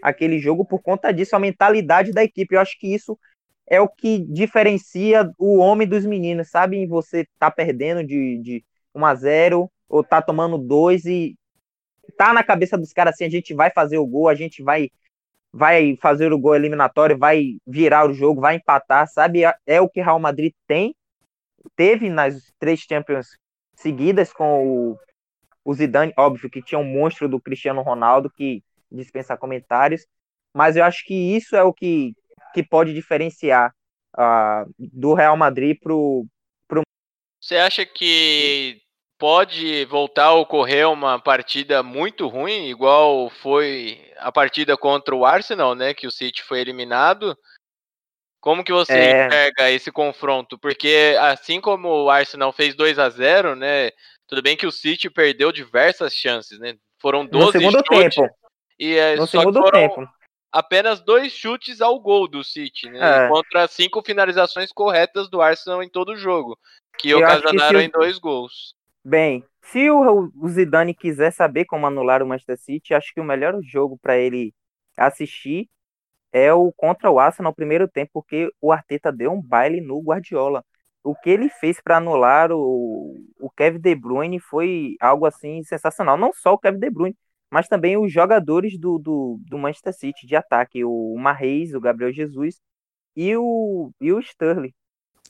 aquele 0.02 0.38
jogo 0.38 0.66
por 0.66 0.82
conta 0.82 1.10
disso, 1.12 1.34
a 1.34 1.40
mentalidade 1.40 2.12
da 2.12 2.22
equipe. 2.22 2.54
Eu 2.54 2.60
acho 2.60 2.78
que 2.78 2.94
isso 2.94 3.18
é 3.66 3.80
o 3.80 3.88
que 3.88 4.18
diferencia 4.18 5.32
o 5.38 5.56
homem 5.56 5.88
dos 5.88 6.04
meninos, 6.04 6.50
sabe? 6.50 6.86
Você 6.86 7.26
tá 7.38 7.50
perdendo 7.50 8.04
de, 8.04 8.38
de 8.38 8.64
1 8.94 9.06
a 9.06 9.14
0 9.14 9.72
ou 9.88 10.04
tá 10.04 10.20
tomando 10.20 10.58
dois 10.58 11.06
e 11.06 11.36
tá 12.16 12.32
na 12.34 12.44
cabeça 12.44 12.76
dos 12.76 12.92
caras 12.92 13.14
assim, 13.14 13.24
a 13.24 13.30
gente 13.30 13.54
vai 13.54 13.70
fazer 13.70 13.98
o 13.98 14.06
gol, 14.06 14.28
a 14.28 14.34
gente 14.34 14.62
vai 14.62 14.90
vai 15.54 15.96
fazer 16.00 16.32
o 16.32 16.38
gol 16.38 16.56
eliminatório, 16.56 17.18
vai 17.18 17.58
virar 17.66 18.08
o 18.08 18.14
jogo, 18.14 18.40
vai 18.40 18.56
empatar, 18.56 19.06
sabe? 19.06 19.42
É 19.66 19.80
o 19.82 19.88
que 19.88 20.00
Real 20.00 20.18
Madrid 20.18 20.52
tem, 20.66 20.94
teve 21.76 22.08
nas 22.08 22.50
três 22.58 22.80
Champions 22.80 23.36
seguidas 23.82 24.32
com 24.32 24.66
o, 24.66 24.98
o 25.64 25.74
Zidane, 25.74 26.14
óbvio 26.16 26.48
que 26.48 26.62
tinha 26.62 26.78
um 26.78 26.84
monstro 26.84 27.28
do 27.28 27.40
Cristiano 27.40 27.82
Ronaldo 27.82 28.30
que 28.30 28.62
dispensa 28.90 29.36
comentários, 29.36 30.06
mas 30.54 30.76
eu 30.76 30.84
acho 30.84 31.04
que 31.04 31.14
isso 31.14 31.56
é 31.56 31.62
o 31.62 31.72
que, 31.72 32.14
que 32.54 32.62
pode 32.62 32.94
diferenciar 32.94 33.74
uh, 34.16 34.70
do 34.78 35.14
Real 35.14 35.36
Madrid 35.36 35.78
pro, 35.80 36.26
pro. 36.68 36.82
Você 37.40 37.56
acha 37.56 37.84
que 37.84 38.80
pode 39.18 39.84
voltar 39.86 40.26
a 40.26 40.34
ocorrer 40.34 40.88
uma 40.88 41.18
partida 41.18 41.82
muito 41.82 42.26
ruim, 42.28 42.68
igual 42.68 43.30
foi 43.30 44.10
a 44.18 44.32
partida 44.32 44.76
contra 44.76 45.14
o 45.14 45.24
Arsenal, 45.24 45.74
né, 45.74 45.94
que 45.94 46.06
o 46.06 46.10
City 46.10 46.42
foi 46.42 46.60
eliminado? 46.60 47.36
Como 48.42 48.64
que 48.64 48.72
você 48.72 48.92
é... 48.92 49.26
enxerga 49.26 49.70
esse 49.70 49.92
confronto? 49.92 50.58
Porque 50.58 51.16
assim 51.20 51.60
como 51.60 51.88
o 51.88 52.10
Arsenal 52.10 52.52
fez 52.52 52.74
2 52.74 52.98
a 52.98 53.08
0 53.08 53.54
né, 53.54 53.90
tudo 54.26 54.42
bem 54.42 54.56
que 54.56 54.66
o 54.66 54.72
City 54.72 55.08
perdeu 55.08 55.52
diversas 55.52 56.12
chances, 56.12 56.58
né? 56.58 56.74
Foram 57.00 57.24
12 57.24 57.46
no 57.46 57.52
segundo 57.52 57.84
chutes, 57.86 58.16
tempo. 58.16 58.34
E 58.76 58.96
é, 58.96 59.14
no 59.14 59.28
só 59.28 59.38
segundo 59.38 59.70
tempo. 59.70 60.08
apenas 60.50 61.00
dois 61.00 61.32
chutes 61.32 61.80
ao 61.80 62.00
gol 62.00 62.26
do 62.26 62.42
City, 62.42 62.90
né? 62.90 63.26
É. 63.26 63.28
Contra 63.28 63.68
cinco 63.68 64.02
finalizações 64.04 64.72
corretas 64.72 65.30
do 65.30 65.40
Arsenal 65.40 65.80
em 65.80 65.88
todo 65.88 66.12
o 66.12 66.16
jogo, 66.16 66.58
que 66.98 67.10
Eu 67.10 67.18
que 67.18 67.24
ocasionaram 67.24 67.78
o- 67.78 67.82
em 67.82 67.88
dois 67.88 68.18
gols. 68.18 68.74
Bem, 69.04 69.44
se 69.62 69.88
o, 69.88 70.32
o 70.34 70.48
Zidane 70.48 70.94
quiser 70.94 71.32
saber 71.32 71.64
como 71.64 71.86
anular 71.86 72.24
o 72.24 72.26
Manchester 72.26 72.58
City, 72.58 72.92
acho 72.92 73.14
que 73.14 73.20
o 73.20 73.24
melhor 73.24 73.56
jogo 73.62 73.96
para 74.02 74.18
ele 74.18 74.52
assistir 74.96 75.68
é 76.32 76.52
o 76.52 76.72
contra 76.72 77.10
o 77.10 77.18
Arsenal 77.18 77.52
no 77.52 77.56
primeiro 77.56 77.88
tempo, 77.88 78.10
porque 78.14 78.50
o 78.60 78.72
Arteta 78.72 79.12
deu 79.12 79.32
um 79.32 79.42
baile 79.42 79.80
no 79.80 80.00
Guardiola. 80.00 80.64
O 81.04 81.14
que 81.14 81.30
ele 81.30 81.48
fez 81.48 81.80
para 81.80 81.96
anular 81.98 82.50
o, 82.52 83.16
o 83.40 83.50
Kevin 83.50 83.80
De 83.80 83.94
Bruyne 83.94 84.38
foi 84.40 84.96
algo 85.00 85.26
assim 85.26 85.62
sensacional. 85.64 86.16
Não 86.16 86.32
só 86.32 86.54
o 86.54 86.58
Kevin 86.58 86.78
De 86.78 86.90
Bruyne, 86.90 87.16
mas 87.50 87.68
também 87.68 87.96
os 87.98 88.12
jogadores 88.12 88.78
do, 88.78 88.98
do, 88.98 89.38
do 89.46 89.58
Manchester 89.58 89.92
City 89.94 90.26
de 90.26 90.36
ataque, 90.36 90.84
o 90.84 91.16
Marreis, 91.18 91.74
o 91.74 91.80
Gabriel 91.80 92.12
Jesus 92.12 92.60
e 93.16 93.36
o, 93.36 93.90
e 94.00 94.12
o 94.12 94.20
Sterling. 94.20 94.72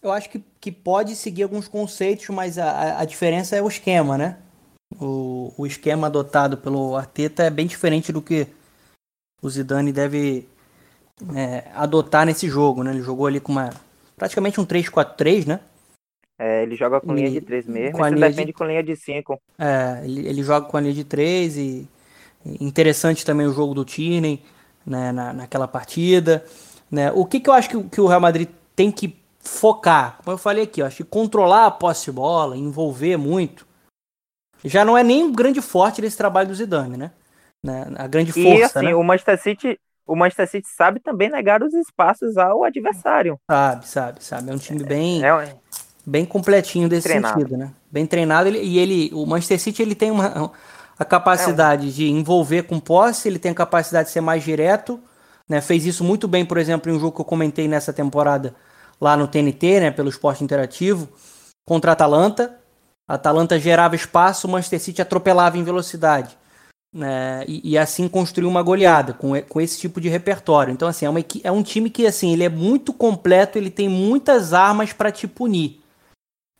Eu 0.02 0.10
acho 0.12 0.28
que, 0.30 0.40
que 0.60 0.72
pode 0.72 1.14
seguir 1.16 1.44
alguns 1.44 1.68
conceitos, 1.68 2.28
mas 2.28 2.58
a, 2.58 3.00
a- 3.00 3.04
diferença 3.04 3.56
é 3.56 3.62
o 3.62 3.68
esquema, 3.68 4.18
né? 4.18 4.38
O, 5.00 5.52
o 5.56 5.66
esquema 5.66 6.08
adotado 6.08 6.58
pelo 6.58 6.96
Arteta 6.96 7.44
é 7.44 7.50
bem 7.50 7.66
diferente 7.66 8.12
do 8.12 8.20
que 8.20 8.46
o 9.40 9.48
Zidane 9.48 9.92
deve 9.92 10.48
é, 11.34 11.70
adotar 11.74 12.26
nesse 12.26 12.48
jogo, 12.48 12.82
né? 12.82 12.92
Ele 12.92 13.02
jogou 13.02 13.26
ali 13.26 13.40
com 13.40 13.52
uma 13.52 13.70
praticamente 14.16 14.60
um 14.60 14.64
3-4-3, 14.64 15.46
né? 15.46 15.60
É, 16.38 16.62
ele 16.62 16.74
joga 16.76 17.00
com 17.00 17.14
E- 17.14 17.14
linha 17.14 17.30
de 17.30 17.40
três 17.40 17.66
mesmo, 17.66 17.96
com 17.96 18.02
a 18.04 18.04
e 18.04 18.08
se 18.08 18.16
linha 18.16 18.32
de- 18.32 18.42
defende 18.42 18.52
com 18.52 18.64
linha 18.64 18.82
de 18.82 18.96
cinco. 18.96 19.40
É, 19.58 20.02
ele, 20.04 20.26
ele 20.26 20.42
joga 20.42 20.66
com 20.66 20.76
a 20.76 20.80
linha 20.80 20.94
de 20.94 21.04
3 21.04 21.56
e 21.56 21.88
e 22.44 22.64
interessante 22.64 23.24
também 23.24 23.46
o 23.46 23.52
jogo 23.54 23.72
do 23.72 23.84
Tierney 23.84 24.42
né, 24.86 25.12
na, 25.12 25.32
naquela 25.32 25.68
partida. 25.68 26.44
Né? 26.90 27.10
O 27.12 27.24
que, 27.24 27.40
que 27.40 27.48
eu 27.48 27.54
acho 27.54 27.68
que, 27.70 27.76
o- 27.76 27.88
que 27.88 28.00
o 28.00 28.06
Real 28.08 28.20
Madrid 28.20 28.48
tem 28.76 28.90
que 28.92 29.16
focar? 29.40 30.18
Como 30.24 30.34
eu 30.34 30.38
falei 30.38 30.64
aqui, 30.64 30.82
eu 30.82 30.86
acho 30.86 30.98
que 30.98 31.04
controlar 31.04 31.66
a 31.66 31.70
posse 31.70 32.06
de 32.06 32.12
bola, 32.12 32.56
envolver 32.56 33.16
muito, 33.16 33.64
já 34.64 34.84
não 34.84 34.96
é 34.98 35.02
nem 35.04 35.24
um 35.24 35.32
grande 35.32 35.60
forte 35.60 36.00
desse 36.00 36.16
trabalho 36.16 36.48
do 36.48 36.54
Zidane, 36.54 36.96
né? 36.96 37.12
Né, 37.62 37.86
A 37.96 38.06
grande 38.08 38.32
E 38.34 38.62
força, 38.62 38.62
assim, 38.62 38.92
né? 38.92 38.94
o 38.94 39.02
Manchester 39.02 39.38
City, 39.40 39.80
o 40.06 40.16
Manchester 40.16 40.48
City 40.48 40.68
sabe 40.68 41.00
também 41.00 41.30
negar 41.30 41.62
os 41.62 41.72
espaços 41.74 42.36
ao 42.36 42.64
adversário. 42.64 43.38
Sabe, 43.50 43.88
sabe, 43.88 44.24
sabe. 44.24 44.50
É 44.50 44.54
um 44.54 44.58
time 44.58 44.82
bem, 44.84 45.24
É, 45.24 45.54
bem 46.04 46.24
completinho 46.24 46.88
desse 46.88 47.08
Treinado. 47.08 47.40
sentido, 47.40 47.56
né? 47.56 47.70
Bem 47.90 48.06
treinado 48.06 48.48
ele- 48.48 48.60
e 48.62 48.78
ele, 48.78 49.10
o 49.12 49.26
Manchester 49.26 49.60
City 49.60 49.82
ele 49.82 49.94
tem 49.94 50.10
uma 50.10 50.50
a 50.98 51.04
capacidade 51.04 51.92
de 51.92 52.08
envolver 52.08 52.62
com 52.64 52.78
posse, 52.78 53.26
ele 53.28 53.38
tem 53.38 53.50
a 53.50 53.54
capacidade 53.54 54.08
de 54.08 54.12
ser 54.12 54.20
mais 54.20 54.44
direto, 54.44 55.00
né? 55.48 55.60
Fez 55.60 55.84
isso 55.84 56.04
muito 56.04 56.28
bem, 56.28 56.44
por 56.44 56.58
exemplo, 56.58 56.90
em 56.92 56.94
um 56.96 57.00
jogo 57.00 57.16
que 57.16 57.20
eu 57.20 57.24
comentei 57.24 57.66
nessa 57.66 57.92
temporada 57.92 58.54
lá 59.00 59.16
no 59.16 59.26
TNT, 59.26 59.80
né, 59.80 59.90
pelo 59.90 60.08
esporte 60.08 60.44
interativo, 60.44 61.08
contra 61.66 61.90
a 61.90 61.94
Atalanta. 61.94 62.56
A 63.08 63.14
Atalanta 63.14 63.58
gerava 63.58 63.96
espaço, 63.96 64.46
o 64.46 64.50
Manchester 64.50 64.80
City 64.80 65.02
atropelava 65.02 65.58
em 65.58 65.64
velocidade. 65.64 66.38
Né, 66.92 67.44
e, 67.48 67.72
e 67.72 67.78
assim 67.78 68.06
construiu 68.06 68.50
uma 68.50 68.62
goleada 68.62 69.14
com, 69.14 69.40
com 69.42 69.60
esse 69.60 69.78
tipo 69.78 70.00
de 70.00 70.10
repertório. 70.10 70.72
Então, 70.72 70.86
assim, 70.86 71.06
é, 71.06 71.10
uma 71.10 71.24
é 71.42 71.50
um 71.50 71.62
time 71.62 71.88
que 71.88 72.06
assim, 72.06 72.32
ele 72.32 72.44
é 72.44 72.50
muito 72.50 72.92
completo, 72.92 73.56
ele 73.56 73.70
tem 73.70 73.88
muitas 73.88 74.52
armas 74.52 74.92
para 74.92 75.10
te 75.10 75.26
punir. 75.26 75.80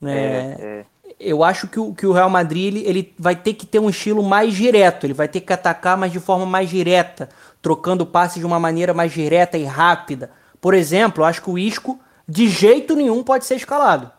Né? 0.01 0.17
é, 0.17 0.57
é. 0.61 0.87
Eu 1.21 1.45
acho 1.45 1.69
que 1.69 1.79
o, 1.79 1.95
que 1.95 2.05
o 2.05 2.13
Real 2.13 2.29
Madrid 2.29 2.65
ele, 2.65 2.85
ele 2.85 3.15
vai 3.17 3.37
ter 3.37 3.55
que 3.55 3.65
ter 3.65 3.79
um 3.79 3.89
estilo 3.89 4.25
mais 4.25 4.55
direto, 4.55 5.07
ele 5.07 5.15
vai 5.15 5.29
ter 5.29 5.41
que 5.41 5.53
atacar, 5.53 5.97
mas 5.97 6.11
de 6.11 6.19
forma 6.19 6.45
mais 6.45 6.69
direta, 6.69 7.29
trocando 7.61 8.05
passes 8.05 8.41
de 8.41 8.47
uma 8.47 8.59
maneira 8.59 8.93
mais 8.93 9.13
direta 9.13 9.57
e 9.57 9.65
rápida. 9.65 10.31
Por 10.61 10.75
exemplo, 10.75 11.23
eu 11.23 11.27
acho 11.27 11.41
que 11.43 11.51
o 11.51 11.59
Isco 11.59 12.01
de 12.27 12.49
jeito 12.49 12.97
nenhum 12.97 13.23
pode 13.23 13.45
ser 13.45 13.55
escalado, 13.55 14.11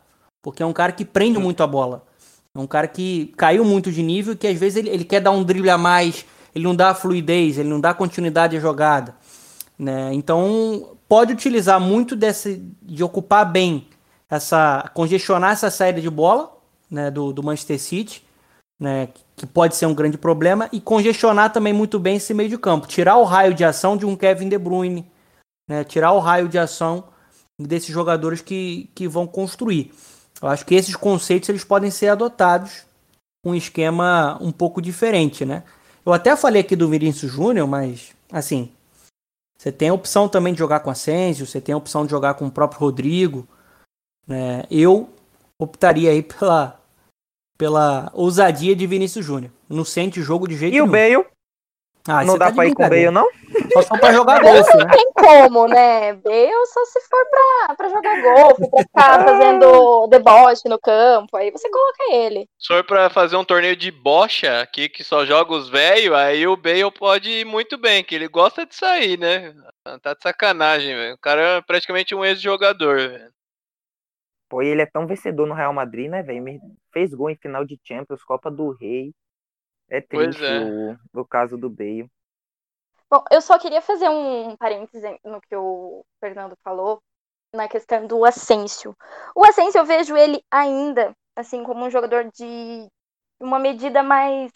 porque 0.41 0.63
é 0.63 0.65
um 0.65 0.71
cara 0.71 0.93
que 0.93 1.03
prende 1.03 1.39
muito 1.39 1.61
a 1.61 1.67
bola. 1.67 2.05
É 2.55 2.59
um 2.59 2.67
cara 2.67 2.87
que 2.87 3.33
caiu 3.35 3.65
muito 3.65 3.91
de 3.91 4.03
nível, 4.03 4.35
que 4.35 4.47
às 4.47 4.59
vezes 4.59 4.77
ele, 4.77 4.89
ele 4.89 5.03
quer 5.03 5.19
dar 5.19 5.31
um 5.31 5.43
drible 5.43 5.69
a 5.71 5.77
mais, 5.77 6.25
ele 6.53 6.63
não 6.63 6.75
dá 6.75 6.93
fluidez, 6.93 7.57
ele 7.57 7.69
não 7.69 7.81
dá 7.81 7.93
continuidade 7.93 8.55
à 8.55 8.59
jogada. 8.59 9.15
Né? 9.77 10.13
Então, 10.13 10.95
pode 11.09 11.33
utilizar 11.33 11.79
muito 11.79 12.15
desse, 12.15 12.63
de 12.81 13.03
ocupar 13.03 13.51
bem 13.51 13.87
essa 14.29 14.89
congestionar 14.93 15.51
essa 15.51 15.69
saída 15.69 16.01
de 16.01 16.09
bola 16.09 16.55
né, 16.89 17.09
do, 17.09 17.33
do 17.33 17.43
Manchester 17.43 17.79
City, 17.79 18.23
né, 18.79 19.09
que 19.35 19.45
pode 19.45 19.75
ser 19.75 19.85
um 19.85 19.93
grande 19.93 20.17
problema, 20.17 20.69
e 20.71 20.79
congestionar 20.79 21.51
também 21.51 21.73
muito 21.73 21.99
bem 21.99 22.17
esse 22.17 22.33
meio 22.33 22.49
de 22.49 22.57
campo, 22.57 22.87
tirar 22.87 23.17
o 23.17 23.23
raio 23.23 23.53
de 23.53 23.63
ação 23.63 23.97
de 23.97 24.05
um 24.05 24.15
Kevin 24.15 24.49
De 24.49 24.57
Bruyne, 24.57 25.05
né, 25.67 25.83
tirar 25.83 26.11
o 26.11 26.19
raio 26.19 26.47
de 26.47 26.57
ação 26.57 27.05
desses 27.59 27.89
jogadores 27.89 28.41
que, 28.41 28.89
que 28.93 29.07
vão 29.07 29.25
construir. 29.25 29.91
Eu 30.43 30.49
acho 30.49 30.65
que 30.65 30.75
esses 30.75 30.93
conceitos 30.93 31.47
eles 31.47 31.63
podem 31.63 31.89
ser 31.89 32.09
adotados 32.09 32.83
com 33.41 33.51
um 33.51 33.55
esquema 33.55 34.37
um 34.41 34.51
pouco 34.51 34.81
diferente, 34.81 35.45
né? 35.45 35.63
Eu 36.05 36.11
até 36.11 36.35
falei 36.35 36.59
aqui 36.59 36.75
do 36.75 36.89
Vinícius 36.89 37.31
Júnior, 37.31 37.65
mas 37.65 38.11
assim, 38.29 38.69
Você 39.57 39.71
tem 39.71 39.87
a 39.87 39.93
opção 39.93 40.27
também 40.27 40.51
de 40.51 40.59
jogar 40.59 40.81
com 40.81 40.89
Asensio, 40.89 41.47
você 41.47 41.61
tem 41.61 41.73
a 41.73 41.77
opção 41.77 42.03
de 42.05 42.11
jogar 42.11 42.33
com 42.33 42.45
o 42.45 42.51
próprio 42.51 42.81
Rodrigo. 42.81 43.47
Né? 44.27 44.65
Eu 44.69 45.07
optaria 45.57 46.11
aí 46.11 46.21
pela, 46.21 46.77
pela 47.57 48.11
ousadia 48.13 48.75
de 48.75 48.85
Vinícius 48.85 49.25
Júnior. 49.25 49.51
Não 49.69 49.85
sente 49.85 50.21
jogo 50.21 50.45
de 50.45 50.57
jeito 50.57 50.75
E 50.75 50.81
o 50.81 50.85
nenhum. 50.85 51.21
Bale? 51.21 51.32
Ah, 52.07 52.25
não 52.25 52.37
dá 52.37 52.47
tá 52.47 52.53
pra 52.55 52.65
ir 52.65 52.73
com 52.73 52.83
o 52.85 52.89
Bale, 52.89 53.11
não? 53.11 53.29
Só 53.81 53.97
pra 53.97 54.11
jogar 54.11 54.41
golfe, 54.41 54.75
né? 54.77 54.83
não 54.83 54.89
tem 54.91 55.11
como, 55.13 55.67
né? 55.69 56.13
Bale 56.13 56.65
só 56.65 56.83
se 56.85 56.99
for 57.07 57.25
pra, 57.29 57.75
pra 57.75 57.89
jogar 57.89 58.21
golfe, 58.21 58.69
pra 58.69 58.79
ficar 58.83 59.23
fazendo 59.25 60.07
deboche 60.07 60.67
no 60.67 60.77
campo. 60.79 61.37
Aí 61.37 61.49
você 61.49 61.69
coloca 61.69 62.03
ele. 62.13 62.45
Se 62.59 62.67
for 62.67 62.83
pra 62.83 63.09
fazer 63.09 63.37
um 63.37 63.45
torneio 63.45 63.75
de 63.77 63.89
bocha 63.89 64.59
aqui 64.61 64.89
que 64.89 65.01
só 65.03 65.25
joga 65.25 65.53
os 65.53 65.69
velhos, 65.69 66.13
aí 66.13 66.45
o 66.45 66.57
Bale 66.57 66.91
pode 66.91 67.29
ir 67.29 67.45
muito 67.45 67.77
bem, 67.77 68.03
que 68.03 68.15
ele 68.15 68.27
gosta 68.27 68.65
de 68.65 68.75
sair, 68.75 69.17
né? 69.17 69.53
Tá 70.01 70.13
de 70.13 70.21
sacanagem, 70.21 70.93
velho. 70.93 71.15
O 71.15 71.19
cara 71.19 71.41
é 71.41 71.61
praticamente 71.61 72.13
um 72.13 72.25
ex-jogador, 72.25 72.97
velho. 72.97 73.31
Pô, 74.49 74.61
e 74.61 74.67
ele 74.67 74.81
é 74.81 74.85
tão 74.85 75.07
vencedor 75.07 75.47
no 75.47 75.53
Real 75.55 75.73
Madrid, 75.73 76.09
né, 76.11 76.21
velho? 76.21 76.43
Me- 76.43 76.59
Fez 76.91 77.13
gol 77.13 77.29
em 77.29 77.35
final 77.37 77.63
de 77.65 77.79
Champions, 77.83 78.23
Copa 78.23 78.51
do 78.51 78.71
Rei. 78.79 79.11
É 79.93 80.01
triste 80.01 80.43
é. 80.43 80.59
O, 80.59 80.95
o 81.13 81.25
caso 81.25 81.57
do 81.57 81.69
Bale. 81.69 82.09
Bom, 83.09 83.23
eu 83.31 83.41
só 83.41 83.59
queria 83.59 83.81
fazer 83.81 84.09
um 84.09 84.57
parêntese 84.57 85.19
no 85.23 85.39
que 85.39 85.55
o 85.55 86.03
Fernando 86.19 86.55
falou, 86.63 86.99
na 87.53 87.67
questão 87.67 88.07
do 88.07 88.25
Asensio. 88.25 88.95
O 89.35 89.45
Asensio, 89.45 89.79
eu 89.79 89.85
vejo 89.85 90.17
ele 90.17 90.43
ainda, 90.49 91.13
assim, 91.35 91.63
como 91.63 91.85
um 91.85 91.91
jogador 91.91 92.31
de 92.31 92.87
uma 93.39 93.59
medida 93.59 94.01
mais 94.01 94.51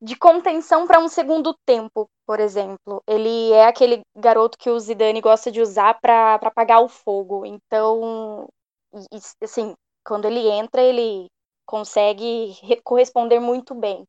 de 0.00 0.16
contenção 0.16 0.86
para 0.86 0.98
um 1.00 1.08
segundo 1.08 1.54
tempo, 1.66 2.08
por 2.26 2.40
exemplo. 2.40 3.02
Ele 3.06 3.52
é 3.52 3.66
aquele 3.66 4.02
garoto 4.16 4.56
que 4.58 4.70
o 4.70 4.78
Zidane 4.78 5.20
gosta 5.20 5.50
de 5.50 5.60
usar 5.60 6.00
para 6.00 6.34
apagar 6.34 6.82
o 6.82 6.88
fogo. 6.88 7.44
Então, 7.44 8.48
e- 8.92 9.16
e, 9.16 9.44
assim, 9.44 9.74
quando 10.04 10.26
ele 10.26 10.48
entra, 10.48 10.80
ele 10.82 11.28
consegue 11.68 12.52
re- 12.64 12.82
corresponder 12.82 13.40
muito 13.40 13.76
bem. 13.76 14.06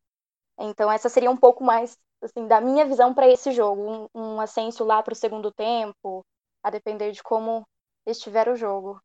Então, 0.60 0.92
essa 0.92 1.10
seria 1.10 1.32
um 1.32 1.38
pouco 1.38 1.64
mais 1.64 1.98
assim, 2.24 2.48
da 2.48 2.62
minha 2.62 2.86
visão 2.86 3.14
para 3.14 3.28
esse 3.30 3.52
jogo. 3.54 4.10
Um, 4.16 4.36
um 4.38 4.42
Ascenso 4.42 4.84
lá 4.86 5.04
para 5.04 5.14
o 5.14 5.16
segundo 5.18 5.52
tempo, 5.54 6.26
a 6.64 6.70
depender 6.72 7.12
de 7.14 7.24
como 7.24 7.68
estiver 8.08 8.50
o 8.50 8.56
jogo. 8.58 9.02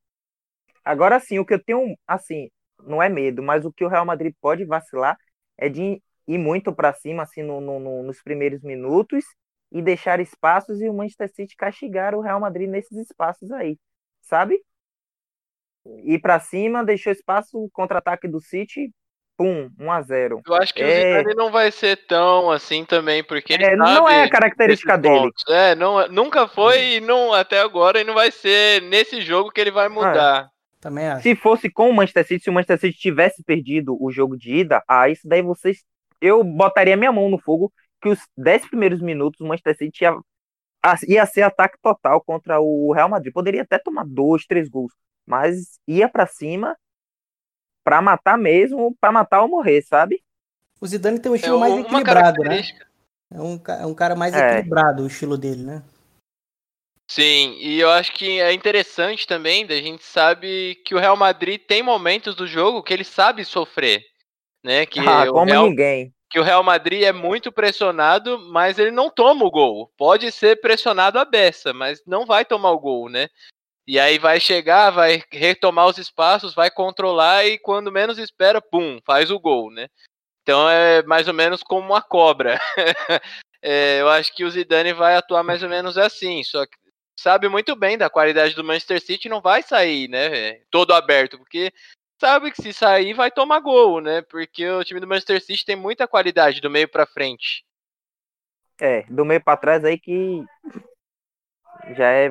Agora 0.84 1.18
sim, 1.20 1.38
o 1.38 1.46
que 1.46 1.54
eu 1.54 1.62
tenho, 1.64 1.96
assim, 2.06 2.50
não 2.80 3.02
é 3.02 3.08
medo, 3.08 3.42
mas 3.42 3.64
o 3.64 3.72
que 3.72 3.84
o 3.84 3.88
Real 3.88 4.04
Madrid 4.04 4.34
pode 4.40 4.64
vacilar 4.64 5.16
é 5.56 5.68
de 5.68 6.02
ir 6.26 6.38
muito 6.38 6.74
pra 6.74 6.92
cima, 6.94 7.22
assim, 7.22 7.42
no- 7.42 7.60
no- 7.60 8.02
nos 8.02 8.22
primeiros 8.22 8.62
minutos 8.62 9.24
e 9.72 9.82
deixar 9.82 10.20
espaços 10.20 10.80
e 10.80 10.88
o 10.88 10.94
Manchester 10.94 11.30
City 11.34 11.56
castigar 11.56 12.14
o 12.14 12.20
Real 12.20 12.40
Madrid 12.40 12.68
nesses 12.68 12.96
espaços 12.98 13.50
aí, 13.52 13.78
sabe? 14.22 14.58
Ir 16.04 16.18
pra 16.20 16.40
cima, 16.40 16.84
deixou 16.84 17.12
espaço, 17.12 17.68
contra-ataque 17.72 18.26
do 18.26 18.40
City, 18.40 18.90
pum, 19.36 19.68
1 19.78 19.90
a 19.92 20.00
0 20.02 20.40
Eu 20.46 20.54
acho 20.54 20.72
que 20.72 20.82
o 20.82 20.86
É. 20.86 21.18
Zidane 21.18 21.34
não 21.34 21.50
vai 21.50 21.70
ser 21.70 21.96
tão 22.06 22.50
assim 22.50 22.84
também, 22.84 23.22
porque 23.22 23.52
ele 23.52 23.64
É, 23.64 23.76
sabe 23.76 23.78
não 23.78 24.08
é 24.08 24.22
a 24.24 24.30
característica 24.30 24.96
dele. 24.96 25.14
pontos. 25.18 25.44
É, 25.48 25.74
não, 25.74 26.06
nunca 26.08 26.46
foi 26.48 26.94
e 26.96 27.00
não, 27.00 27.32
até 27.34 27.60
agora 27.60 28.00
e 28.00 28.04
não 28.04 28.14
vai 28.14 28.30
ser 28.30 28.80
nesse 28.82 29.20
jogo 29.20 29.50
que 29.50 29.60
ele 29.60 29.70
vai 29.70 29.88
mudar. 29.88 30.48
Também 30.80 31.06
acho. 31.08 31.22
Se 31.22 31.34
fosse 31.34 31.70
com 31.70 31.88
o 31.88 31.94
Manchester 31.94 32.26
City, 32.26 32.44
se 32.44 32.50
o 32.50 32.52
Manchester 32.52 32.78
City 32.78 32.98
tivesse 32.98 33.42
perdido 33.42 33.96
o 34.02 34.10
jogo 34.12 34.36
de 34.36 34.54
ida, 34.54 34.82
ah, 34.88 35.08
isso 35.08 35.26
daí 35.26 35.42
vocês. 35.42 35.82
Eu 36.20 36.44
botaria 36.44 36.96
minha 36.96 37.10
mão 37.12 37.28
no 37.28 37.38
fogo 37.38 37.72
que 38.00 38.08
os 38.08 38.18
10 38.36 38.68
primeiros 38.68 39.00
minutos 39.00 39.40
o 39.40 39.46
Manchester 39.46 39.76
City 39.76 40.04
ia, 40.04 40.14
ah, 40.82 40.94
ia 41.08 41.24
ser 41.26 41.42
ataque 41.42 41.76
total 41.82 42.20
contra 42.22 42.60
o 42.60 42.92
Real 42.92 43.08
Madrid. 43.08 43.32
Poderia 43.32 43.62
até 43.62 43.78
tomar 43.78 44.04
dois, 44.06 44.44
três 44.46 44.68
gols, 44.68 44.92
mas 45.26 45.78
ia 45.86 46.08
pra 46.08 46.26
cima 46.26 46.76
pra 47.84 48.00
matar 48.00 48.38
mesmo, 48.38 48.96
pra 48.98 49.12
matar 49.12 49.42
ou 49.42 49.48
morrer, 49.48 49.82
sabe? 49.82 50.22
O 50.80 50.86
Zidane 50.86 51.20
tem 51.20 51.30
um 51.30 51.34
É 51.34 51.38
estilo 51.38 51.58
mais 51.60 51.74
uma 51.74 51.80
equilibrado, 51.80 52.42
né? 52.42 52.62
É 53.30 53.40
um, 53.40 53.60
é 53.80 53.86
um 53.86 53.94
cara 53.94 54.14
mais 54.14 54.34
É. 54.34 54.40
equilibrado 54.40 55.02
o 55.02 55.06
estilo 55.06 55.36
dele, 55.36 55.62
né? 55.62 55.82
Sim, 57.10 57.56
e 57.60 57.78
eu 57.78 57.90
acho 57.90 58.12
que 58.12 58.40
é 58.40 58.52
interessante 58.52 59.26
também, 59.26 59.66
da 59.66 59.74
gente 59.76 60.02
sabe 60.02 60.76
que 60.86 60.94
o 60.94 60.98
Real 60.98 61.16
Madrid 61.16 61.60
tem 61.60 61.82
momentos 61.82 62.34
do 62.34 62.46
jogo 62.46 62.82
que 62.82 62.92
ele 62.94 63.04
sabe 63.04 63.44
sofrer, 63.44 64.02
né? 64.64 64.86
Que 64.86 65.00
Ah, 65.00 65.30
o 65.30 65.32
como 65.34 65.44
Real 65.44 65.68
ninguém. 65.68 66.14
que 66.30 66.40
o 66.40 66.42
Real 66.42 66.64
Madrid 66.64 67.02
é 67.02 67.12
muito 67.12 67.52
pressionado, 67.52 68.38
mas 68.50 68.78
ele 68.78 68.90
não 68.90 69.08
toma 69.08 69.44
o 69.44 69.50
gol. 69.50 69.92
Pode 69.96 70.32
ser 70.32 70.60
pressionado 70.60 71.18
a 71.18 71.24
beça, 71.24 71.72
mas 71.72 72.02
não 72.06 72.26
vai 72.26 72.44
tomar 72.44 72.72
o 72.72 72.80
gol, 72.80 73.08
né? 73.08 73.28
E 73.86 74.00
aí 74.00 74.18
vai 74.18 74.40
chegar, 74.40 74.90
vai 74.90 75.22
retomar 75.30 75.86
os 75.86 75.98
espaços, 75.98 76.54
vai 76.54 76.70
controlar 76.70 77.44
e 77.46 77.58
quando 77.58 77.92
menos 77.92 78.18
espera, 78.18 78.60
pum, 78.60 78.98
faz 79.04 79.30
o 79.30 79.38
gol, 79.38 79.70
né? 79.70 79.88
Então 80.42 80.68
é 80.68 81.02
mais 81.02 81.28
ou 81.28 81.34
menos 81.34 81.62
como 81.62 81.86
uma 81.86 82.02
cobra. 82.02 82.58
É, 83.66 84.02
eu 84.02 84.10
acho 84.10 84.30
que 84.34 84.44
o 84.44 84.50
Zidane 84.50 84.92
vai 84.92 85.16
atuar 85.16 85.42
mais 85.42 85.62
ou 85.62 85.70
menos 85.70 85.96
assim, 85.96 86.44
só 86.44 86.66
que 86.66 86.76
sabe 87.18 87.48
muito 87.48 87.74
bem 87.74 87.96
da 87.96 88.10
qualidade 88.10 88.54
do 88.54 88.62
Manchester 88.62 89.00
City, 89.00 89.26
não 89.26 89.40
vai 89.40 89.62
sair, 89.62 90.06
né? 90.06 90.56
Todo 90.70 90.92
aberto, 90.92 91.38
porque 91.38 91.72
sabe 92.20 92.50
que 92.50 92.60
se 92.60 92.74
sair 92.74 93.14
vai 93.14 93.30
tomar 93.30 93.60
gol, 93.60 94.02
né? 94.02 94.20
Porque 94.20 94.68
o 94.68 94.84
time 94.84 95.00
do 95.00 95.06
Manchester 95.06 95.42
City 95.42 95.64
tem 95.64 95.76
muita 95.76 96.06
qualidade 96.06 96.60
do 96.60 96.68
meio 96.68 96.86
pra 96.86 97.06
frente. 97.06 97.64
É, 98.78 99.04
do 99.04 99.24
meio 99.24 99.42
pra 99.42 99.56
trás 99.56 99.82
aí 99.82 99.98
que 99.98 100.44
já 101.96 102.10
é 102.10 102.28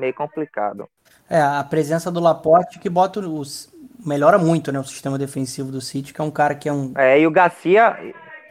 meio 0.00 0.14
complicado. 0.14 0.88
É, 1.28 1.40
a 1.40 1.62
presença 1.62 2.10
do 2.10 2.18
Laporte 2.18 2.78
que 2.80 2.88
bota 2.90 3.20
os. 3.20 3.72
melhora 4.04 4.38
muito, 4.38 4.72
né? 4.72 4.80
O 4.80 4.84
sistema 4.84 5.16
defensivo 5.18 5.70
do 5.70 5.80
City, 5.80 6.12
que 6.12 6.20
é 6.20 6.24
um 6.24 6.30
cara 6.30 6.54
que 6.54 6.68
é 6.68 6.72
um. 6.72 6.92
É, 6.96 7.20
e 7.20 7.26
o 7.26 7.30
Garcia. 7.30 7.96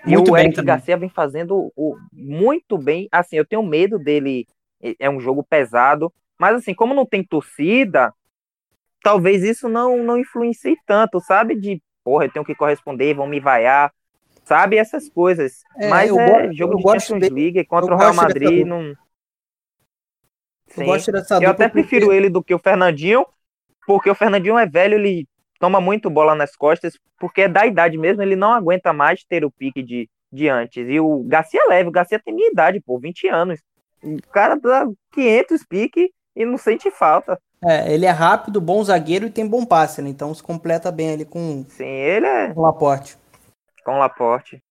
E 0.05 0.11
Muito 0.11 0.29
o 0.29 0.33
bem 0.33 0.43
Eric 0.45 0.55
também. 0.55 0.67
Garcia 0.67 0.95
vem 0.95 1.09
fazendo 1.09 1.73
o, 1.75 1.97
muito 2.13 2.77
bem. 2.77 3.09
Assim, 3.11 3.35
eu 3.35 3.45
tenho 3.45 3.61
medo 3.63 3.99
dele. 3.99 4.47
é- 4.97 5.09
um 5.09 5.19
jogo 5.19 5.43
pesado. 5.43 6.13
Mas 6.39 6.55
assim, 6.55 6.73
como 6.73 6.93
não 6.93 7.05
tem 7.05 7.21
torcida, 7.21 8.13
talvez 9.03 9.43
isso 9.43 9.67
não, 9.67 10.01
não 10.03 10.17
influencie 10.17 10.77
tanto, 10.85 11.19
sabe? 11.19 11.53
De, 11.59 11.81
porra, 12.01 12.25
eu 12.25 12.31
tenho 12.31 12.45
que 12.45 12.55
corresponder, 12.55 13.13
vão 13.13 13.27
me 13.27 13.41
vaiar. 13.41 13.91
Sabe? 14.45 14.77
Essas 14.77 15.09
coisas. 15.09 15.61
É, 15.77 15.89
mas 15.89 16.09
eu 16.09 16.17
é 16.19 16.47
go- 16.47 16.53
jogo 16.53 16.73
eu 16.73 16.77
de 16.77 16.83
gosto 16.83 17.07
Champions 17.07 17.29
dele- 17.29 17.41
League 17.51 17.65
contra 17.65 17.93
o 17.93 17.97
Real 17.97 18.13
gosto 18.13 18.27
dessa 18.27 18.39
Madrid. 18.45 18.65
Não... 20.77 20.83
Eu 20.83 20.85
Sim. 20.85 20.91
gosto 20.91 21.11
dessa 21.11 21.35
Eu 21.35 21.49
até 21.51 21.67
porque- 21.67 21.81
prefiro 21.87 22.11
ele 22.13 22.29
do 22.29 22.43
que 22.43 22.53
o 22.53 22.59
Fernandinho, 22.59 23.25
porque 23.87 24.09
o 24.09 24.15
Fernandinho 24.15 24.57
é 24.57 24.65
velho, 24.65 24.95
ele 24.95 25.27
toma 25.59 25.81
muito 25.81 26.09
bola 26.09 26.35
nas 26.35 26.55
costas, 26.55 26.97
porque 27.19 27.41
é 27.41 27.47
da 27.47 27.65
idade 27.65 27.97
mesmo, 27.97 28.21
ele 28.21 28.35
não 28.35 28.53
aguenta 28.53 28.93
mais 28.93 29.23
ter 29.23 29.43
o 29.43 29.51
pique 29.51 29.81
de, 29.83 30.09
de 30.31 30.47
antes. 30.47 30.87
E 30.87 30.99
o 30.99 31.23
Garcia 31.27 31.61
é 31.65 31.67
leve, 31.67 31.89
o 31.89 31.91
Garcia 31.91 32.19
tem 32.19 32.33
minha 32.33 32.49
idade, 32.51 32.79
pô, 32.79 32.97
20 32.99 33.27
anos. 33.27 33.59
O 34.01 34.17
cara 34.31 34.55
dá 34.55 34.87
500 35.11 35.65
pique 35.65 36.11
e 36.35 36.45
não 36.45 36.57
sente 36.57 36.89
falta. 36.89 37.37
É, 37.61 37.93
ele 37.93 38.05
é 38.05 38.09
rápido, 38.11 38.61
bom 38.61 38.81
zagueiro 38.81 39.25
e 39.27 39.29
tem 39.29 39.45
bom 39.45 39.65
passe, 39.65 40.01
né? 40.01 40.09
Então 40.09 40.33
se 40.33 40.41
completa 40.41 40.89
bem 40.93 41.11
ali 41.11 41.25
com 41.25 41.65
Sim, 41.67 41.83
ele 41.85 42.25
é 42.25 42.53
o 42.55 42.61
Laporte. 42.61 43.17
com 43.83 43.95
o 43.95 43.97
Laporte. 43.99 44.63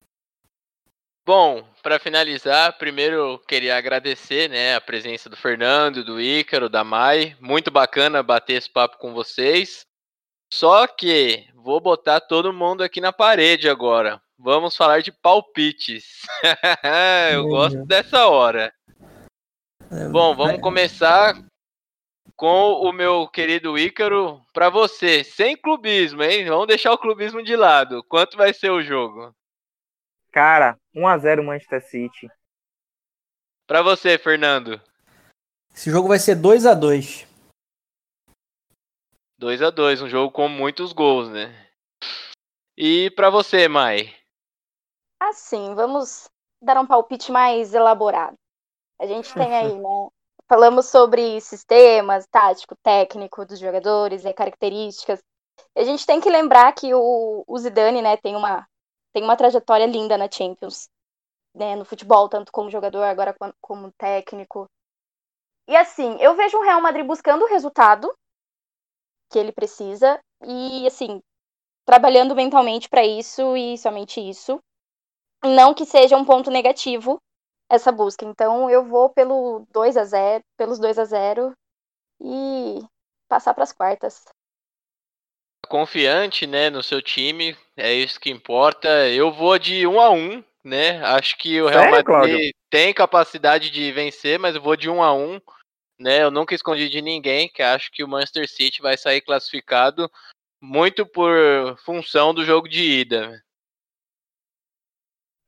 Bom, 1.29 1.63
para 1.83 1.99
finalizar, 1.99 2.79
primeiro 2.79 3.15
eu 3.17 3.39
queria 3.39 3.77
agradecer, 3.77 4.49
né, 4.49 4.75
a 4.75 4.81
presença 4.81 5.29
do 5.29 5.37
Fernando, 5.37 6.03
do 6.03 6.19
Ícaro, 6.19 6.71
da 6.71 6.83
Mai. 6.83 7.37
Muito 7.39 7.71
bacana 7.71 8.23
bater 8.23 8.55
esse 8.55 8.71
papo 8.71 8.97
com 8.97 9.13
vocês. 9.13 9.83
Só 10.51 10.87
que 10.87 11.47
vou 11.55 11.83
botar 11.83 12.21
todo 12.21 12.51
mundo 12.51 12.83
aqui 12.83 12.99
na 12.99 13.13
parede 13.13 13.69
agora. 13.69 14.19
Vamos 14.39 14.75
falar 14.75 15.03
de 15.03 15.13
palpites. 15.13 16.23
eu 17.35 17.47
gosto 17.47 17.85
dessa 17.85 18.27
hora. 18.27 18.73
É, 19.93 20.09
Bom, 20.09 20.35
vamos 20.35 20.63
começar 20.63 21.35
com 22.37 22.73
o 22.73 22.91
meu 22.91 23.29
querido 23.29 23.79
Ícaro. 23.79 24.41
Para 24.55 24.71
você, 24.71 25.23
sem 25.23 25.59
clubismo, 25.59 26.23
hein? 26.23 26.47
Vamos 26.47 26.69
deixar 26.69 26.91
o 26.91 26.99
clubismo 26.99 27.43
de 27.43 27.55
lado. 27.55 28.03
Quanto 28.09 28.35
vai 28.35 28.55
ser 28.55 28.71
o 28.71 28.83
jogo? 28.83 29.37
Cara, 30.39 30.79
1x0 30.95 31.43
Manchester 31.43 31.83
City. 31.83 32.31
Para 33.67 33.83
você, 33.83 34.17
Fernando. 34.17 34.81
Esse 35.75 35.91
jogo 35.91 36.07
vai 36.07 36.21
ser 36.21 36.37
2 36.37 36.65
a 36.65 36.75
2 36.75 37.27
2 39.37 39.63
a 39.63 39.71
2 39.71 40.03
um 40.03 40.09
jogo 40.09 40.33
com 40.33 40.49
muitos 40.49 40.93
gols, 40.93 41.29
né? 41.29 41.69
E 42.77 43.11
pra 43.17 43.31
você, 43.31 43.67
Mai? 43.67 44.15
Assim, 45.19 45.75
vamos 45.75 46.31
dar 46.63 46.79
um 46.79 46.87
palpite 46.87 47.33
mais 47.33 47.75
elaborado. 47.75 48.37
A 49.01 49.07
gente 49.07 49.35
tem 49.35 49.57
aí, 49.57 49.75
né? 49.75 50.09
Falamos 50.49 50.87
sobre 50.87 51.41
sistemas, 51.41 52.29
tático, 52.31 52.77
técnico 52.81 53.45
dos 53.45 53.59
jogadores 53.59 54.25
e 54.25 54.33
características. 54.33 55.19
A 55.77 55.83
gente 55.83 56.07
tem 56.07 56.21
que 56.21 56.31
lembrar 56.31 56.73
que 56.75 56.95
o, 56.95 57.43
o 57.45 57.59
Zidane, 57.59 58.01
né, 58.01 58.17
tem 58.17 58.37
uma, 58.37 58.65
tem 59.19 59.25
uma 59.25 59.37
trajetória 59.37 59.87
linda 59.87 60.17
na 60.17 60.31
Champions. 60.31 60.89
né, 61.55 61.75
no 61.75 61.85
futebol, 61.85 62.29
tanto 62.29 62.53
como 62.53 62.71
jogador, 62.71 63.03
agora 63.03 63.35
como 63.61 63.91
técnico. 63.93 64.67
E 65.69 65.77
assim, 65.77 66.17
eu 66.21 66.37
vejo 66.37 66.59
o 66.59 66.63
Real 66.63 66.81
Madrid 66.81 67.05
buscando 67.05 67.45
o 67.45 67.49
resultado 67.49 68.15
que 69.31 69.39
ele 69.39 69.53
precisa 69.53 70.21
e 70.47 70.87
assim, 70.87 71.21
trabalhando 71.87 72.35
mentalmente 72.35 72.89
para 72.89 73.05
isso 73.05 73.57
e 73.57 73.79
somente 73.79 74.21
isso. 74.21 74.61
Não 75.45 75.75
que 75.75 75.85
seja 75.87 76.17
um 76.17 76.25
ponto 76.25 76.51
negativo 76.51 77.19
essa 77.71 77.93
busca. 77.93 78.25
Então 78.25 78.71
eu 78.71 78.85
vou 78.85 79.11
pelo 79.11 79.67
2 79.73 79.97
a 79.97 80.05
0, 80.05 80.45
pelos 80.57 80.79
2 80.79 80.99
a 80.99 81.05
0 81.05 81.53
e 82.21 82.81
passar 83.29 83.55
para 83.55 83.65
as 83.65 83.73
quartas. 83.73 84.25
Confiante, 85.69 86.47
né, 86.47 86.71
no 86.71 86.83
seu 86.83 87.03
time, 87.03 87.55
é 87.77 87.93
isso 87.93 88.19
que 88.19 88.31
importa. 88.31 88.89
Eu 89.09 89.31
vou 89.31 89.59
de 89.59 89.87
1 89.87 90.01
a 90.01 90.11
1, 90.11 90.43
né? 90.65 91.05
Acho 91.05 91.37
que 91.37 91.61
o 91.61 91.69
Real 91.69 91.83
Sério, 91.83 91.97
Madrid 91.97 92.07
Cláudio? 92.07 92.55
tem 92.71 92.95
capacidade 92.95 93.71
de 93.71 93.93
vencer, 93.93 94.39
mas 94.39 94.55
eu 94.55 94.63
vou 94.63 94.77
de 94.77 94.89
1 94.89 95.03
a 95.03 95.15
1, 95.15 95.41
né? 96.01 96.23
Eu 96.23 96.31
nunca 96.31 96.55
escondi 96.55 96.89
de 96.89 97.03
ninguém 97.03 97.49
que 97.49 97.63
acho 97.63 97.91
que 97.93 98.03
o 98.03 98.09
Manchester 98.09 98.49
City 98.49 98.81
vai 98.81 98.97
sair 98.97 99.21
classificado 99.21 100.11
muito 100.61 101.07
por 101.07 101.33
função 101.85 102.35
do 102.35 102.45
jogo 102.45 102.69
de 102.69 102.83
ida. 102.83 103.41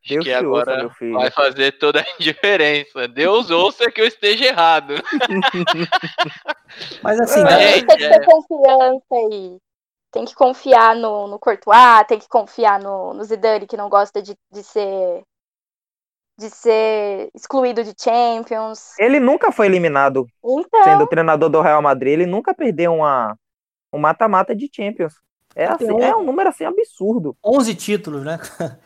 Deus 0.07 0.25
que 0.25 0.33
agora 0.33 0.85
ouça, 0.85 1.11
vai 1.13 1.31
fazer 1.31 1.73
toda 1.73 2.01
a 2.01 2.07
diferença. 2.19 3.07
Deus 3.07 3.51
ouça 3.51 3.91
que 3.91 4.01
eu 4.01 4.07
esteja 4.07 4.47
errado. 4.47 4.95
Mas 7.03 7.21
assim, 7.21 7.45
tem 7.45 7.87
que 7.87 7.97
ter 7.97 8.25
confiança 8.25 9.05
aí. 9.13 9.59
Tem 10.13 10.25
que 10.25 10.35
confiar 10.35 10.97
no, 10.97 11.29
no 11.29 11.39
Courtois, 11.39 12.07
tem 12.09 12.19
que 12.19 12.29
confiar 12.29 12.81
no, 12.81 13.15
no 13.15 13.23
Zidane, 13.23 13.67
que 13.67 13.77
não 13.77 13.89
gosta 13.89 14.21
de, 14.21 14.37
de 14.53 14.63
ser 14.63 15.23
de 16.41 16.49
ser 16.49 17.31
excluído 17.35 17.85
de 17.85 17.93
Champions. 18.03 18.99
Ele 18.99 19.21
nunca 19.21 19.53
foi 19.53 19.67
eliminado 19.67 20.27
então... 20.43 20.85
sendo 20.85 21.07
treinador 21.07 21.51
do 21.51 21.61
Real 21.61 21.83
Madrid. 21.83 22.15
Ele 22.15 22.25
nunca 22.25 22.55
perdeu 22.55 22.95
uma, 22.95 23.37
um 23.93 23.99
mata-mata 23.99 24.57
de 24.57 24.69
Champions. 24.75 25.13
É, 25.55 25.67
assim, 25.67 25.91
um, 25.91 26.01
é 26.01 26.17
um 26.17 26.25
número 26.25 26.49
assim 26.49 26.65
absurdo. 26.65 27.37
11 27.45 27.75
títulos, 27.75 28.25
né? 28.25 28.39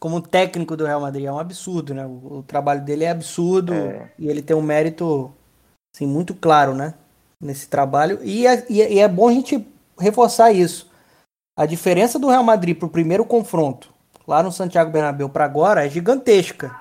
Como 0.00 0.22
técnico 0.22 0.74
do 0.74 0.86
Real 0.86 1.00
Madrid. 1.02 1.26
É 1.26 1.32
um 1.32 1.38
absurdo, 1.38 1.92
né? 1.92 2.06
O, 2.06 2.38
o 2.38 2.42
trabalho 2.42 2.82
dele 2.82 3.04
é 3.04 3.10
absurdo 3.10 3.74
é. 3.74 4.10
e 4.18 4.28
ele 4.28 4.40
tem 4.40 4.56
um 4.56 4.62
mérito 4.62 5.32
assim, 5.94 6.06
muito 6.06 6.34
claro, 6.34 6.74
né? 6.74 6.94
Nesse 7.38 7.68
trabalho. 7.68 8.20
E 8.22 8.46
é, 8.46 8.64
e 8.70 8.80
é, 8.80 8.92
e 8.92 8.98
é 9.00 9.08
bom 9.08 9.28
a 9.28 9.32
gente 9.32 9.58
reforçar 10.02 10.52
isso. 10.52 10.90
A 11.56 11.66
diferença 11.66 12.18
do 12.18 12.28
Real 12.28 12.42
Madrid 12.42 12.76
para 12.76 12.86
o 12.86 12.90
primeiro 12.90 13.24
confronto, 13.24 13.92
lá 14.26 14.42
no 14.42 14.50
Santiago 14.50 14.90
Bernabéu 14.90 15.28
para 15.28 15.44
agora, 15.44 15.86
é 15.86 15.90
gigantesca. 15.90 16.74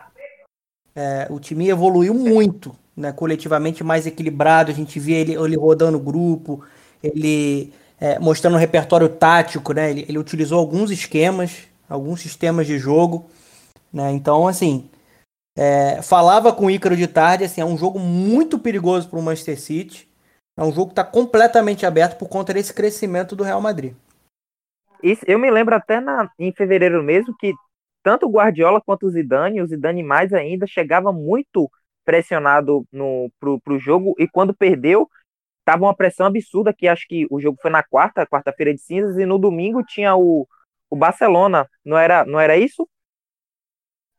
É, 0.95 1.27
o 1.29 1.39
time 1.39 1.69
evoluiu 1.69 2.13
muito, 2.13 2.75
né? 2.95 3.11
Coletivamente 3.11 3.83
mais 3.83 4.05
equilibrado. 4.05 4.71
A 4.71 4.73
gente 4.73 4.99
via 4.99 5.17
ele, 5.17 5.35
ele 5.35 5.57
rodando 5.57 5.97
o 5.97 6.01
grupo, 6.01 6.63
ele 7.03 7.73
é, 7.99 8.17
mostrando 8.17 8.55
um 8.55 8.59
repertório 8.59 9.07
tático, 9.07 9.73
né? 9.73 9.91
Ele, 9.91 10.05
ele, 10.09 10.17
utilizou 10.17 10.59
alguns 10.59 10.89
esquemas, 10.89 11.59
alguns 11.87 12.21
sistemas 12.21 12.65
de 12.65 12.79
jogo, 12.79 13.29
né? 13.93 14.11
Então, 14.11 14.47
assim, 14.47 14.89
é, 15.55 16.01
falava 16.01 16.51
com 16.51 16.65
o 16.65 16.71
Ícaro 16.71 16.97
de 16.97 17.07
tarde, 17.07 17.43
assim, 17.43 17.61
é 17.61 17.65
um 17.65 17.77
jogo 17.77 17.99
muito 17.99 18.57
perigoso 18.57 19.07
para 19.07 19.19
o 19.19 19.21
Manchester 19.21 19.59
City. 19.59 20.10
É 20.57 20.63
um 20.63 20.71
jogo 20.71 20.87
que 20.87 20.91
está 20.93 21.03
completamente 21.03 21.85
aberto 21.85 22.17
por 22.17 22.29
conta 22.29 22.53
desse 22.53 22.73
crescimento 22.73 23.35
do 23.35 23.43
Real 23.43 23.61
Madrid. 23.61 23.95
Isso, 25.01 25.23
eu 25.27 25.39
me 25.39 25.49
lembro 25.49 25.75
até 25.75 25.99
na, 25.99 26.29
em 26.37 26.53
fevereiro 26.53 27.01
mesmo 27.01 27.35
que 27.37 27.53
tanto 28.03 28.27
o 28.27 28.31
Guardiola 28.31 28.81
quanto 28.81 29.05
o 29.05 29.09
Zidane, 29.09 29.61
o 29.61 29.65
Zidane 29.65 30.03
mais 30.03 30.33
ainda, 30.33 30.67
chegava 30.67 31.11
muito 31.11 31.69
pressionado 32.03 32.85
no, 32.91 33.31
pro 33.39 33.79
jogo 33.79 34.15
e 34.17 34.27
quando 34.27 34.53
perdeu, 34.53 35.09
tava 35.63 35.83
uma 35.85 35.95
pressão 35.95 36.25
absurda, 36.25 36.73
que 36.73 36.87
acho 36.87 37.07
que 37.07 37.27
o 37.29 37.39
jogo 37.39 37.57
foi 37.61 37.71
na 37.71 37.83
quarta, 37.83 38.25
quarta-feira 38.25 38.73
de 38.73 38.81
cinzas, 38.81 39.17
e 39.17 39.25
no 39.25 39.37
domingo 39.37 39.83
tinha 39.83 40.15
o, 40.15 40.47
o 40.89 40.95
Barcelona, 40.95 41.67
não 41.85 41.97
era, 41.97 42.25
não 42.25 42.39
era 42.39 42.57
isso? 42.57 42.87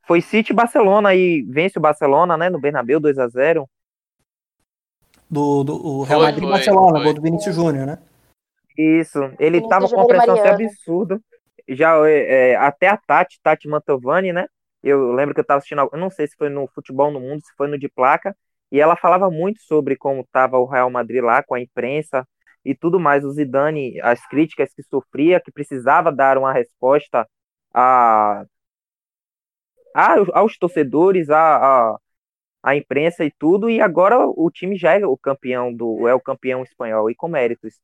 Foi 0.07 0.21
City 0.21 0.53
Barcelona 0.53 1.15
e 1.15 1.43
vence 1.43 1.79
o 1.79 1.83
Barcelona, 1.83 2.37
né, 2.37 2.49
no 2.51 2.61
Bernabéu 2.61 3.01
2 3.01 3.19
a 3.19 3.29
0 3.29 3.69
Do, 5.33 5.65
do 5.65 5.75
o 5.75 6.03
Real 6.03 6.21
Madrid 6.21 6.47
Barcelona, 6.47 7.03
gol 7.03 7.15
do 7.15 7.23
Vinícius 7.23 7.57
Júnior, 7.57 7.87
né? 7.87 7.99
Isso, 8.77 9.19
ele 9.41 9.61
Vinícius 9.61 9.69
tava 9.71 9.89
com 9.89 9.97
uma 9.97 10.07
pressão 10.07 10.35
assim, 10.35 10.65
absurda. 10.65 11.19
Já 11.67 12.07
é, 12.07 12.51
é, 12.51 12.57
até 12.57 12.89
a 12.89 12.99
Tati, 12.99 13.41
Tati 13.43 13.67
Mantovani, 13.67 14.31
né? 14.31 14.47
Eu 14.83 15.11
lembro 15.13 15.33
que 15.35 15.41
eu 15.41 15.45
tava 15.45 15.57
assistindo, 15.57 15.89
eu 15.91 15.99
não 15.99 16.11
sei 16.11 16.27
se 16.27 16.37
foi 16.37 16.51
no 16.51 16.69
Futebol 16.75 17.11
no 17.11 17.19
Mundo, 17.19 17.41
se 17.41 17.55
foi 17.57 17.67
no 17.67 17.79
de 17.79 17.89
placa, 17.89 18.37
e 18.71 18.79
ela 18.79 18.95
falava 18.95 19.31
muito 19.31 19.63
sobre 19.63 19.97
como 19.97 20.21
estava 20.21 20.59
o 20.59 20.67
Real 20.67 20.91
Madrid 20.91 21.23
lá 21.23 21.43
com 21.43 21.55
a 21.55 21.61
imprensa 21.61 22.29
e 22.63 22.75
tudo 22.75 23.01
mais. 23.01 23.25
O 23.25 23.31
Zidane, 23.31 23.99
as 24.03 24.27
críticas 24.27 24.75
que 24.75 24.83
sofria, 24.83 25.41
que 25.41 25.51
precisava 25.51 26.13
dar 26.13 26.37
uma 26.37 26.53
resposta 26.53 27.27
a, 27.73 28.45
a 29.95 30.17
aos 30.35 30.59
torcedores, 30.59 31.31
a, 31.31 31.57
a, 31.57 31.99
a, 32.63 32.77
imprensa 32.77 33.25
e 33.25 33.31
tudo. 33.31 33.69
E 33.69 33.81
agora 33.81 34.19
o 34.27 34.51
time 34.51 34.77
já 34.77 34.99
é 34.99 35.07
o 35.07 35.17
campeão 35.17 35.73
do 35.73 36.07
é 36.07 36.15
o 36.15 36.21
campeão 36.21 36.63
espanhol 36.63 37.11
e 37.11 37.15
com 37.15 37.29
méritos. 37.29 37.75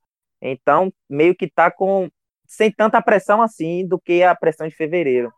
Então 0.40 0.92
meio 1.08 1.34
que 1.34 1.48
tá 1.48 1.70
com 1.70 2.08
sem 2.46 2.70
tanta 2.70 3.00
pressão 3.02 3.42
assim 3.42 3.86
do 3.86 3.98
que 3.98 4.22
a 4.22 4.34
pressão 4.34 4.66
de 4.66 4.74
fevereiro. 4.74 5.32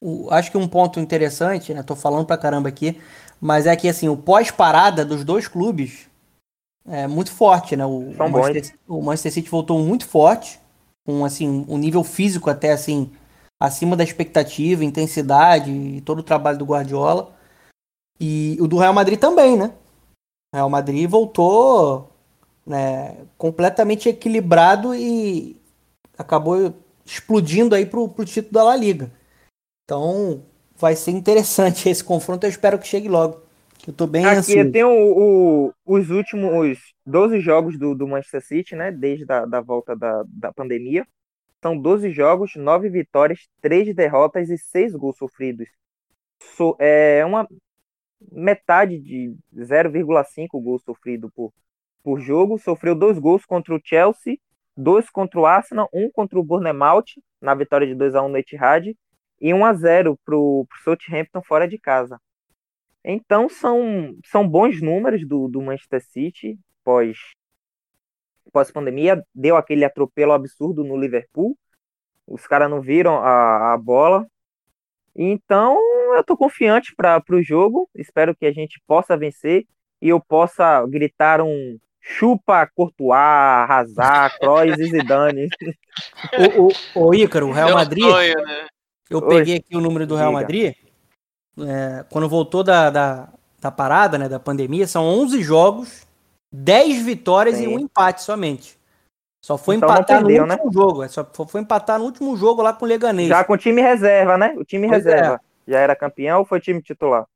O, 0.00 0.28
acho 0.30 0.50
que 0.50 0.58
um 0.58 0.68
ponto 0.68 1.00
interessante, 1.00 1.72
né? 1.72 1.82
Tô 1.82 1.96
falando 1.96 2.26
pra 2.26 2.36
caramba 2.36 2.68
aqui, 2.68 3.00
mas 3.40 3.66
é 3.66 3.74
que 3.74 3.88
assim, 3.88 4.08
o 4.08 4.16
pós-parada 4.16 5.04
dos 5.04 5.24
dois 5.24 5.48
clubes 5.48 6.10
é 6.86 7.06
muito 7.06 7.32
forte, 7.32 7.76
né? 7.76 7.86
O, 7.86 8.10
o 8.10 8.28
Manchester, 8.30 8.78
o, 8.86 9.02
Manchester, 9.02 9.32
City 9.32 9.48
voltou 9.48 9.78
muito 9.78 10.06
forte, 10.06 10.60
com 11.06 11.24
assim, 11.24 11.64
um 11.68 11.78
nível 11.78 12.04
físico 12.04 12.50
até 12.50 12.72
assim, 12.72 13.10
acima 13.58 13.96
da 13.96 14.04
expectativa, 14.04 14.84
intensidade 14.84 15.70
e 15.70 16.00
todo 16.02 16.18
o 16.18 16.22
trabalho 16.24 16.58
do 16.58 16.66
Guardiola. 16.66 17.33
E 18.20 18.56
o 18.60 18.66
do 18.66 18.78
Real 18.78 18.94
Madrid 18.94 19.18
também, 19.18 19.56
né? 19.56 19.74
O 20.52 20.56
Real 20.56 20.70
Madrid 20.70 21.08
voltou 21.08 22.10
né, 22.66 23.26
completamente 23.36 24.08
equilibrado 24.08 24.94
e 24.94 25.60
acabou 26.16 26.74
explodindo 27.04 27.74
aí 27.74 27.84
pro, 27.84 28.08
pro 28.08 28.24
título 28.24 28.52
da 28.54 28.64
La 28.64 28.76
Liga. 28.76 29.10
Então, 29.84 30.42
vai 30.76 30.96
ser 30.96 31.10
interessante 31.10 31.88
esse 31.90 32.02
confronto. 32.02 32.46
Eu 32.46 32.50
espero 32.50 32.78
que 32.78 32.86
chegue 32.86 33.08
logo. 33.08 33.42
Eu 33.86 33.92
tô 33.92 34.06
bem 34.06 34.24
Aqui 34.24 34.38
ansioso. 34.38 34.72
tem 34.72 34.84
o, 34.84 35.68
o, 35.68 35.72
os 35.84 36.08
últimos 36.08 36.78
12 37.04 37.38
jogos 37.40 37.78
do, 37.78 37.94
do 37.94 38.08
Manchester 38.08 38.42
City, 38.42 38.74
né? 38.74 38.90
Desde 38.90 39.30
a 39.30 39.44
da 39.44 39.60
volta 39.60 39.94
da, 39.94 40.24
da 40.26 40.52
pandemia. 40.52 41.06
São 41.62 41.76
12 41.76 42.10
jogos, 42.10 42.52
9 42.56 42.88
vitórias, 42.88 43.40
3 43.60 43.94
derrotas 43.94 44.48
e 44.48 44.56
6 44.56 44.94
gols 44.94 45.16
sofridos. 45.18 45.68
So, 46.56 46.76
é 46.78 47.24
uma 47.24 47.46
metade 48.30 48.98
de 48.98 49.34
0,5 49.54 50.48
gols 50.62 50.82
sofrido 50.82 51.30
por, 51.30 51.52
por 52.02 52.20
jogo. 52.20 52.58
Sofreu 52.58 52.94
dois 52.94 53.18
gols 53.18 53.44
contra 53.44 53.74
o 53.74 53.80
Chelsea, 53.82 54.38
dois 54.76 55.08
contra 55.10 55.40
o 55.40 55.46
Arsenal, 55.46 55.88
um 55.92 56.10
contra 56.10 56.38
o 56.38 56.44
Bournemouth, 56.44 57.20
na 57.40 57.54
vitória 57.54 57.86
de 57.86 57.94
2 57.94 58.14
a 58.14 58.22
1 58.22 58.28
no 58.28 58.38
Etihad, 58.38 58.94
e 59.40 59.52
1 59.52 59.64
a 59.64 59.74
0 59.74 60.18
para 60.24 60.36
o 60.36 60.66
Southampton 60.82 61.42
fora 61.42 61.68
de 61.68 61.78
casa. 61.78 62.20
Então 63.04 63.48
são, 63.48 64.16
são 64.24 64.48
bons 64.48 64.80
números 64.80 65.26
do, 65.26 65.48
do 65.48 65.60
Manchester 65.60 66.02
City 66.02 66.58
pós 66.84 67.18
pós 68.52 68.70
pandemia 68.70 69.24
deu 69.34 69.56
aquele 69.56 69.84
atropelo 69.84 70.32
absurdo 70.32 70.84
no 70.84 70.96
Liverpool 70.96 71.58
os 72.26 72.46
caras 72.46 72.70
não 72.70 72.80
viram 72.80 73.16
a, 73.16 73.72
a 73.72 73.78
bola 73.78 74.26
então 75.16 75.78
eu 76.16 76.24
tô 76.24 76.36
confiante 76.36 76.94
para 76.96 77.22
o 77.30 77.42
jogo 77.42 77.88
espero 77.94 78.34
que 78.34 78.46
a 78.46 78.52
gente 78.52 78.80
possa 78.86 79.16
vencer 79.16 79.64
e 80.02 80.08
eu 80.08 80.20
possa 80.20 80.84
gritar 80.86 81.40
um 81.40 81.78
chupa 82.00 82.68
Courtois, 82.74 83.12
arrasar, 83.12 84.36
Kroos 84.40 84.78
e 84.78 84.84
Zidane 84.84 85.48
o, 86.58 86.68
o, 87.00 87.08
o 87.08 87.14
Ícaro, 87.14 87.48
o 87.48 87.52
Real 87.52 87.72
Madrid 87.72 88.04
sonho, 88.04 88.34
né? 88.42 88.66
Eu 89.08 89.22
peguei 89.22 89.56
aqui 89.56 89.76
o 89.76 89.80
número 89.80 90.06
do 90.06 90.16
Real 90.16 90.32
Madrid. 90.32 90.74
É, 91.58 92.04
quando 92.10 92.28
voltou 92.28 92.64
da, 92.64 92.90
da, 92.90 93.28
da, 93.60 93.70
parada, 93.70 94.18
né, 94.18 94.28
da 94.28 94.40
pandemia, 94.40 94.86
são 94.86 95.04
11 95.04 95.42
jogos, 95.42 96.06
10 96.52 97.04
vitórias 97.04 97.56
Sim. 97.56 97.64
e 97.64 97.68
um 97.68 97.78
empate 97.78 98.22
somente. 98.22 98.76
Só 99.44 99.58
foi 99.58 99.76
então 99.76 99.90
empatar 99.90 100.22
perdeu, 100.22 100.46
no 100.46 100.52
último 100.54 100.66
né? 100.68 100.72
jogo. 100.72 101.02
É, 101.02 101.08
só 101.08 101.22
foi 101.46 101.60
empatar 101.60 101.98
no 101.98 102.06
último 102.06 102.34
jogo 102.34 102.62
lá 102.62 102.72
com 102.72 102.86
o 102.86 102.88
Leganês. 102.88 103.28
Já 103.28 103.44
com 103.44 103.52
o 103.52 103.58
time 103.58 103.82
reserva, 103.82 104.38
né? 104.38 104.54
O 104.56 104.64
time 104.64 104.88
pois 104.88 105.04
reserva. 105.04 105.34
É. 105.34 105.70
Já 105.70 105.80
era 105.80 105.94
campeão 105.94 106.38
ou 106.38 106.46
foi 106.46 106.62
time 106.62 106.80
titular? 106.80 107.26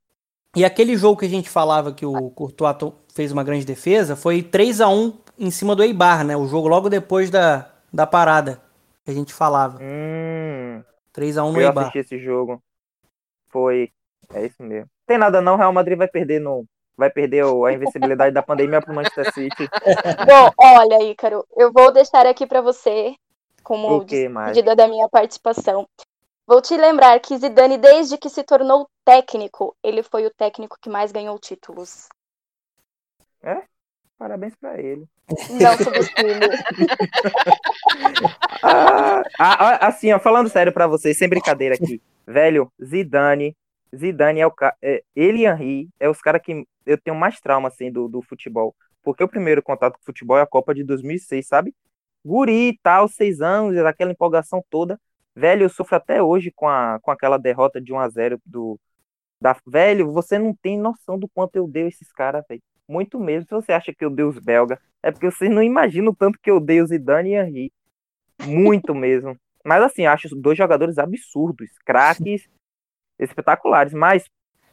E 0.57 0.65
aquele 0.65 0.97
jogo 0.97 1.21
que 1.21 1.27
a 1.27 1.29
gente 1.29 1.51
falava 1.51 1.93
que 1.93 2.07
o 2.07 2.31
Courtois 2.31 2.95
fez 3.15 3.31
uma 3.31 3.45
grande 3.45 3.67
defesa 3.67 4.17
foi 4.17 4.43
3 4.43 4.81
a 4.81 4.89
1 4.89 5.19
em 5.39 5.51
cima 5.51 5.77
do 5.77 5.83
Eibar, 5.83 6.25
né? 6.25 6.35
O 6.35 6.47
jogo 6.47 6.67
logo 6.67 6.89
depois 6.89 7.29
da, 7.29 7.71
da 7.93 8.07
parada 8.07 8.59
que 9.05 9.11
a 9.11 9.15
gente 9.15 9.35
falava. 9.35 9.79
Hum. 9.79 10.83
3x1 11.15 11.53
no 11.53 11.61
Eu 11.61 11.79
assisti 11.79 11.99
esse 11.99 12.19
jogo. 12.19 12.63
Foi. 13.51 13.91
É 14.33 14.47
isso 14.47 14.63
mesmo. 14.63 14.89
Tem 15.07 15.19
nada 15.19 15.43
não, 15.43 15.57
Real 15.57 15.75
Madrid 15.75 15.99
vai 15.99 16.09
perder 16.09 16.41
no. 16.41 16.65
Vai 16.99 17.09
perder 17.09 17.45
a 17.45 17.73
invencibilidade 17.73 18.35
da 18.35 18.43
pandemia 18.43 18.83
pro 18.83 18.93
Manchester 18.93 19.33
City. 19.33 19.69
Bom, 20.27 20.51
olha, 20.59 21.05
Ícaro, 21.05 21.47
eu 21.57 21.73
vou 21.73 21.93
deixar 21.93 22.27
aqui 22.27 22.45
para 22.45 22.61
você, 22.61 23.15
como 23.63 23.99
O 23.99 24.05
que 24.05 24.29
despedida 24.29 24.75
da 24.75 24.89
minha 24.89 25.09
participação. 25.09 25.89
Vou 26.45 26.61
te 26.61 26.77
lembrar 26.77 27.21
que 27.21 27.37
Zidane, 27.37 27.79
desde 27.79 28.19
que 28.19 28.29
se 28.29 28.43
tornou 28.43 28.89
técnico, 29.05 29.77
ele 29.81 30.03
foi 30.03 30.27
o 30.27 30.35
técnico 30.35 30.77
que 30.81 30.91
mais 30.91 31.13
ganhou 31.13 31.39
títulos. 31.39 32.09
Parabéns 34.19 34.57
pra 34.57 34.81
ele. 34.81 35.07
Não 35.61 35.77
subestime. 35.77 36.41
Ah, 38.61 39.23
ah, 39.39 39.57
ah, 39.61 39.87
assim, 39.87 40.13
ó, 40.13 40.19
falando 40.19 40.49
sério 40.49 40.73
pra 40.73 40.89
vocês, 40.89 41.17
sem 41.17 41.29
brincadeira 41.29 41.77
aqui. 41.77 42.03
Velho, 42.27 42.73
Zidane, 42.83 43.57
Zidane 43.95 44.41
é 44.41 44.47
o 44.47 44.51
cara, 44.51 44.77
ele 45.15 45.41
e 45.41 45.47
Henry 45.47 45.89
é 45.99 46.09
os 46.09 46.21
caras 46.21 46.43
que 46.43 46.67
eu 46.85 46.99
tenho 46.99 47.17
mais 47.17 47.41
trauma 47.41 47.69
assim 47.69 47.91
do, 47.91 48.09
do 48.09 48.23
futebol, 48.23 48.75
porque 49.03 49.23
o 49.23 49.29
primeiro 49.29 49.63
contato 49.63 49.95
com 49.95 50.03
o 50.03 50.05
futebol 50.05 50.39
é 50.39 50.43
a 50.43 50.47
Copa 50.47 50.75
de 50.75 50.85
2006, 50.85 51.47
sabe? 51.47 51.75
Guri 52.25 52.69
e 52.69 52.79
tal, 52.83 53.09
seis 53.09 53.41
anos, 53.41 53.77
aquela 53.79 54.13
empolgação 54.13 54.63
toda. 54.71 55.01
Velho, 55.35 55.65
eu 55.65 55.69
sofro 55.69 55.97
até 55.97 56.23
hoje 56.23 56.51
com, 56.51 56.69
a, 56.69 56.99
com 57.01 57.11
aquela 57.11 57.39
derrota 57.39 57.81
de 57.81 57.93
1 57.93 57.99
a 57.99 58.09
0 58.09 58.41
do 58.45 58.79
da 59.41 59.57
velho, 59.67 60.11
você 60.11 60.39
não 60.39 60.53
tem 60.53 60.77
noção 60.77 61.17
do 61.17 61.29
quanto 61.29 61.57
eu 61.57 61.65
odeio 61.65 61.87
esses 61.87 62.11
caras, 62.13 62.45
velho. 62.49 62.61
Muito 62.89 63.21
mesmo. 63.21 63.47
Se 63.47 63.55
você 63.55 63.73
acha 63.73 63.95
que 63.95 64.05
eu 64.05 64.11
odeio 64.11 64.29
os 64.29 64.39
belga, 64.39 64.81
é 65.03 65.13
porque 65.13 65.31
vocês 65.31 65.51
não 65.51 65.63
imaginam 65.63 66.11
o 66.11 66.17
tanto 66.17 66.39
que 66.43 66.51
eu 66.51 66.57
odeio 66.57 66.87
Zidane 66.87 67.31
e 67.31 67.35
Henry. 67.35 67.73
Muito 68.45 68.95
mesmo. 68.95 69.39
Mas 69.65 69.83
assim, 69.83 70.07
acho 70.07 70.35
dois 70.35 70.57
jogadores 70.57 70.99
absurdos, 70.99 71.71
craques, 71.85 72.49
espetaculares. 73.19 73.93
Mas, 73.93 74.25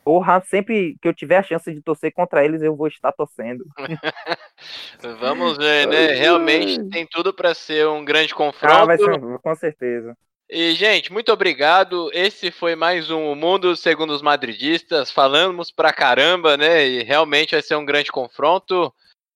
porra, 0.04 0.42
sempre 0.46 0.96
que 1.02 1.08
eu 1.08 1.14
tiver 1.14 1.38
a 1.38 1.44
chance 1.44 1.74
de 1.74 1.82
torcer 1.82 2.14
contra 2.14 2.44
eles, 2.46 2.62
eu 2.62 2.76
vou 2.76 2.88
estar 2.88 3.12
torcendo. 3.12 3.66
Vamos 5.20 5.58
ver, 5.58 5.88
né? 5.88 6.08
Realmente 6.14 6.84
tem 6.90 7.06
tudo 7.08 7.34
para 7.34 7.54
ser 7.54 7.88
um 7.88 8.04
grande 8.04 8.34
confronto. 8.34 8.74
Ah, 8.76 8.86
vai 8.86 8.98
ser, 8.98 9.12
um- 9.12 9.38
com 9.38 9.56
certeza. 9.56 10.16
E, 10.50 10.74
gente, 10.74 11.12
muito 11.12 11.32
obrigado. 11.32 12.10
Esse 12.14 12.52
foi 12.52 12.76
mais 12.76 13.10
um 13.10 13.34
Mundo 13.34 13.76
Segundo 13.76 14.12
os 14.12 14.22
Madridistas. 14.22 15.10
Falamos 15.10 15.72
pra 15.72 15.92
caramba, 15.92 16.56
né? 16.56 16.86
E 16.88 17.04
realmente 17.04 17.56
vai 17.56 17.62
ser 17.64 17.76
um 17.76 17.86
grande 17.86 18.12
confronto. 18.12 18.94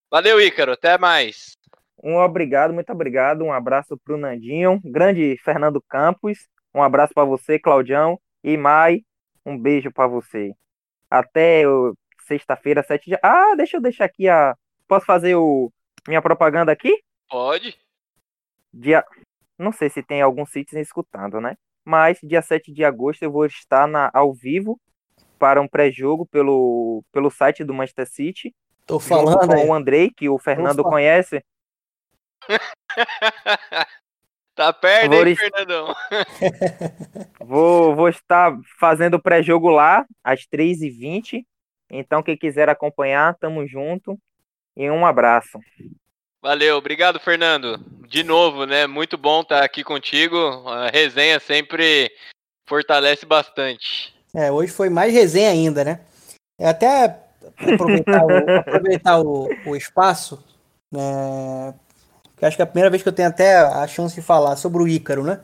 Valeu, 0.08 0.40
Ícaro. 0.40 0.72
Até 0.72 0.96
mais. 0.96 1.56
Um 2.02 2.16
obrigado, 2.16 2.72
muito 2.72 2.90
obrigado. 2.92 3.42
Um 3.44 3.52
abraço 3.52 3.98
pro 4.04 4.16
Nandinho, 4.16 4.80
grande 4.84 5.36
Fernando 5.44 5.82
Campos. 5.82 6.48
Um 6.74 6.82
abraço 6.82 7.12
pra 7.12 7.24
você, 7.24 7.58
Claudião. 7.58 8.18
E 8.42 8.56
Mai, 8.56 9.02
um 9.44 9.58
beijo 9.58 9.90
pra 9.92 10.06
você. 10.06 10.52
Até 11.10 11.66
o- 11.68 11.94
sexta-feira, 12.26 12.82
sete 12.82 13.10
de... 13.10 13.18
Ah, 13.22 13.54
deixa 13.56 13.76
eu 13.76 13.80
deixar 13.80 14.04
aqui 14.04 14.28
a. 14.28 14.54
Posso 14.86 15.06
fazer 15.06 15.34
o 15.34 15.72
minha 16.08 16.22
propaganda 16.22 16.72
aqui? 16.72 17.02
Pode? 17.28 17.78
Dia. 18.72 19.04
Não 19.58 19.72
sei 19.72 19.90
se 19.90 20.02
tem 20.02 20.22
algum 20.22 20.46
sítio 20.46 20.78
escutando, 20.78 21.40
né? 21.40 21.56
Mas 21.84 22.18
dia 22.22 22.40
7 22.40 22.72
de 22.72 22.84
agosto 22.84 23.22
eu 23.22 23.30
vou 23.30 23.44
estar 23.44 23.86
na... 23.86 24.10
ao 24.14 24.32
vivo 24.32 24.80
para 25.38 25.60
um 25.60 25.68
pré-jogo 25.68 26.26
pelo... 26.26 27.04
pelo 27.12 27.30
site 27.30 27.64
do 27.64 27.74
Manchester 27.74 28.06
City. 28.08 28.54
Tô 28.86 28.98
falando 28.98 29.46
com 29.46 29.52
aí. 29.52 29.68
o 29.68 29.74
Andrei, 29.74 30.10
que 30.10 30.28
o 30.28 30.38
Fernando 30.38 30.82
conhece. 30.82 31.44
tá 34.60 34.72
perto, 34.74 35.04
hein, 35.04 35.08
Valoris- 35.08 35.38
Fernandão? 35.38 35.94
Vou, 37.40 37.96
vou 37.96 38.08
estar 38.10 38.54
fazendo 38.78 39.14
o 39.14 39.22
pré-jogo 39.22 39.70
lá, 39.70 40.04
às 40.22 40.46
3h20. 40.46 41.44
Então, 41.90 42.22
quem 42.22 42.36
quiser 42.36 42.68
acompanhar, 42.68 43.34
tamo 43.36 43.66
junto. 43.66 44.18
E 44.76 44.88
um 44.90 45.06
abraço. 45.06 45.58
Valeu, 46.42 46.76
obrigado, 46.76 47.18
Fernando. 47.18 47.78
De 48.06 48.22
novo, 48.22 48.66
né? 48.66 48.86
Muito 48.86 49.16
bom 49.16 49.40
estar 49.40 49.64
aqui 49.64 49.82
contigo. 49.82 50.36
A 50.68 50.88
resenha 50.90 51.40
sempre 51.40 52.12
fortalece 52.68 53.24
bastante. 53.24 54.14
É, 54.34 54.52
hoje 54.52 54.72
foi 54.72 54.90
mais 54.90 55.12
resenha 55.12 55.50
ainda, 55.50 55.82
né? 55.82 56.00
É 56.58 56.68
até 56.68 57.18
aproveitar, 57.58 58.24
o, 58.24 58.30
aproveitar 58.60 59.20
o, 59.20 59.48
o 59.66 59.74
espaço, 59.74 60.44
né? 60.92 61.74
Que 62.40 62.46
acho 62.46 62.56
que 62.56 62.62
é 62.62 62.64
a 62.64 62.66
primeira 62.66 62.88
vez 62.90 63.02
que 63.02 63.08
eu 63.08 63.12
tenho 63.12 63.28
até 63.28 63.56
a 63.58 63.86
chance 63.86 64.14
de 64.14 64.22
falar 64.22 64.56
sobre 64.56 64.82
o 64.82 64.88
Ícaro, 64.88 65.22
né? 65.22 65.40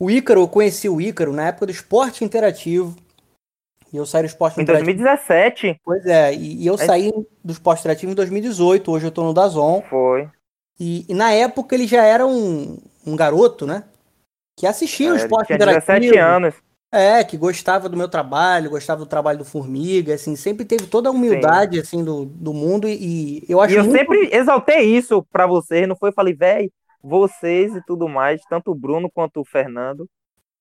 O 0.00 0.10
Ícaro, 0.10 0.40
eu 0.40 0.48
conheci 0.48 0.88
o 0.88 1.00
Ícaro 1.00 1.32
na 1.32 1.46
época 1.46 1.66
do 1.66 1.72
esporte 1.72 2.24
interativo. 2.24 2.96
E 3.92 3.96
eu 3.96 4.04
saí 4.04 4.22
do 4.22 4.26
esporte 4.26 4.58
Em 4.58 4.64
interativo. 4.64 4.86
2017 4.86 5.80
Pois 5.84 6.04
é, 6.04 6.34
e, 6.34 6.62
e 6.62 6.66
eu 6.66 6.74
É. 6.74 6.78
saí 6.78 7.12
do 7.44 7.52
esporte 7.52 7.80
interativo 7.80 8.10
em 8.10 8.14
2018, 8.16 8.90
hoje 8.90 9.06
eu 9.06 9.10
tô 9.12 9.22
no 9.22 9.32
Dazon. 9.32 9.80
foi. 9.88 10.28
E, 10.80 11.06
e 11.08 11.14
na 11.14 11.32
época 11.32 11.74
ele 11.76 11.86
já 11.86 12.02
era 12.04 12.26
um, 12.26 12.78
um 13.06 13.14
garoto, 13.14 13.64
né? 13.66 13.84
Que 14.58 14.66
assistia 14.66 15.08
o 15.08 15.10
É, 15.12 15.14
ele 15.18 15.22
esporte 15.24 15.46
tinha 15.46 15.56
interativo. 15.56 15.86
17 16.00 16.18
anos. 16.18 16.54
É, 16.94 17.24
que 17.24 17.38
gostava 17.38 17.88
do 17.88 17.96
meu 17.96 18.06
trabalho, 18.08 18.68
gostava 18.68 19.00
do 19.00 19.06
trabalho 19.06 19.38
do 19.38 19.46
Formiga, 19.46 20.14
assim, 20.14 20.36
sempre 20.36 20.66
teve 20.66 20.86
toda 20.86 21.08
a 21.08 21.12
humildade, 21.12 21.80
assim, 21.80 22.04
do, 22.04 22.26
do 22.26 22.52
mundo 22.52 22.86
e, 22.86 23.38
e 23.38 23.46
eu 23.48 23.62
acho 23.62 23.74
E 23.74 23.78
eu 23.78 23.84
muito... 23.84 23.96
sempre 23.96 24.28
exaltei 24.32 24.82
isso 24.96 25.22
pra 25.32 25.46
vocês, 25.46 25.88
não 25.88 25.96
foi? 25.96 26.10
Eu 26.10 26.14
falei, 26.14 26.34
véi, 26.34 26.70
vocês 27.02 27.74
e 27.74 27.82
tudo 27.82 28.08
mais, 28.08 28.42
tanto 28.46 28.70
o 28.72 28.74
Bruno 28.74 29.10
quanto 29.10 29.40
o 29.40 29.44
Fernando. 29.44 30.06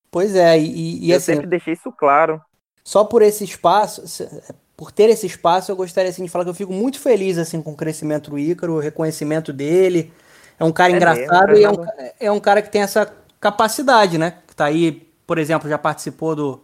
Pois 0.10 0.36
é, 0.36 0.58
e, 0.60 1.06
e 1.06 1.12
eu 1.12 1.18
assim, 1.18 1.22
sempre 1.22 1.48
deixei 1.48 1.74
isso 1.74 1.92
claro. 1.92 2.42
só 2.84 3.04
por 3.04 3.22
esse 3.22 3.44
espaço, 3.44 4.08
se- 4.08 4.28
por 4.76 4.92
ter 4.92 5.10
esse 5.10 5.28
espaço, 5.28 5.72
eu 5.72 5.76
gostaria, 5.76 6.10
assim, 6.10 6.24
de 6.24 6.30
falar 6.30 6.44
que 6.44 6.50
eu 6.50 6.56
fico 6.56 6.74
muito 6.74 7.00
feliz, 7.00 7.38
assim, 7.38 7.62
com 7.62 7.72
o 7.74 7.76
crescimento 7.78 8.32
do 8.32 8.40
Ícaro, 8.40 8.74
o 8.74 8.80
reconhecimento 8.80 9.54
dele, 9.54 10.12
é 10.60 10.64
um 10.64 10.72
cara 10.72 10.92
É 10.92 10.96
engraçado 10.96 11.50
mesmo, 11.50 11.58
e 11.58 11.64
é 11.64 11.70
um, 11.70 11.76
é 12.20 12.32
um 12.32 12.40
cara 12.40 12.62
que 12.62 12.72
tem 12.72 12.82
essa 12.82 13.06
capacidade, 13.40 14.18
né, 14.18 14.40
que 14.48 14.56
tá 14.56 14.66
aí, 14.66 15.08
por 15.32 15.38
exemplo, 15.38 15.70
já 15.70 15.78
participou 15.78 16.36
do, 16.36 16.62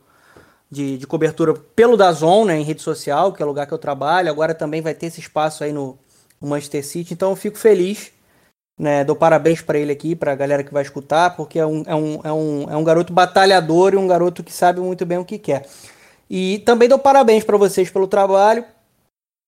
de, 0.69 0.97
de 0.97 1.07
cobertura 1.07 1.53
pelo 1.53 1.95
Dazon, 1.95 2.43
né, 2.43 2.59
em 2.59 2.63
rede 2.63 2.81
social, 2.81 3.31
que 3.31 3.41
é 3.41 3.45
o 3.45 3.47
lugar 3.47 3.65
que 3.65 3.73
eu 3.73 3.77
trabalho, 3.77 4.29
agora 4.29 4.53
também 4.53 4.81
vai 4.81 4.93
ter 4.93 5.05
esse 5.05 5.21
espaço 5.21 5.63
aí 5.63 5.71
no, 5.71 5.97
no 6.41 6.49
Manchester 6.49 6.85
City, 6.85 7.13
então 7.13 7.29
eu 7.29 7.37
fico 7.37 7.57
feliz, 7.57 8.11
né, 8.77 9.05
dou 9.05 9.15
parabéns 9.15 9.61
para 9.61 9.79
ele 9.79 9.93
aqui, 9.93 10.17
para 10.17 10.33
a 10.33 10.35
galera 10.35 10.65
que 10.65 10.73
vai 10.73 10.83
escutar, 10.83 11.37
porque 11.37 11.57
é 11.57 11.65
um, 11.65 11.81
é, 11.87 11.95
um, 11.95 12.19
é, 12.25 12.33
um, 12.33 12.69
é 12.71 12.75
um 12.75 12.83
garoto 12.83 13.13
batalhador 13.13 13.93
e 13.93 13.95
um 13.95 14.05
garoto 14.05 14.43
que 14.43 14.51
sabe 14.51 14.81
muito 14.81 15.05
bem 15.05 15.17
o 15.17 15.23
que 15.23 15.39
quer. 15.39 15.65
E 16.29 16.59
também 16.65 16.89
dou 16.89 16.99
parabéns 16.99 17.45
para 17.45 17.55
vocês 17.55 17.89
pelo 17.89 18.05
trabalho, 18.05 18.65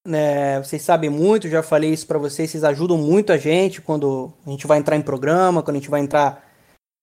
né, 0.07 0.59
vocês 0.63 0.81
sabem 0.81 1.09
muito, 1.09 1.49
já 1.49 1.61
falei 1.61 1.91
isso 1.91 2.07
para 2.07 2.17
vocês, 2.17 2.49
vocês 2.49 2.63
ajudam 2.63 2.97
muito 2.97 3.33
a 3.33 3.37
gente 3.37 3.81
quando 3.81 4.31
a 4.47 4.49
gente 4.49 4.65
vai 4.65 4.77
entrar 4.77 4.95
em 4.95 5.01
programa, 5.01 5.61
quando 5.61 5.75
a 5.75 5.79
gente 5.79 5.89
vai 5.89 5.99
entrar 5.99 6.48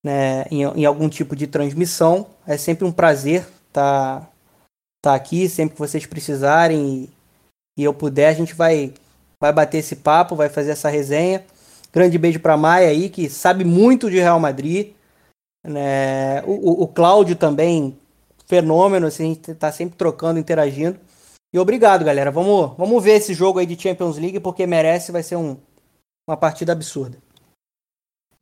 né, 0.07 0.45
em, 0.53 0.63
em 0.63 0.85
algum 0.85 1.09
tipo 1.09 1.35
de 1.35 1.49
transmissão. 1.49 2.29
É 2.47 2.57
sempre 2.57 2.85
um 2.85 2.93
prazer 2.93 3.45
estar 3.67 4.31
tá, 5.03 5.15
aqui, 5.15 5.49
sempre 5.49 5.75
que 5.75 5.81
vocês 5.81 6.07
precisarem 6.07 7.11
e, 7.77 7.81
e 7.81 7.85
eu 7.85 7.93
puder, 7.93 8.29
a 8.29 8.33
gente 8.33 8.55
vai, 8.55 8.95
vai 9.41 9.53
bater 9.53 9.79
esse 9.79 9.97
papo, 9.97 10.37
vai 10.37 10.49
fazer 10.49 10.71
essa 10.71 10.89
resenha. 10.89 11.45
Grande 11.93 12.17
beijo 12.19 12.39
para 12.39 12.57
Maia 12.57 12.89
aí, 12.89 13.11
que 13.11 13.29
sabe 13.29 13.65
muito 13.65 14.09
de 14.09 14.21
Real 14.21 14.39
Madrid. 14.39 14.93
Né? 15.65 16.41
O, 16.45 16.53
o, 16.53 16.83
o 16.85 16.89
Cláudio 16.89 17.35
também, 17.35 17.99
fenômeno, 18.47 19.09
assim, 19.09 19.25
a 19.25 19.27
gente 19.27 19.55
tá 19.55 19.73
sempre 19.73 19.97
trocando, 19.97 20.39
interagindo. 20.39 21.01
E 21.53 21.59
obrigado, 21.59 22.05
galera. 22.05 22.31
Vamos, 22.31 22.77
vamos 22.79 23.03
ver 23.03 23.17
esse 23.17 23.35
jogo 23.35 23.59
aí 23.59 23.67
de 23.67 23.81
Champions 23.81 24.19
League, 24.19 24.39
porque 24.39 24.67
merece, 24.69 25.11
vai 25.11 25.25
ser 25.25 25.35
um, 25.35 25.57
uma 26.29 26.37
partida 26.37 26.73
absurda. 26.73 27.19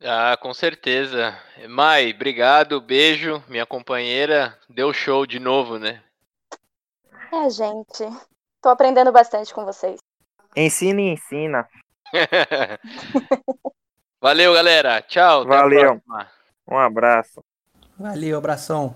Ah, 0.07 0.37
com 0.39 0.53
certeza. 0.53 1.35
Mai, 1.67 2.11
obrigado, 2.13 2.79
beijo, 2.79 3.43
minha 3.47 3.65
companheira. 3.65 4.55
Deu 4.69 4.93
show 4.93 5.25
de 5.25 5.39
novo, 5.39 5.79
né? 5.79 6.03
É, 7.33 7.49
gente. 7.49 8.03
Tô 8.61 8.69
aprendendo 8.69 9.11
bastante 9.11 9.51
com 9.51 9.65
vocês. 9.65 9.97
Ensina 10.55 11.01
e 11.01 11.13
ensina. 11.13 11.67
Valeu, 14.21 14.53
galera. 14.53 15.01
Tchau. 15.01 15.41
até 15.41 15.55
a 15.55 15.61
Valeu. 15.61 15.79
próxima. 15.79 16.31
Um 16.67 16.77
abraço. 16.77 17.43
Valeu, 17.97 18.37
abração. 18.37 18.95